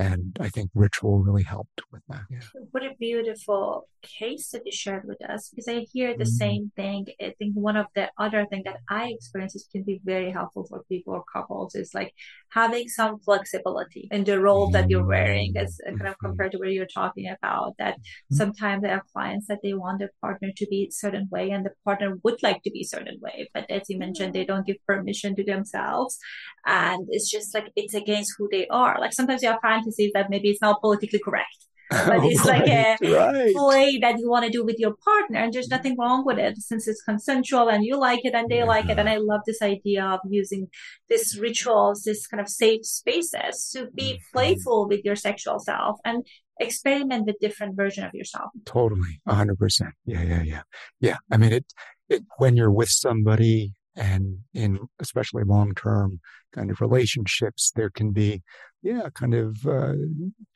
and 0.00 0.36
I 0.40 0.48
think 0.48 0.70
ritual 0.74 1.18
really 1.18 1.42
helped 1.42 1.82
with 1.92 2.02
that. 2.08 2.22
Yeah. 2.30 2.40
What 2.70 2.82
a 2.82 2.94
beautiful 2.98 3.86
case 4.02 4.48
that 4.52 4.62
you 4.64 4.72
shared 4.72 5.04
with 5.06 5.22
us 5.28 5.50
because 5.50 5.68
I 5.68 5.86
hear 5.92 6.16
the 6.16 6.24
mm-hmm. 6.24 6.42
same 6.44 6.72
thing. 6.74 7.06
I 7.20 7.34
think 7.38 7.52
one 7.54 7.76
of 7.76 7.86
the 7.94 8.08
other 8.16 8.46
thing 8.46 8.62
that 8.64 8.78
I 8.88 9.08
experience 9.08 9.54
is 9.54 9.68
can 9.70 9.82
be 9.82 10.00
very 10.02 10.30
helpful 10.32 10.64
for 10.66 10.84
people 10.88 11.12
or 11.14 11.24
couples 11.30 11.74
is 11.74 11.90
like 11.94 12.14
having 12.50 12.88
some 12.88 13.20
flexibility 13.20 14.08
in 14.10 14.24
the 14.24 14.40
role 14.40 14.66
mm-hmm. 14.66 14.72
that 14.72 14.88
you're 14.88 15.06
wearing 15.06 15.52
as 15.56 15.78
uh, 15.86 15.90
kind 15.90 16.08
of 16.08 16.14
mm-hmm. 16.14 16.26
compared 16.28 16.52
to 16.52 16.58
what 16.58 16.72
you're 16.72 16.86
talking 16.86 17.28
about 17.28 17.74
that 17.78 17.94
mm-hmm. 17.96 18.36
sometimes 18.36 18.82
there 18.82 18.94
are 18.94 19.04
clients 19.12 19.48
that 19.48 19.58
they 19.62 19.74
want 19.74 19.98
their 19.98 20.12
partner 20.22 20.48
to 20.56 20.66
be 20.68 20.86
a 20.88 20.92
certain 20.92 21.28
way 21.30 21.50
and 21.50 21.66
the 21.66 21.72
partner 21.84 22.16
would 22.24 22.42
like 22.42 22.62
to 22.62 22.70
be 22.70 22.80
a 22.80 22.92
certain 22.94 23.18
way. 23.20 23.50
But 23.52 23.70
as 23.70 23.82
you 23.90 23.98
mentioned, 23.98 24.32
they 24.32 24.46
don't 24.46 24.66
give 24.66 24.76
permission 24.86 25.36
to 25.36 25.44
themselves. 25.44 26.18
And 26.66 27.06
it's 27.10 27.30
just 27.30 27.54
like 27.54 27.70
it's 27.76 27.94
against 27.94 28.34
who 28.38 28.48
they 28.50 28.66
are. 28.68 28.98
Like 28.98 29.12
sometimes 29.12 29.42
you 29.42 29.50
have 29.50 29.60
fantasies 29.90 30.12
that 30.14 30.30
maybe 30.30 30.50
it's 30.50 30.62
not 30.62 30.80
politically 30.80 31.20
correct. 31.20 31.56
But 31.90 32.24
it's 32.24 32.46
right, 32.46 32.60
like 32.60 32.68
a 32.68 32.96
right. 33.12 33.52
play 33.52 33.98
that 33.98 34.16
you 34.20 34.30
want 34.30 34.44
to 34.44 34.50
do 34.50 34.64
with 34.64 34.76
your 34.78 34.94
partner 35.04 35.40
and 35.40 35.52
there's 35.52 35.66
nothing 35.66 35.96
wrong 35.98 36.24
with 36.24 36.38
it 36.38 36.56
since 36.58 36.86
it's 36.86 37.02
consensual 37.02 37.68
and 37.68 37.84
you 37.84 37.98
like 37.98 38.20
it 38.22 38.32
and 38.32 38.48
they 38.48 38.62
like 38.62 38.88
it 38.88 38.96
and 39.00 39.08
i 39.08 39.16
love 39.16 39.40
this 39.44 39.60
idea 39.60 40.04
of 40.04 40.20
using 40.30 40.68
this 41.08 41.36
rituals 41.36 42.04
this 42.04 42.28
kind 42.28 42.40
of 42.40 42.48
safe 42.48 42.86
spaces 42.86 43.70
to 43.72 43.88
be 43.92 44.12
mm-hmm. 44.12 44.32
playful 44.32 44.86
with 44.86 45.00
your 45.04 45.16
sexual 45.16 45.58
self 45.58 45.98
and 46.04 46.24
experiment 46.60 47.26
with 47.26 47.36
different 47.40 47.74
version 47.74 48.04
of 48.04 48.14
yourself. 48.14 48.50
Totally 48.64 49.20
100% 49.28 49.90
yeah 50.06 50.22
yeah 50.22 50.42
yeah. 50.42 50.62
Yeah 51.00 51.16
i 51.32 51.36
mean 51.36 51.52
it, 51.52 51.66
it 52.08 52.22
when 52.38 52.56
you're 52.56 52.70
with 52.70 52.90
somebody 52.90 53.72
and 53.96 54.38
in 54.54 54.78
especially 55.00 55.42
long 55.42 55.74
term 55.74 56.20
kind 56.54 56.70
of 56.70 56.80
relationships 56.80 57.72
there 57.74 57.90
can 57.90 58.12
be 58.12 58.42
yeah 58.82 59.08
kind 59.14 59.34
of 59.34 59.66
uh, 59.66 59.92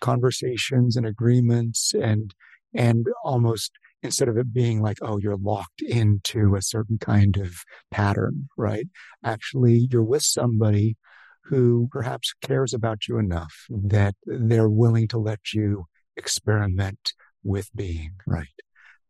conversations 0.00 0.96
and 0.96 1.06
agreements 1.06 1.92
and 1.94 2.34
and 2.74 3.06
almost 3.24 3.72
instead 4.02 4.28
of 4.28 4.36
it 4.36 4.52
being 4.52 4.82
like 4.82 4.98
oh 5.02 5.18
you're 5.18 5.36
locked 5.36 5.82
into 5.82 6.54
a 6.54 6.62
certain 6.62 6.98
kind 6.98 7.36
of 7.36 7.54
pattern 7.90 8.48
right 8.56 8.86
actually 9.24 9.88
you're 9.90 10.02
with 10.02 10.22
somebody 10.22 10.96
who 11.44 11.88
perhaps 11.92 12.32
cares 12.40 12.72
about 12.72 13.06
you 13.06 13.18
enough 13.18 13.66
that 13.68 14.14
they're 14.24 14.68
willing 14.68 15.06
to 15.08 15.18
let 15.18 15.52
you 15.52 15.84
experiment 16.16 17.12
with 17.42 17.68
being, 17.74 18.12
right? 18.26 18.48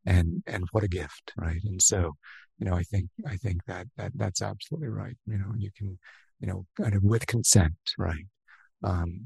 And, 0.04 0.42
and 0.46 0.64
what 0.72 0.84
a 0.84 0.88
gift, 0.88 1.32
right? 1.36 1.60
And 1.64 1.80
so, 1.80 2.14
you 2.58 2.66
know, 2.66 2.74
I 2.74 2.82
think, 2.82 3.08
I 3.26 3.36
think 3.36 3.64
that, 3.66 3.86
that, 3.96 4.12
that's 4.14 4.42
absolutely 4.42 4.88
right. 4.88 5.16
You 5.26 5.38
know, 5.38 5.52
you 5.56 5.70
can, 5.76 5.98
you 6.40 6.48
know, 6.48 6.66
kind 6.80 6.94
of 6.94 7.02
with 7.02 7.26
consent, 7.26 7.74
right? 7.96 8.26
Um, 8.82 9.20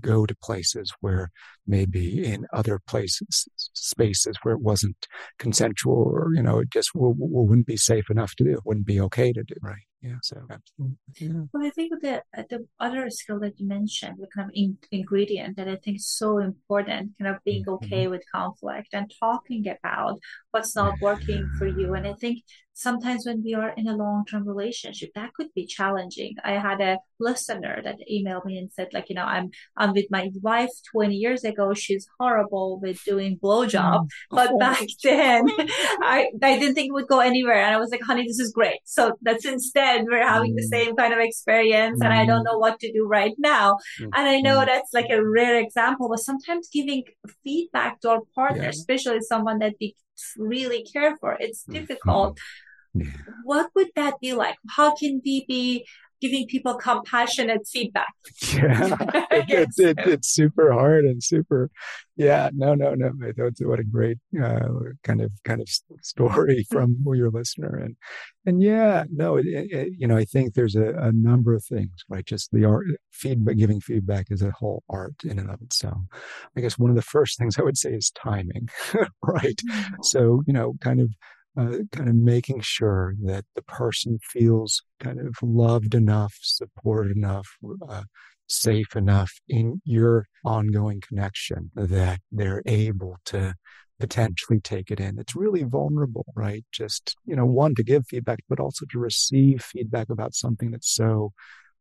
go 0.00 0.26
to 0.26 0.34
places 0.42 0.92
where 1.00 1.30
maybe 1.66 2.24
in 2.24 2.46
other 2.52 2.80
places, 2.86 3.48
spaces 3.56 4.36
where 4.42 4.54
it 4.54 4.60
wasn't 4.60 5.06
consensual 5.38 5.94
or, 5.94 6.30
you 6.34 6.42
know, 6.42 6.60
it 6.60 6.70
just 6.70 6.92
w- 6.94 7.14
w- 7.14 7.46
wouldn't 7.46 7.66
be 7.66 7.76
safe 7.76 8.10
enough 8.10 8.34
to 8.36 8.44
do, 8.44 8.52
it 8.52 8.64
wouldn't 8.64 8.86
be 8.86 9.00
okay 9.00 9.32
to 9.32 9.42
do. 9.42 9.54
Right. 9.60 9.82
Yeah. 10.02 10.16
So 10.22 10.36
absolutely. 10.50 10.96
Yeah. 11.18 11.42
Well, 11.52 11.66
I 11.66 11.70
think 11.70 11.92
the, 12.00 12.22
the 12.48 12.66
other 12.78 13.10
skill 13.10 13.40
that 13.40 13.58
you 13.58 13.66
mentioned, 13.66 14.16
the 14.18 14.28
kind 14.34 14.48
of 14.48 14.52
in, 14.54 14.78
ingredient 14.92 15.56
that 15.56 15.68
I 15.68 15.76
think 15.76 15.96
is 15.96 16.08
so 16.08 16.38
important, 16.38 17.12
kind 17.20 17.34
of 17.34 17.42
being 17.44 17.64
mm-hmm. 17.64 17.84
okay 17.84 18.06
with 18.06 18.22
conflict 18.32 18.88
and 18.92 19.12
talking 19.20 19.66
about 19.68 20.18
what's 20.52 20.76
not 20.76 20.94
working 21.00 21.48
for 21.58 21.66
you. 21.66 21.94
And 21.96 22.06
I 22.06 22.12
think 22.12 22.44
sometimes 22.76 23.24
when 23.24 23.42
we 23.42 23.54
are 23.54 23.70
in 23.70 23.88
a 23.88 23.96
long-term 23.96 24.46
relationship 24.46 25.10
that 25.14 25.32
could 25.32 25.48
be 25.54 25.64
challenging 25.64 26.34
i 26.44 26.52
had 26.52 26.78
a 26.82 26.98
listener 27.18 27.80
that 27.82 27.96
emailed 28.12 28.44
me 28.44 28.58
and 28.58 28.70
said 28.70 28.88
like 28.92 29.08
you 29.08 29.14
know 29.14 29.24
i'm 29.24 29.50
i'm 29.78 29.94
with 29.94 30.04
my 30.10 30.30
wife 30.42 30.68
20 30.92 31.14
years 31.14 31.42
ago 31.42 31.72
she's 31.72 32.06
horrible 32.20 32.78
with 32.80 33.02
doing 33.04 33.38
blowjob 33.42 34.00
mm. 34.02 34.08
but 34.30 34.50
oh. 34.52 34.58
back 34.58 34.86
then 35.02 35.48
i 36.02 36.28
i 36.42 36.58
didn't 36.58 36.74
think 36.74 36.88
it 36.88 36.92
would 36.92 37.08
go 37.08 37.20
anywhere 37.20 37.62
and 37.64 37.74
i 37.74 37.78
was 37.78 37.90
like 37.90 38.02
honey 38.02 38.26
this 38.26 38.38
is 38.38 38.52
great 38.52 38.78
so 38.84 39.16
that's 39.22 39.46
instead 39.46 40.04
we're 40.04 40.28
having 40.28 40.54
the 40.54 40.62
mm. 40.62 40.76
same 40.76 40.94
kind 40.96 41.14
of 41.14 41.18
experience 41.18 41.98
and 42.02 42.12
i 42.12 42.26
don't 42.26 42.42
mm. 42.42 42.52
know 42.52 42.58
what 42.58 42.78
to 42.78 42.92
do 42.92 43.06
right 43.06 43.34
now 43.38 43.78
and 43.98 44.28
i 44.28 44.38
know 44.40 44.62
that's 44.66 44.92
like 44.92 45.08
a 45.10 45.24
rare 45.24 45.58
example 45.58 46.10
but 46.10 46.18
sometimes 46.18 46.68
giving 46.70 47.02
feedback 47.42 47.98
to 48.02 48.10
our 48.10 48.20
partner 48.34 48.64
yeah. 48.64 48.68
especially 48.68 49.20
someone 49.22 49.58
that 49.60 49.72
we 49.80 49.94
really 50.36 50.82
care 50.92 51.16
for 51.16 51.36
it's 51.40 51.64
difficult 51.64 52.38
yeah. 53.00 53.10
What 53.44 53.70
would 53.74 53.88
that 53.96 54.14
be 54.20 54.32
like? 54.32 54.56
How 54.68 54.94
can 54.94 55.20
we 55.24 55.44
be 55.46 55.86
giving 56.20 56.46
people 56.46 56.74
compassionate 56.74 57.66
feedback? 57.66 58.12
Yeah, 58.52 58.96
it, 59.30 59.50
it, 59.50 59.98
it, 59.98 59.98
it's 60.06 60.28
super 60.28 60.72
hard 60.72 61.04
and 61.04 61.22
super. 61.22 61.70
Yeah, 62.16 62.50
no, 62.54 62.74
no, 62.74 62.94
no. 62.94 63.12
What 63.60 63.80
a 63.80 63.84
great 63.84 64.18
uh, 64.42 64.68
kind 65.02 65.20
of 65.20 65.32
kind 65.44 65.60
of 65.60 65.68
story 66.02 66.66
from 66.70 66.96
your 67.06 67.30
listener, 67.30 67.76
and 67.76 67.96
and 68.46 68.62
yeah, 68.62 69.04
no, 69.10 69.36
you 69.36 70.06
know, 70.06 70.16
I 70.16 70.24
think 70.24 70.54
there's 70.54 70.76
a, 70.76 70.94
a 70.94 71.12
number 71.12 71.54
of 71.54 71.64
things, 71.64 72.04
right? 72.08 72.24
Just 72.24 72.50
the 72.52 72.64
art 72.64 72.86
feedback, 73.12 73.56
giving 73.56 73.80
feedback 73.80 74.26
is 74.30 74.42
a 74.42 74.50
whole 74.52 74.82
art 74.88 75.14
in 75.24 75.38
and 75.38 75.50
of 75.50 75.60
itself. 75.60 75.98
I 76.56 76.60
guess 76.60 76.78
one 76.78 76.90
of 76.90 76.96
the 76.96 77.02
first 77.02 77.38
things 77.38 77.58
I 77.58 77.62
would 77.62 77.76
say 77.76 77.92
is 77.92 78.10
timing, 78.10 78.68
right? 79.22 79.60
Mm-hmm. 79.70 79.94
So 80.02 80.42
you 80.46 80.52
know, 80.52 80.74
kind 80.80 81.00
of 81.00 81.10
uh, 81.56 81.78
kind 81.92 82.08
of 82.08 82.14
making 82.14 82.60
sure 82.60 83.14
that 83.24 83.44
the 83.54 83.62
person 83.62 84.18
feels 84.22 84.82
kind 85.00 85.20
of 85.20 85.34
loved 85.42 85.94
enough, 85.94 86.34
supported 86.42 87.16
enough, 87.16 87.48
uh, 87.88 88.02
safe 88.48 88.94
enough 88.94 89.32
in 89.48 89.80
your 89.84 90.26
ongoing 90.44 91.00
connection 91.00 91.70
that 91.74 92.20
they're 92.30 92.62
able 92.66 93.16
to 93.24 93.54
potentially 93.98 94.60
take 94.60 94.90
it 94.90 95.00
in. 95.00 95.18
It's 95.18 95.34
really 95.34 95.62
vulnerable, 95.64 96.26
right? 96.34 96.64
Just, 96.70 97.16
you 97.24 97.34
know, 97.34 97.46
one 97.46 97.74
to 97.76 97.82
give 97.82 98.06
feedback, 98.06 98.40
but 98.48 98.60
also 98.60 98.84
to 98.90 98.98
receive 98.98 99.62
feedback 99.62 100.10
about 100.10 100.34
something 100.34 100.70
that's 100.70 100.94
so 100.94 101.32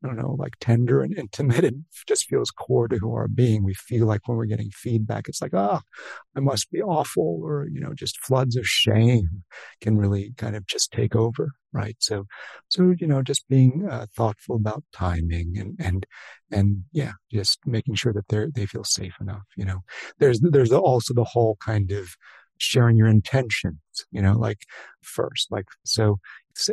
I 0.06 0.08
don't 0.08 0.18
know, 0.18 0.36
like 0.38 0.53
tender 0.62 1.01
and 1.01 1.18
intimate 1.18 1.66
and 1.66 1.86
just 2.08 2.28
feels 2.28 2.51
core 2.51 2.88
to 2.88 2.97
who 2.97 3.12
our 3.14 3.28
being. 3.28 3.64
We 3.64 3.74
feel 3.74 4.06
like 4.06 4.28
when 4.28 4.38
we're 4.38 4.45
getting 4.45 4.70
feedback, 4.70 5.28
it's 5.28 5.41
like, 5.41 5.56
oh, 5.56 5.80
I 6.36 6.39
must 6.39 6.70
be 6.70 6.82
awful 6.82 7.39
or, 7.41 7.68
you 7.68 7.82
know, 7.82 7.93
just 7.95 8.20
floods 8.20 8.56
of 8.56 8.68
shame 8.68 9.43
can 9.82 9.97
really 9.97 10.34
kind 10.38 10.56
of 10.56 10.68
just 10.68 10.91
take 10.91 11.16
over. 11.16 11.53
Right. 11.74 11.97
So, 11.99 12.28
so, 12.70 12.93
you 12.97 13.08
know, 13.08 13.24
just 13.24 13.47
being 13.49 13.88
uh, 13.89 14.06
thoughtful 14.16 14.58
about 14.58 14.84
timing 14.93 15.58
and, 15.58 15.76
and, 15.80 16.06
and 16.51 16.84
yeah, 16.91 17.14
just 17.34 17.60
making 17.66 17.95
sure 17.95 18.14
that 18.14 18.28
they're, 18.30 18.49
they 18.53 18.68
feel 18.68 18.84
safe 18.84 19.16
enough. 19.20 19.43
You 19.58 19.66
know, 19.66 19.80
there's, 20.20 20.39
there's 20.39 20.72
also 20.72 21.16
the 21.16 21.24
whole 21.24 21.58
kind 21.60 21.91
of, 21.91 22.10
sharing 22.58 22.95
your 22.95 23.08
intentions, 23.08 23.82
you 24.12 24.22
know, 24.22 24.32
like 24.32 24.60
first, 25.01 25.51
like, 25.51 25.66
so 25.84 26.20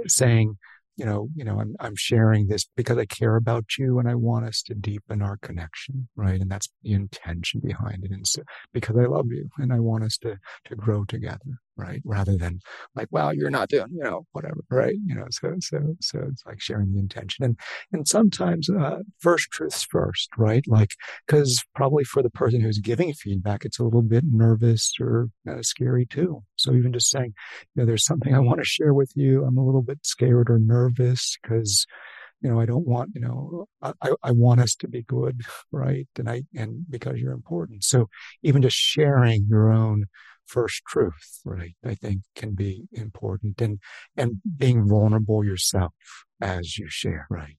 saying, 0.07 0.57
you 0.97 1.05
know, 1.05 1.29
you 1.35 1.45
know, 1.45 1.61
I'm, 1.61 1.75
I'm 1.81 1.97
sharing 1.97 2.47
this 2.47 2.67
because 2.77 2.99
I 2.99 3.07
care 3.07 3.37
about 3.37 3.79
you 3.79 3.99
and 3.99 4.09
I 4.09 4.15
want 4.15 4.47
us 4.47 4.63
to 4.63 4.75
deepen 4.75 5.23
our 5.23 5.39
connection, 5.39 6.09
right? 6.17 6.41
And 6.41 6.51
that's 6.51 6.69
the 6.83 6.93
intention 6.93 7.61
behind 7.65 8.05
it. 8.05 8.11
And 8.11 8.27
so, 8.27 8.43
because 8.73 8.97
I 8.97 9.07
love 9.07 9.27
you 9.31 9.49
and 9.59 9.73
I 9.73 9.81
want 9.81 10.05
us 10.05 10.19
to, 10.19 10.37
to 10.67 10.77
grow 10.77 11.05
together, 11.05 11.59
right? 11.77 12.03
Rather 12.05 12.37
than 12.37 12.61
like, 12.95 13.09
well, 13.11 13.33
you're 13.35 13.51
not 13.51 13.69
doing, 13.69 13.89
you 13.93 14.03
know, 14.03 14.27
whatever, 14.33 14.61
right? 14.71 14.95
You 15.07 15.15
know, 15.15 15.27
so, 15.31 15.55
so, 15.61 15.97
so 16.01 16.27
it's 16.31 16.45
like 16.47 16.61
sharing 16.61 16.93
the 16.93 16.99
intention 16.99 17.45
and, 17.45 17.59
and 17.93 18.07
sometimes, 18.07 18.69
uh, 18.69 18.99
first 19.19 19.51
truths 19.51 19.87
first, 19.91 20.29
right? 20.37 20.65
Like, 20.67 20.95
cause 21.29 21.63
probably 21.75 22.05
for 22.05 22.23
the 22.23 22.31
person 22.31 22.61
who's 22.61 22.79
giving 22.79 23.13
feedback, 23.15 23.65
it's 23.65 23.79
a 23.79 23.85
little 23.85 24.03
bit 24.03 24.25
nervous 24.27 24.93
or 25.01 25.29
uh, 25.51 25.63
scary 25.63 26.07
too. 26.07 26.43
So 26.57 26.75
even 26.75 26.93
just 26.93 27.11
saying, 27.11 27.35
you 27.75 27.83
know, 27.83 27.87
there's 27.87 28.05
something 28.05 28.35
I 28.35 28.41
want 28.41 28.61
to 28.61 28.65
share 28.65 28.95
with 28.95 29.13
you. 29.15 29.45
I'm 29.45 29.59
a 29.59 29.65
little 29.65 29.83
bit 29.83 30.01
scared 30.03 30.51
or 30.51 30.59
nervous 30.59 31.39
because, 31.43 31.87
you 32.41 32.51
know, 32.51 32.61
I 32.61 32.67
don't 32.67 32.87
want, 32.87 33.11
you 33.15 33.21
know, 33.21 33.67
I, 33.83 33.93
I 34.23 34.33
want 34.33 34.61
us 34.61 34.75
to 34.77 34.89
be 34.89 35.03
good, 35.03 35.43
right? 35.71 36.09
And 36.19 36.29
I, 36.29 36.43
and 36.55 36.85
because 36.91 37.19
you're 37.19 37.33
important. 37.33 37.85
So 37.85 38.09
even 38.43 38.63
just 38.63 38.77
sharing 38.77 39.47
your 39.49 39.73
own 39.73 40.07
first 40.53 40.83
truth, 40.87 41.41
right? 41.45 41.75
I 41.85 41.95
think 41.95 42.23
can 42.37 42.55
be 42.55 42.85
important 42.93 43.61
and, 43.61 43.81
and 44.17 44.41
being 44.57 44.87
vulnerable 44.87 45.45
yourself 45.45 45.95
as 46.41 46.77
you 46.79 46.87
share, 46.89 47.27
right? 47.31 47.57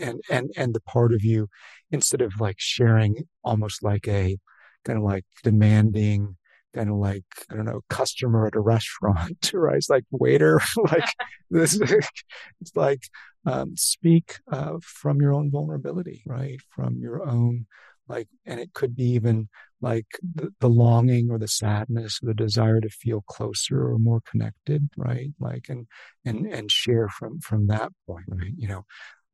And, 0.00 0.20
and, 0.28 0.50
and 0.56 0.74
the 0.74 0.80
part 0.80 1.14
of 1.14 1.22
you, 1.22 1.48
instead 1.92 2.20
of 2.20 2.40
like 2.40 2.56
sharing 2.58 3.28
almost 3.44 3.84
like 3.84 4.08
a 4.08 4.36
kind 4.84 4.98
of 4.98 5.04
like 5.04 5.24
demanding, 5.44 6.36
kind 6.74 6.90
of 6.90 6.96
like, 6.96 7.24
I 7.50 7.54
don't 7.54 7.66
know, 7.66 7.82
customer 7.88 8.46
at 8.46 8.56
a 8.56 8.60
restaurant, 8.60 9.50
right? 9.54 9.76
It's 9.76 9.88
like 9.88 10.04
waiter, 10.10 10.60
like 10.90 11.08
this, 11.50 11.80
it's 12.60 12.74
like, 12.74 13.04
um, 13.46 13.76
speak, 13.76 14.38
uh, 14.50 14.78
from 14.82 15.20
your 15.20 15.32
own 15.34 15.50
vulnerability, 15.50 16.22
right? 16.26 16.60
From 16.74 16.98
your 16.98 17.22
own, 17.28 17.66
like, 18.08 18.28
and 18.44 18.58
it 18.58 18.72
could 18.72 18.96
be 18.96 19.10
even 19.10 19.48
like 19.80 20.06
the, 20.22 20.52
the 20.60 20.68
longing 20.68 21.30
or 21.30 21.38
the 21.38 21.48
sadness 21.48 22.20
or 22.22 22.26
the 22.26 22.34
desire 22.34 22.80
to 22.80 22.88
feel 22.88 23.22
closer 23.28 23.90
or 23.90 23.98
more 23.98 24.20
connected, 24.30 24.88
right? 24.96 25.30
Like, 25.38 25.66
and, 25.68 25.86
and, 26.24 26.46
and 26.46 26.70
share 26.70 27.08
from, 27.08 27.40
from 27.40 27.66
that 27.66 27.92
point, 28.06 28.24
right? 28.28 28.52
You 28.56 28.68
know, 28.68 28.84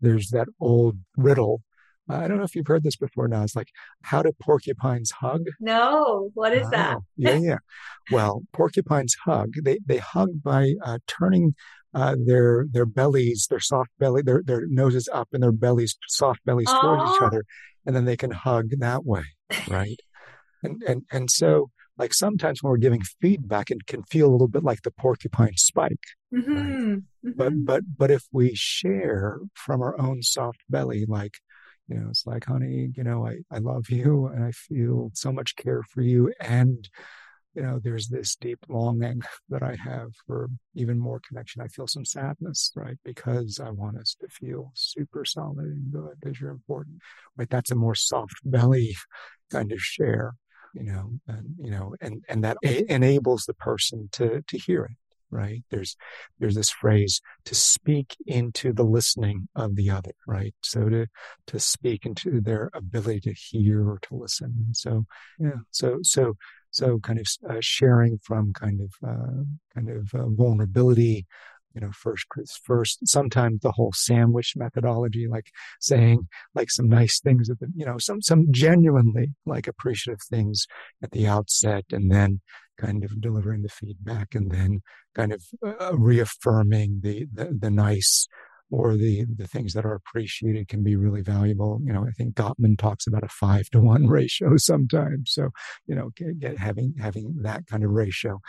there's 0.01 0.30
that 0.30 0.49
old 0.61 0.99
riddle 1.16 1.62
I 2.11 2.28
don't 2.28 2.38
know 2.38 2.45
if 2.45 2.55
you've 2.55 2.66
heard 2.66 2.82
this 2.82 2.97
before 2.97 3.28
now. 3.28 3.43
It's 3.43 3.57
like, 3.57 3.70
how 4.03 4.22
do 4.22 4.32
porcupines 4.41 5.11
hug? 5.12 5.45
No, 5.61 6.30
what 6.34 6.53
is 6.53 6.68
that? 6.70 6.97
Oh, 6.97 7.05
yeah, 7.16 7.38
yeah. 7.41 7.59
Well, 8.11 8.43
porcupines 8.53 9.16
hug. 9.24 9.53
They 9.62 9.78
they 9.84 9.99
hug 9.99 10.43
by 10.43 10.74
uh, 10.84 10.99
turning 11.07 11.55
uh, 11.95 12.16
their 12.24 12.66
their 12.70 12.86
bellies, 12.86 13.47
their 13.49 13.61
soft 13.61 13.91
belly, 13.99 14.22
their 14.22 14.43
their 14.45 14.66
noses 14.66 15.09
up 15.12 15.28
and 15.32 15.43
their 15.43 15.53
bellies, 15.53 15.97
soft 16.09 16.45
bellies 16.45 16.68
Aww. 16.68 16.80
towards 16.80 17.05
each 17.05 17.22
other, 17.22 17.45
and 17.86 17.95
then 17.95 18.05
they 18.05 18.16
can 18.16 18.30
hug 18.30 18.70
that 18.78 19.05
way, 19.05 19.24
right? 19.68 20.01
And 20.62 20.82
and 20.86 21.02
and 21.11 21.30
so 21.30 21.70
like 21.98 22.14
sometimes 22.14 22.62
when 22.62 22.70
we're 22.70 22.78
giving 22.78 23.02
feedback, 23.20 23.70
it 23.70 23.86
can 23.86 24.02
feel 24.04 24.28
a 24.28 24.32
little 24.32 24.48
bit 24.48 24.64
like 24.64 24.82
the 24.82 24.90
porcupine 24.90 25.56
spike. 25.56 26.04
Mm-hmm. 26.34 26.54
Right? 26.54 26.66
Mm-hmm. 26.66 27.30
But 27.36 27.64
but 27.64 27.82
but 27.96 28.11
if 28.11 28.24
we 28.32 28.52
share 28.54 29.40
from 29.54 29.82
our 29.82 30.00
own 30.00 30.22
soft 30.22 30.61
belly, 30.68 31.04
like 31.06 31.34
you 31.90 31.96
know, 31.98 32.08
it's 32.08 32.26
like, 32.26 32.44
honey, 32.44 32.90
you 32.94 33.02
know, 33.02 33.26
I, 33.26 33.38
I 33.50 33.58
love 33.58 33.90
you 33.90 34.26
and 34.26 34.44
I 34.44 34.52
feel 34.52 35.11
so 35.12 35.32
much 35.32 35.56
care 35.56 35.82
for 35.82 36.02
you. 36.02 36.32
And, 36.40 36.88
you 37.54 37.62
know, 37.62 37.80
there's 37.82 38.06
this 38.06 38.36
deep 38.36 38.61
longing 38.68 39.22
that 39.48 39.64
I 39.64 39.74
have 39.74 40.11
for 40.24 40.48
even 40.76 41.00
more 41.00 41.20
connection. 41.26 41.62
I 41.62 41.66
feel 41.66 41.88
some 41.88 42.04
sadness, 42.04 42.70
right? 42.76 42.96
Because 43.04 43.58
I 43.58 43.70
want 43.70 43.98
us 43.98 44.14
to 44.20 44.28
feel 44.28 44.70
super 44.74 45.24
solid 45.24 45.66
and 45.66 45.90
good 45.90 46.12
because 46.20 46.40
you're 46.40 46.52
important, 46.52 46.98
right? 47.36 47.50
That's 47.50 47.72
a 47.72 47.74
more 47.74 47.96
soft 47.96 48.36
belly 48.44 48.94
kind 49.50 49.72
of 49.72 49.80
share, 49.80 50.34
you 50.74 50.84
know, 50.84 51.12
and, 51.26 51.54
you 51.58 51.70
know, 51.70 51.94
and, 52.00 52.24
and 52.28 52.44
that 52.44 52.56
a- 52.64 52.92
enables 52.92 53.44
the 53.44 53.54
person 53.54 54.08
to, 54.12 54.42
to 54.46 54.58
hear 54.58 54.84
it 54.84 54.96
right? 55.30 55.62
There's, 55.70 55.96
there's 56.38 56.54
this 56.54 56.70
phrase 56.70 57.20
to 57.44 57.54
speak 57.54 58.16
into 58.26 58.72
the 58.72 58.84
listening 58.84 59.48
of 59.54 59.76
the 59.76 59.90
other, 59.90 60.12
right? 60.26 60.54
So 60.62 60.88
to, 60.88 61.06
to 61.46 61.60
speak 61.60 62.06
into 62.06 62.40
their 62.40 62.70
ability 62.74 63.20
to 63.20 63.32
hear 63.32 63.88
or 63.88 63.98
to 64.02 64.14
listen. 64.16 64.54
And 64.66 64.76
so, 64.76 65.06
yeah, 65.38 65.60
so, 65.70 66.00
so, 66.02 66.34
so 66.70 66.98
kind 66.98 67.20
of 67.20 67.26
uh, 67.48 67.58
sharing 67.60 68.18
from 68.18 68.52
kind 68.52 68.80
of, 68.80 69.08
uh, 69.08 69.44
kind 69.74 69.90
of 69.90 70.12
uh, 70.14 70.28
vulnerability, 70.28 71.26
you 71.74 71.80
know, 71.80 71.90
first, 71.92 72.26
first, 72.64 73.06
sometimes 73.06 73.60
the 73.60 73.72
whole 73.72 73.92
sandwich 73.94 74.54
methodology, 74.56 75.28
like 75.28 75.50
saying 75.80 76.28
like 76.54 76.70
some 76.70 76.88
nice 76.88 77.20
things 77.20 77.48
at 77.48 77.60
the, 77.60 77.68
you 77.74 77.86
know, 77.86 77.98
some, 77.98 78.20
some 78.20 78.46
genuinely 78.50 79.34
like 79.46 79.68
appreciative 79.68 80.20
things 80.28 80.66
at 81.02 81.12
the 81.12 81.26
outset 81.26 81.84
and 81.92 82.10
then 82.10 82.40
kind 82.78 83.04
of 83.04 83.20
delivering 83.20 83.62
the 83.62 83.68
feedback 83.68 84.34
and 84.34 84.50
then 84.50 84.80
kind 85.14 85.32
of 85.32 85.42
uh, 85.64 85.96
reaffirming 85.96 87.00
the, 87.02 87.26
the, 87.32 87.56
the 87.58 87.70
nice 87.70 88.26
or 88.70 88.96
the 88.96 89.24
the 89.36 89.46
things 89.46 89.72
that 89.74 89.84
are 89.84 89.94
appreciated 89.94 90.68
can 90.68 90.82
be 90.82 90.96
really 90.96 91.22
valuable. 91.22 91.80
You 91.84 91.92
know, 91.92 92.06
I 92.06 92.12
think 92.12 92.34
Gottman 92.34 92.78
talks 92.78 93.06
about 93.06 93.24
a 93.24 93.28
five 93.28 93.68
to 93.70 93.80
one 93.80 94.06
ratio 94.08 94.56
sometimes. 94.56 95.32
So, 95.32 95.50
you 95.86 95.94
know, 95.94 96.10
get, 96.16 96.38
get 96.38 96.58
having 96.58 96.94
having 96.98 97.36
that 97.42 97.66
kind 97.66 97.84
of 97.84 97.90
ratio, 97.90 98.40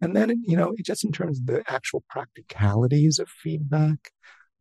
and 0.00 0.14
then 0.14 0.42
you 0.46 0.56
know, 0.56 0.74
just 0.84 1.04
in 1.04 1.12
terms 1.12 1.40
of 1.40 1.46
the 1.46 1.62
actual 1.68 2.04
practicalities 2.08 3.18
of 3.18 3.28
feedback. 3.28 4.10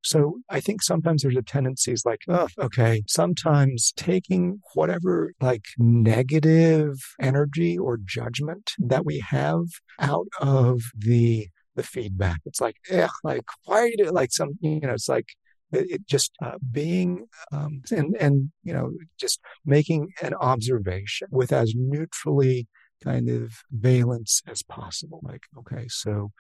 So 0.02 0.40
I 0.50 0.62
think 0.62 0.82
sometimes 0.82 1.24
there's 1.24 1.36
a 1.36 1.42
tendency 1.42 1.92
is 1.92 2.06
like, 2.06 2.22
oh, 2.30 2.48
okay, 2.58 3.04
sometimes 3.06 3.92
taking 3.98 4.62
whatever 4.74 5.34
like 5.42 5.66
negative 5.78 6.96
energy 7.20 7.78
or 7.78 8.00
judgment 8.04 8.72
that 8.80 9.06
we 9.06 9.20
have 9.20 9.64
out 10.00 10.28
of 10.40 10.82
the 10.98 11.50
the 11.76 11.84
feedback. 11.84 12.40
It's 12.46 12.62
like, 12.62 12.78
eh, 12.90 13.08
like 13.24 13.46
why 13.66 13.82
are 13.82 13.90
do 13.98 14.12
like 14.12 14.32
some 14.32 14.52
you 14.62 14.80
know, 14.82 14.94
it's 14.94 15.10
like 15.10 15.28
it, 15.72 15.92
it 15.92 16.08
just 16.08 16.32
uh, 16.44 16.58
being 16.72 17.28
um, 17.52 17.82
and 17.92 18.16
and 18.20 18.52
you 18.64 18.74
know 18.74 18.92
just 19.20 19.40
making 19.66 20.10
an 20.22 20.34
observation 20.36 21.28
with 21.32 21.52
as 21.52 21.74
neutrally 21.76 22.68
kind 23.04 23.30
of 23.30 23.54
valence 23.72 24.42
as 24.48 24.64
possible. 24.64 25.22
Like, 25.24 25.44
okay, 25.60 25.88
so 25.88 26.32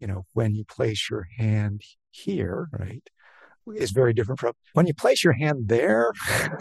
you 0.00 0.06
know 0.06 0.26
when 0.32 0.54
you 0.54 0.64
place 0.64 1.08
your 1.10 1.26
hand 1.38 1.82
here, 2.10 2.68
right? 2.72 3.02
is 3.76 3.90
very 3.90 4.12
different 4.12 4.40
from 4.40 4.52
when 4.72 4.86
you 4.86 4.94
place 4.94 5.22
your 5.22 5.34
hand 5.34 5.68
there 5.68 6.12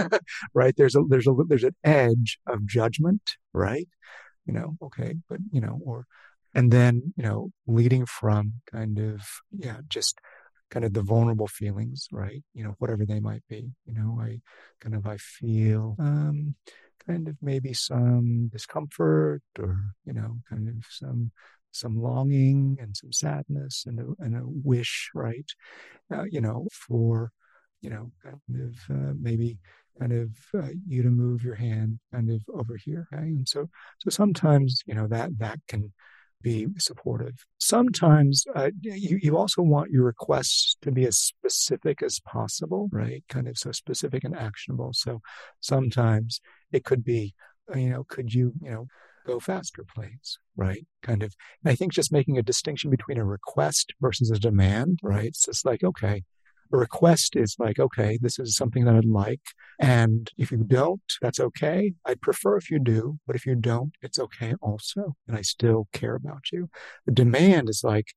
right 0.54 0.76
there's 0.78 0.96
a 0.96 1.02
there's 1.10 1.26
a 1.26 1.34
there's 1.48 1.64
an 1.64 1.76
edge 1.84 2.38
of 2.48 2.66
judgment 2.68 3.22
right 3.54 3.88
you 4.46 4.54
know 4.54 4.76
okay 4.82 5.16
but 5.28 5.40
you 5.52 5.62
know 5.62 5.80
or 5.84 6.06
and 6.56 6.72
then 6.72 7.14
you 7.16 7.24
know 7.24 7.52
leading 7.68 8.06
from 8.06 8.54
kind 8.72 9.00
of 9.00 9.22
yeah 9.52 9.78
just 9.88 10.20
kind 10.72 10.86
of 10.86 10.94
the 10.94 11.02
vulnerable 11.02 11.48
feelings 11.48 12.08
right 12.12 12.44
you 12.54 12.64
know 12.64 12.76
whatever 12.80 13.06
they 13.06 13.20
might 13.20 13.44
be 13.50 13.72
you 13.86 13.94
know 13.94 14.20
i 14.22 14.40
kind 14.80 14.96
of 14.96 15.08
i 15.08 15.18
feel 15.18 15.96
um 16.00 16.56
kind 17.08 17.28
of 17.28 17.36
maybe 17.42 17.74
some 17.74 18.50
discomfort 18.52 19.42
or 19.58 19.80
you 20.06 20.14
know 20.14 20.38
kind 20.50 20.68
of 20.68 20.76
some 20.90 21.32
some 21.72 22.02
longing 22.02 22.78
and 22.82 22.96
some 22.96 23.12
sadness 23.12 23.86
and 23.88 24.00
a, 24.00 24.06
and 24.20 24.36
a 24.36 24.42
wish 24.44 25.10
right 25.14 25.52
uh, 26.14 26.24
you 26.24 26.42
know 26.42 26.68
for 26.72 27.32
you 27.82 27.90
know 27.90 28.12
kind 28.24 28.62
of 28.62 28.96
uh, 28.96 29.14
maybe 29.20 29.58
kind 30.00 30.14
of 30.14 30.30
uh, 30.56 30.70
you 30.88 31.04
to 31.04 31.10
move 31.10 31.44
your 31.44 31.56
hand 31.56 32.00
kind 32.14 32.30
of 32.32 32.42
over 32.54 32.76
here 32.76 33.08
okay? 33.14 33.24
and 33.24 33.48
so 33.48 33.70
so 34.00 34.10
sometimes 34.10 34.82
you 34.86 34.94
know 34.94 35.08
that 35.08 35.30
that 35.38 35.60
can 35.68 35.92
be 36.42 36.68
supportive. 36.78 37.46
Sometimes 37.60 38.46
uh, 38.56 38.72
you, 38.82 39.20
you 39.22 39.38
also 39.38 39.62
want 39.62 39.92
your 39.92 40.04
requests 40.04 40.78
to 40.82 40.92
be 40.92 41.06
as 41.06 41.18
specific 41.18 42.02
as 42.02 42.20
possible, 42.20 42.90
right? 42.92 43.24
Kind 43.30 43.48
of 43.48 43.58
so 43.58 43.72
specific 43.72 44.24
and 44.24 44.36
actionable. 44.36 44.92
So 44.94 45.22
sometimes 45.60 46.42
it 46.72 46.86
could 46.86 47.04
be, 47.04 47.34
uh, 47.74 47.78
you 47.78 47.90
know, 47.90 48.04
could 48.08 48.34
you, 48.34 48.54
you 48.62 48.72
know, 48.72 48.88
go 49.28 49.40
faster, 49.40 49.86
please, 49.96 50.40
right? 50.56 50.86
Kind 51.04 51.24
of, 51.24 51.36
I 51.66 51.76
think 51.76 51.94
just 51.94 52.12
making 52.12 52.38
a 52.38 52.44
distinction 52.44 52.90
between 52.90 53.18
a 53.18 53.26
request 53.26 53.94
versus 54.00 54.32
a 54.32 54.40
demand, 54.40 55.00
right? 55.04 55.26
It's 55.26 55.46
just 55.46 55.66
like, 55.66 55.84
okay, 55.84 56.24
a 56.72 56.78
request 56.78 57.36
is 57.36 57.56
like, 57.60 57.80
okay, 57.80 58.20
this 58.22 58.40
is 58.40 58.56
something 58.56 58.86
that 58.86 58.96
I'd 58.96 59.06
like. 59.06 59.42
And 59.80 60.30
if 60.38 60.52
you 60.52 60.58
don't, 60.58 61.02
that's 61.22 61.40
okay. 61.40 61.94
I'd 62.06 62.22
prefer 62.22 62.58
if 62.58 62.70
you 62.70 62.80
do, 62.80 63.20
but 63.26 63.36
if 63.36 63.46
you 63.46 63.56
don't, 63.56 63.94
it's 64.02 64.20
okay 64.20 64.56
also. 64.62 65.16
And 65.28 65.38
I 65.38 65.42
still 65.42 65.88
care 65.94 66.16
about 66.16 66.52
you. 66.52 66.70
The 67.06 67.12
demand 67.12 67.70
is 67.70 67.82
like, 67.84 68.08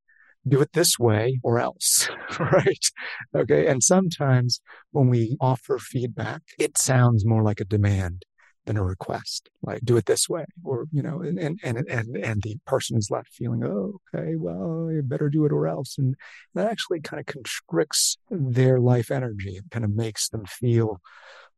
do 0.47 0.61
it 0.61 0.73
this 0.73 0.99
way 0.99 1.39
or 1.45 1.59
else, 1.59 2.09
right? 2.41 2.87
Okay. 3.35 3.69
And 3.69 3.83
sometimes 3.83 4.61
when 4.91 5.09
we 5.09 5.37
offer 5.41 5.79
feedback, 5.79 6.43
it 6.59 6.77
sounds 6.79 7.25
more 7.25 7.43
like 7.43 7.61
a 7.61 7.65
demand 7.65 8.25
than 8.67 8.77
a 8.77 8.85
request. 8.85 9.51
Like, 9.63 9.81
do 9.85 9.97
it 9.97 10.07
this 10.07 10.29
way, 10.29 10.45
or 10.65 10.87
you 10.93 11.03
know, 11.03 11.21
and 11.23 11.39
and 11.39 11.61
and 11.63 11.79
and, 11.89 12.17
and 12.17 12.43
the 12.43 12.57
person 12.67 12.97
is 12.97 13.11
left 13.11 13.33
feeling, 13.33 13.65
oh, 13.65 14.01
okay, 14.15 14.35
well, 14.37 14.91
you 14.93 15.03
better 15.03 15.29
do 15.29 15.45
it 15.45 15.53
or 15.53 15.67
else, 15.67 15.99
and 15.99 16.15
that 16.55 16.71
actually 16.71 17.01
kind 17.01 17.21
of 17.21 17.27
constricts 17.27 18.19
their 18.31 18.79
life 18.79 19.11
energy. 19.11 19.57
It 19.57 19.65
kind 19.71 19.85
of 19.85 19.95
makes 19.95 20.29
them 20.29 20.45
feel. 20.47 21.01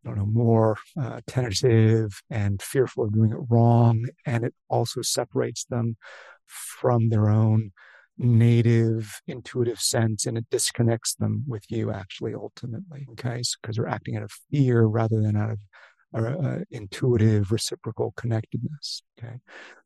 I 0.04 0.10
don't 0.10 0.18
know, 0.18 0.26
more 0.26 0.76
uh, 1.00 1.20
tentative 1.26 2.20
and 2.28 2.60
fearful 2.60 3.04
of 3.04 3.14
doing 3.14 3.30
it 3.30 3.38
wrong. 3.48 4.04
And 4.26 4.44
it 4.44 4.52
also 4.68 5.00
separates 5.00 5.64
them 5.64 5.96
from 6.46 7.08
their 7.08 7.30
own 7.30 7.72
native 8.18 9.20
intuitive 9.26 9.80
sense 9.80 10.24
and 10.24 10.38
it 10.38 10.44
disconnects 10.50 11.14
them 11.16 11.44
with 11.48 11.64
you 11.68 11.90
actually 11.90 12.32
ultimately 12.32 13.06
okay 13.10 13.42
because 13.60 13.76
they're 13.76 13.88
acting 13.88 14.16
out 14.16 14.22
of 14.22 14.30
fear 14.52 14.84
rather 14.84 15.20
than 15.20 15.36
out 15.36 15.50
of 15.50 15.58
uh, 16.14 16.58
intuitive 16.70 17.50
reciprocal 17.50 18.12
connectedness. 18.16 19.02
Okay. 19.18 19.36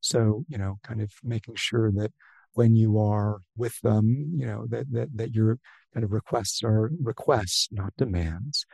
So, 0.01 0.45
you 0.49 0.59
know, 0.59 0.79
kind 0.83 1.01
of 1.01 1.11
making 1.23 1.57
sure 1.57 1.91
that 1.93 2.13
when 2.55 2.75
you 2.75 2.99
are 2.99 3.39
with 3.57 3.81
them, 3.83 4.33
you 4.37 4.47
know, 4.47 4.67
that, 4.69 4.93
that, 4.93 5.17
that 5.17 5.35
your 5.35 5.59
kind 5.95 6.05
of 6.05 6.13
requests 6.13 6.63
are 6.63 6.91
requests, 7.01 7.69
not 7.71 7.93
demands. 7.97 8.67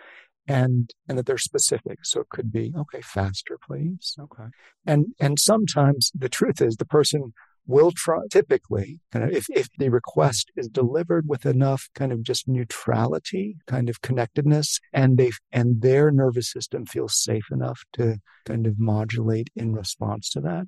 And, 0.46 0.90
and 1.08 1.16
that 1.16 1.24
they're 1.24 1.38
specific. 1.38 2.00
So 2.02 2.20
it 2.20 2.28
could 2.28 2.52
be, 2.52 2.74
okay, 2.76 3.00
faster, 3.00 3.58
please. 3.66 4.14
Okay. 4.20 4.48
And, 4.84 5.06
and 5.18 5.38
sometimes 5.38 6.10
the 6.14 6.28
truth 6.28 6.60
is 6.60 6.76
the 6.76 6.84
person 6.84 7.32
will 7.66 7.92
try 7.94 8.18
typically 8.30 9.00
kind 9.12 9.24
of 9.24 9.30
if, 9.30 9.46
if 9.50 9.68
the 9.78 9.88
request 9.88 10.50
is 10.56 10.68
delivered 10.68 11.26
with 11.28 11.46
enough 11.46 11.88
kind 11.94 12.12
of 12.12 12.22
just 12.22 12.46
neutrality 12.46 13.56
kind 13.66 13.88
of 13.88 14.02
connectedness 14.02 14.80
and 14.92 15.16
they 15.16 15.30
and 15.52 15.80
their 15.80 16.10
nervous 16.10 16.50
system 16.50 16.84
feels 16.84 17.22
safe 17.22 17.44
enough 17.50 17.80
to 17.92 18.16
kind 18.44 18.66
of 18.66 18.78
modulate 18.78 19.48
in 19.56 19.72
response 19.72 20.28
to 20.30 20.40
that 20.40 20.66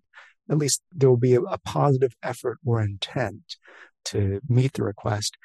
at 0.48 0.58
least 0.58 0.82
there 0.92 1.08
will 1.10 1.16
be 1.16 1.34
a, 1.34 1.40
a 1.42 1.58
positive 1.58 2.12
effort 2.22 2.58
or 2.64 2.80
intent 2.80 3.56
to 4.04 4.40
meet 4.48 4.72
the 4.74 4.84
request 4.84 5.36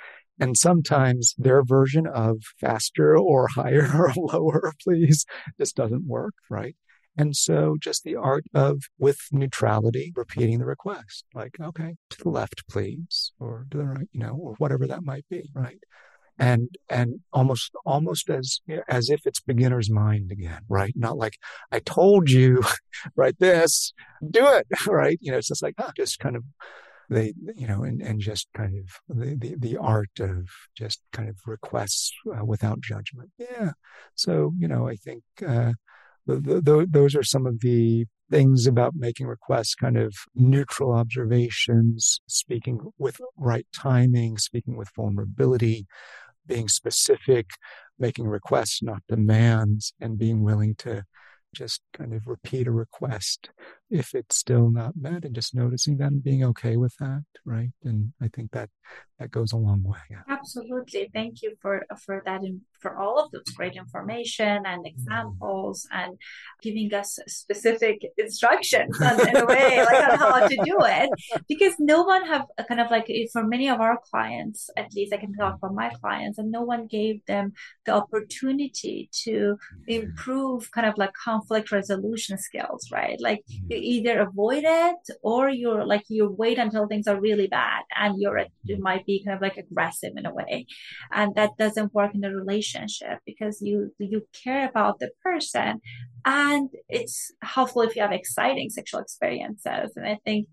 and 0.42 0.58
sometimes 0.58 1.36
their 1.38 1.64
version 1.64 2.08
of 2.08 2.42
faster 2.60 3.16
or 3.16 3.48
higher 3.48 3.88
or 3.96 4.12
lower, 4.18 4.74
please, 4.84 5.26
just 5.60 5.76
doesn't 5.76 6.08
work, 6.08 6.34
right? 6.50 6.76
And 7.18 7.36
so 7.36 7.78
just 7.80 8.04
the 8.04 8.16
art 8.16 8.46
of 8.54 8.84
with 8.98 9.20
neutrality, 9.32 10.14
repeating 10.16 10.60
the 10.60 10.66
request, 10.66 11.26
like, 11.34 11.58
okay, 11.60 11.96
to 12.10 12.18
the 12.24 12.30
left, 12.30 12.68
please, 12.70 13.34
or 13.40 13.68
to 13.72 13.78
the 13.78 13.86
right, 13.86 14.08
you 14.12 14.22
know, 14.22 14.34
or 14.34 14.56
whatever 14.56 14.88
that 14.88 15.04
might 15.04 15.26
be, 15.30 15.50
right? 15.54 15.80
And, 16.40 16.70
and 16.90 17.20
almost, 17.34 17.72
almost 17.86 18.30
as, 18.30 18.62
as 18.88 19.10
if 19.10 19.22
it's 19.26 19.42
beginner's 19.42 19.92
mind 19.92 20.32
again, 20.32 20.62
right? 20.70 20.94
Not 20.96 21.18
like, 21.18 21.38
I 21.72 21.80
told 21.80 22.30
you, 22.30 22.64
write 23.16 23.38
this, 23.40 23.94
do 24.28 24.48
it, 24.48 24.68
right? 24.88 25.18
You 25.22 25.34
know, 25.34 25.38
it's 25.38 25.50
just 25.50 25.62
like, 25.62 25.76
ah, 25.78 25.92
just 25.96 26.20
kind 26.20 26.38
of, 26.38 26.44
they, 27.10 27.34
you 27.56 27.68
know, 27.68 27.84
and, 27.84 28.02
and 28.02 28.22
just 28.22 28.48
kind 28.56 28.78
of 28.78 29.18
the, 29.18 29.36
the, 29.36 29.56
the 29.60 29.78
art 29.78 30.18
of 30.22 30.48
just 30.76 31.02
kind 31.12 31.28
of 31.28 31.36
requests 31.46 32.14
uh, 32.34 32.46
without 32.46 32.80
judgment. 32.80 33.32
Yeah. 33.38 33.72
So, 34.16 34.54
you 34.58 34.70
know, 34.70 34.88
I 34.88 34.96
think, 34.96 35.24
uh, 35.46 35.74
the, 36.26 36.62
the, 36.62 36.88
those 36.90 37.16
are 37.16 37.24
some 37.24 37.46
of 37.46 37.60
the 37.62 38.06
things 38.30 38.66
about 38.66 38.96
making 38.96 39.28
requests, 39.28 39.76
kind 39.76 39.98
of 39.98 40.14
neutral 40.36 40.94
observations, 40.94 42.22
speaking 42.28 42.80
with 42.98 43.20
right 43.38 43.68
timing, 43.76 44.38
speaking 44.38 44.78
with 44.78 44.90
vulnerability, 44.96 45.86
being 46.48 46.68
specific, 46.68 47.48
making 48.00 48.28
requests, 48.28 48.82
not 48.82 49.02
demands, 49.08 49.94
and 50.00 50.18
being 50.18 50.44
willing 50.44 50.76
to 50.76 51.04
just 51.54 51.82
kind 51.94 52.14
of 52.14 52.26
repeat 52.26 52.68
a 52.68 52.72
request 52.72 53.50
if 53.92 54.16
it's 54.16 54.38
still 54.38 54.70
not 54.70 54.96
met 54.96 55.26
and 55.26 55.36
just 55.36 55.54
noticing 55.54 55.98
that 55.98 56.12
and 56.12 56.24
being 56.24 56.44
okay 56.44 56.78
with 56.78 56.96
that 57.00 57.24
right? 57.46 57.72
And 57.84 58.14
i 58.22 58.28
think 58.28 58.52
that 58.52 58.70
that 59.22 59.30
goes 59.30 59.52
a 59.52 59.58
long 59.58 59.84
way. 59.84 60.18
Absolutely. 60.28 61.08
Thank 61.14 61.44
you 61.44 61.54
for 61.62 61.86
for 62.04 62.24
that 62.26 62.42
and 62.42 62.62
for 62.80 62.98
all 62.98 63.20
of 63.20 63.30
those 63.32 63.54
great 63.56 63.76
information 63.76 64.64
and 64.66 64.88
examples 64.88 65.86
mm. 65.86 66.00
and 66.00 66.18
giving 66.64 66.92
us 66.92 67.20
specific 67.28 68.02
instructions 68.18 69.00
on, 69.00 69.28
in 69.28 69.38
a 69.38 69.46
way 69.46 69.86
like 69.86 70.10
on 70.10 70.18
how 70.18 70.48
to 70.48 70.56
do 70.56 70.78
it. 71.00 71.10
Because 71.48 71.76
no 71.78 72.02
one 72.02 72.26
have 72.26 72.46
a 72.58 72.64
kind 72.64 72.82
of 72.82 72.90
like 72.90 73.08
for 73.32 73.44
many 73.44 73.70
of 73.70 73.80
our 73.80 74.00
clients 74.10 74.70
at 74.76 74.92
least 74.96 75.14
i 75.14 75.18
can 75.18 75.34
talk 75.34 75.60
for 75.60 75.72
my 75.72 75.90
clients 76.02 76.40
and 76.40 76.50
no 76.52 76.62
one 76.62 76.88
gave 76.88 77.24
them 77.26 77.54
the 77.86 77.94
opportunity 77.94 79.10
to 79.12 79.56
improve 79.88 80.72
kind 80.72 80.88
of 80.88 80.98
like 80.98 81.14
conflict 81.14 81.72
resolution 81.72 82.38
skills 82.38 82.90
right? 82.92 83.20
Like 83.20 83.42
you, 83.70 83.78
either 83.82 84.22
avoid 84.22 84.64
it 84.66 85.04
or 85.22 85.50
you're 85.50 85.86
like 85.86 86.04
you 86.08 86.34
wait 86.38 86.58
until 86.58 86.88
things 86.88 87.08
are 87.08 87.20
really 87.20 87.48
bad 87.48 87.84
and 87.96 88.20
you're 88.20 88.40
you 88.64 88.76
mm-hmm. 88.76 88.84
might 88.84 89.06
be 89.06 89.24
kind 89.24 89.36
of 89.36 89.42
like 89.42 89.58
aggressive 89.58 90.14
in 90.16 90.26
a 90.26 90.34
way. 90.34 90.66
And 91.12 91.36
that 91.36 91.52
doesn't 91.58 91.94
work 91.94 92.16
in 92.16 92.24
a 92.24 92.34
relationship 92.34 93.20
because 93.26 93.62
you 93.62 93.94
you 94.00 94.26
care 94.44 94.68
about 94.68 95.00
the 95.00 95.12
person 95.24 95.82
and 96.26 96.70
it's 96.90 97.32
helpful 97.42 97.82
if 97.82 97.96
you 97.96 98.02
have 98.02 98.12
exciting 98.12 98.70
sexual 98.70 99.02
experiences. 99.02 99.92
And 99.96 100.06
i 100.08 100.18
think 100.26 100.48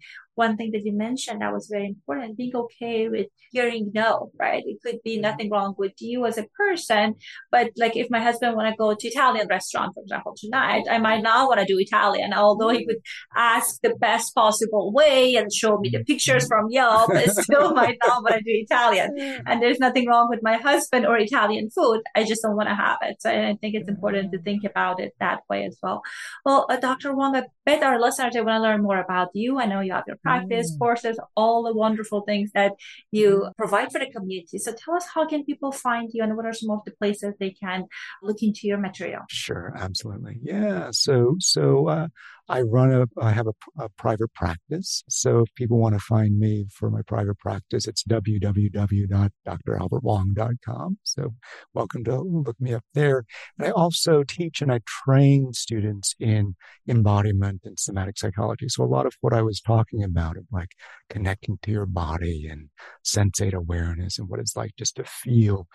one 0.45 0.57
thing 0.57 0.70
that 0.72 0.84
you 0.84 0.93
mentioned 0.93 1.41
that 1.41 1.53
was 1.53 1.68
very 1.70 1.86
important 1.86 2.36
being 2.36 2.55
okay 2.55 3.09
with 3.09 3.26
hearing 3.51 3.91
no 3.95 4.30
right? 4.39 4.62
It 4.66 4.78
could 4.84 5.01
be 5.05 5.18
nothing 5.18 5.51
wrong 5.51 5.74
with 5.76 5.95
you 6.01 6.26
as 6.26 6.39
a 6.39 6.47
person 6.57 7.16
but 7.51 7.70
like 7.76 7.97
if 7.97 8.09
my 8.11 8.20
husband 8.28 8.57
want 8.57 8.68
to 8.68 8.76
go 8.76 8.95
to 8.95 9.09
italian 9.09 9.47
restaurant 9.49 9.93
for 9.95 10.03
example 10.03 10.34
tonight 10.36 10.84
i 10.91 10.99
might 10.99 11.22
not 11.22 11.49
want 11.49 11.61
to 11.61 11.66
do 11.66 11.78
italian 11.78 12.32
although 12.32 12.72
he 12.78 12.84
would 12.86 13.03
ask 13.36 13.80
the 13.82 13.95
best 14.07 14.34
possible 14.34 14.93
way 14.93 15.34
and 15.36 15.53
show 15.53 15.78
me 15.78 15.89
the 15.91 16.03
pictures 16.05 16.47
from 16.47 16.66
yelp 16.70 17.11
i 17.14 17.26
still 17.26 17.72
might 17.80 17.99
not 18.07 18.22
want 18.22 18.36
to 18.36 18.43
do 18.43 18.55
italian. 18.66 19.09
And 19.47 19.62
there's 19.62 19.80
nothing 19.80 20.07
wrong 20.09 20.28
with 20.28 20.41
my 20.43 20.57
husband 20.57 21.07
or 21.07 21.16
italian 21.18 21.70
food 21.70 22.01
i 22.14 22.24
just 22.24 22.43
don't 22.43 22.57
want 22.57 22.68
to 22.68 22.74
have 22.74 22.99
it. 23.03 23.16
So 23.22 23.30
i 23.30 23.57
think 23.61 23.74
it's 23.74 23.89
important 23.89 24.32
to 24.32 24.39
think 24.43 24.64
about 24.64 25.01
it 25.01 25.12
that 25.20 25.41
way 25.51 25.64
as 25.64 25.76
well. 25.82 26.03
Well 26.45 26.66
uh, 26.68 26.76
dr 26.76 27.14
wong 27.14 27.36
i 27.36 27.43
bet 27.66 27.82
our 27.82 28.01
listeners 28.01 28.34
want 28.36 28.49
to 28.49 28.61
learn 28.61 28.82
more 28.82 29.01
about 29.01 29.28
you. 29.34 29.59
I 29.59 29.66
know 29.66 29.80
you 29.80 29.93
have 29.93 30.05
your 30.07 30.20
practice, 30.29 30.72
mm. 30.72 30.79
courses, 30.79 31.18
all 31.37 31.62
the 31.62 31.74
wonderful 31.74 32.20
things 32.22 32.51
that 32.53 32.72
you 33.11 33.45
mm. 33.47 33.57
provide 33.57 33.91
for 33.93 33.99
the 33.99 34.11
community. 34.11 34.59
So 34.59 34.72
tell 34.72 34.95
us 34.95 35.07
how 35.14 35.26
can 35.26 35.45
people 35.45 35.72
find 35.72 36.11
you 36.12 36.22
and 36.22 36.37
what 36.37 36.47
are 36.47 36.53
some 36.53 36.70
of 36.70 36.81
the 36.85 36.93
places 36.93 37.35
they 37.39 37.51
can 37.51 37.87
look 38.22 38.43
into 38.43 38.66
your 38.70 38.79
material? 38.79 39.22
Sure, 39.31 39.74
absolutely. 39.76 40.39
Yeah. 40.43 40.89
So 40.93 41.37
so 41.41 41.89
uh, 41.89 42.09
I 42.49 42.62
run 42.62 42.92
a, 42.92 43.07
I 43.20 43.32
have 43.32 43.46
a, 43.46 43.53
a, 43.78 43.90
private 43.90 44.32
practice. 44.32 45.05
So 45.09 45.40
if 45.40 45.55
people 45.55 45.78
want 45.78 45.94
to 45.94 46.01
find 46.01 46.38
me 46.38 46.66
for 46.72 46.90
my 46.90 47.03
private 47.03 47.38
practice, 47.38 47.86
it's 47.86 48.03
www.dralbertwong.com. 48.05 50.99
So 51.03 51.34
welcome 51.74 52.05
to 52.05 52.20
look 52.20 52.59
me 52.59 52.72
up 52.72 52.84
there. 52.94 53.26
And 53.59 53.68
I 53.68 53.70
also 53.70 54.22
teach 54.22 54.62
and 54.62 54.72
I 54.72 54.80
train 55.05 55.53
students 55.53 56.14
in 56.18 56.57
embodiment 56.88 57.61
and 57.64 57.78
somatic 57.78 58.16
psychology. 58.16 58.68
So 58.68 58.82
a 58.82 58.86
lot 58.86 59.05
of 59.05 59.14
what 59.20 59.34
I 59.34 59.42
was 59.42 59.61
talking 59.61 60.03
about 60.03 60.38
of 60.38 60.44
like 60.51 60.70
connecting 61.11 61.59
to 61.62 61.70
your 61.70 61.86
body 61.86 62.49
and 62.51 62.70
sensate 63.05 63.53
awareness 63.53 64.18
and 64.18 64.26
what 64.28 64.40
it's 64.40 64.57
like 64.57 64.70
just 64.78 64.96
to 64.96 65.05
feel 65.05 65.68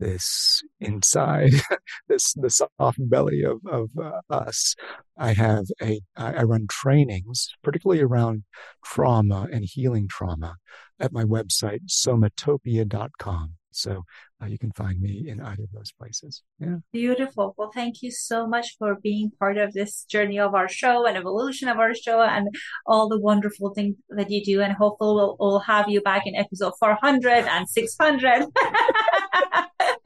this 0.00 0.62
inside 0.80 1.52
this 2.08 2.32
the 2.34 2.50
soft 2.50 2.98
belly 2.98 3.42
of 3.44 3.60
of 3.66 3.90
uh, 4.02 4.20
us 4.30 4.74
i 5.16 5.32
have 5.32 5.66
a 5.82 6.00
i 6.16 6.42
run 6.42 6.66
trainings 6.68 7.48
particularly 7.62 8.02
around 8.02 8.42
trauma 8.84 9.46
and 9.52 9.64
healing 9.64 10.08
trauma 10.08 10.56
at 10.98 11.12
my 11.12 11.22
website 11.24 11.80
somatopia.com 11.86 13.54
so 13.72 14.04
uh, 14.42 14.46
you 14.46 14.58
can 14.58 14.72
find 14.72 15.00
me 15.00 15.28
in 15.28 15.40
either 15.40 15.64
of 15.64 15.72
those 15.72 15.92
places. 15.92 16.42
Yeah. 16.58 16.76
Beautiful. 16.92 17.54
Well, 17.56 17.70
thank 17.72 18.02
you 18.02 18.10
so 18.10 18.46
much 18.46 18.76
for 18.78 18.96
being 19.02 19.30
part 19.38 19.58
of 19.58 19.72
this 19.72 20.04
journey 20.04 20.38
of 20.38 20.54
our 20.54 20.68
show 20.68 21.06
and 21.06 21.16
evolution 21.16 21.68
of 21.68 21.78
our 21.78 21.94
show 21.94 22.22
and 22.22 22.48
all 22.86 23.08
the 23.08 23.20
wonderful 23.20 23.72
things 23.74 23.96
that 24.08 24.30
you 24.30 24.44
do. 24.44 24.60
And 24.60 24.72
hopefully 24.72 25.14
we'll, 25.14 25.36
we'll 25.38 25.60
have 25.60 25.88
you 25.88 26.00
back 26.00 26.22
in 26.26 26.34
episode 26.34 26.72
400 26.78 27.46
and 27.46 27.68
600. 27.68 28.46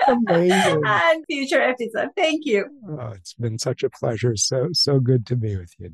Amazing. 0.29 0.83
and 0.85 1.25
future 1.27 1.61
episodes. 1.61 2.13
Thank 2.17 2.45
you. 2.45 2.67
Oh, 2.89 3.13
it's 3.15 3.35
been 3.35 3.59
such 3.59 3.83
a 3.83 3.91
pleasure. 3.91 4.37
So, 4.37 4.69
so 4.73 5.01
good 5.01 5.27
to 5.27 5.37
be 5.37 5.57
with 5.57 5.75
you. 5.79 5.91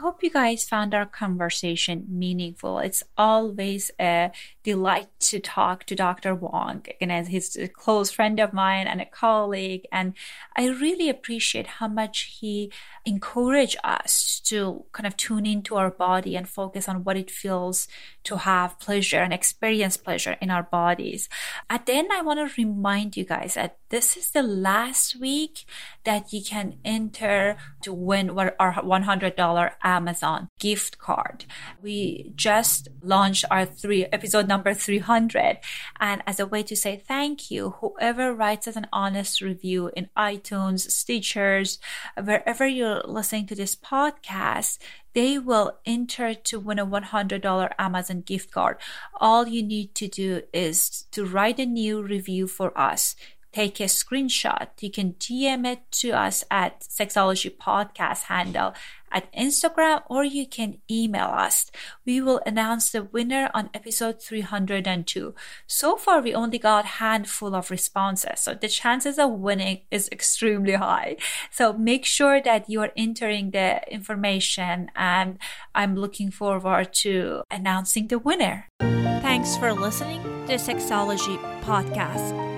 Hope 0.00 0.22
you 0.22 0.30
guys 0.30 0.64
found 0.64 0.94
our 0.94 1.06
conversation 1.06 2.06
meaningful. 2.08 2.78
It's 2.78 3.02
always 3.16 3.90
a 4.00 4.30
delight 4.62 5.08
to 5.20 5.40
talk 5.40 5.84
to 5.84 5.94
Dr. 5.94 6.34
Wong, 6.34 6.84
and 7.00 7.10
as 7.12 7.28
he's 7.28 7.56
a 7.56 7.68
close 7.68 8.10
friend 8.10 8.38
of 8.40 8.52
mine 8.52 8.86
and 8.86 9.00
a 9.00 9.04
colleague. 9.04 9.86
And 9.92 10.14
I 10.56 10.68
really 10.68 11.08
appreciate 11.08 11.66
how 11.66 11.88
much 11.88 12.38
he 12.40 12.72
encouraged 13.04 13.76
us 13.82 14.40
to 14.44 14.84
kind 14.92 15.06
of 15.06 15.16
tune 15.16 15.46
into 15.46 15.76
our 15.76 15.90
body 15.90 16.36
and 16.36 16.48
focus 16.48 16.88
on 16.88 17.04
what 17.04 17.16
it 17.16 17.30
feels 17.30 17.88
to 18.24 18.36
have 18.36 18.78
pleasure 18.78 19.20
and 19.20 19.32
experience 19.32 19.96
pleasure 19.96 20.36
in 20.40 20.50
our 20.50 20.62
bodies. 20.62 21.28
And 21.70 21.80
then 21.86 22.08
I 22.12 22.22
want 22.22 22.38
to 22.38 22.62
remind 22.62 23.16
you 23.16 23.24
guys 23.24 23.54
that 23.54 23.78
this 23.90 24.16
is 24.16 24.30
the 24.30 24.42
last 24.42 25.18
week 25.18 25.64
that 26.04 26.32
you 26.32 26.42
can 26.44 26.78
enter 26.84 27.56
to 27.82 27.92
win 27.92 28.30
our 28.30 28.54
$100 28.58 29.70
Amazon 29.88 30.48
gift 30.58 30.98
card. 30.98 31.46
We 31.82 32.32
just 32.36 32.88
launched 33.02 33.46
our 33.50 33.64
three 33.64 34.04
episode 34.12 34.46
number 34.46 34.74
300. 34.74 35.58
And 35.98 36.22
as 36.26 36.38
a 36.38 36.46
way 36.46 36.62
to 36.64 36.76
say 36.76 36.96
thank 36.96 37.50
you, 37.50 37.70
whoever 37.80 38.34
writes 38.34 38.68
us 38.68 38.76
an 38.76 38.86
honest 38.92 39.40
review 39.40 39.90
in 39.96 40.10
iTunes, 40.16 40.88
Stitchers, 40.98 41.78
wherever 42.22 42.66
you're 42.66 43.02
listening 43.06 43.46
to 43.46 43.54
this 43.54 43.74
podcast, 43.74 44.78
they 45.14 45.38
will 45.38 45.78
enter 45.86 46.34
to 46.34 46.60
win 46.60 46.78
a 46.78 46.86
$100 46.86 47.70
Amazon 47.78 48.20
gift 48.20 48.50
card. 48.50 48.76
All 49.18 49.48
you 49.48 49.62
need 49.62 49.94
to 49.94 50.06
do 50.06 50.42
is 50.52 51.06
to 51.12 51.24
write 51.24 51.58
a 51.58 51.66
new 51.66 52.02
review 52.02 52.46
for 52.46 52.76
us 52.78 53.16
take 53.52 53.80
a 53.80 53.84
screenshot. 53.84 54.68
You 54.80 54.90
can 54.90 55.14
DM 55.14 55.66
it 55.66 55.80
to 55.92 56.10
us 56.10 56.44
at 56.50 56.80
Sexology 56.80 57.54
Podcast 57.56 58.24
handle 58.24 58.74
at 59.10 59.32
Instagram 59.32 60.02
or 60.08 60.24
you 60.24 60.46
can 60.46 60.78
email 60.90 61.26
us. 61.26 61.70
We 62.04 62.20
will 62.20 62.40
announce 62.46 62.90
the 62.90 63.04
winner 63.04 63.50
on 63.54 63.70
episode 63.74 64.22
302. 64.22 65.34
So 65.66 65.96
far, 65.96 66.20
we 66.20 66.34
only 66.34 66.58
got 66.58 66.84
a 66.84 66.88
handful 66.88 67.54
of 67.54 67.70
responses, 67.70 68.40
so 68.40 68.54
the 68.54 68.68
chances 68.68 69.18
of 69.18 69.30
winning 69.30 69.80
is 69.90 70.08
extremely 70.12 70.74
high. 70.74 71.16
So 71.50 71.72
make 71.72 72.04
sure 72.04 72.40
that 72.42 72.68
you 72.68 72.80
are 72.82 72.92
entering 72.96 73.50
the 73.50 73.80
information 73.90 74.90
and 74.94 75.38
I'm 75.74 75.96
looking 75.96 76.30
forward 76.30 76.92
to 77.04 77.42
announcing 77.50 78.08
the 78.08 78.18
winner. 78.18 78.68
Thanks 78.80 79.56
for 79.56 79.72
listening 79.72 80.22
to 80.46 80.54
Sexology 80.54 81.38
Podcast. 81.62 82.57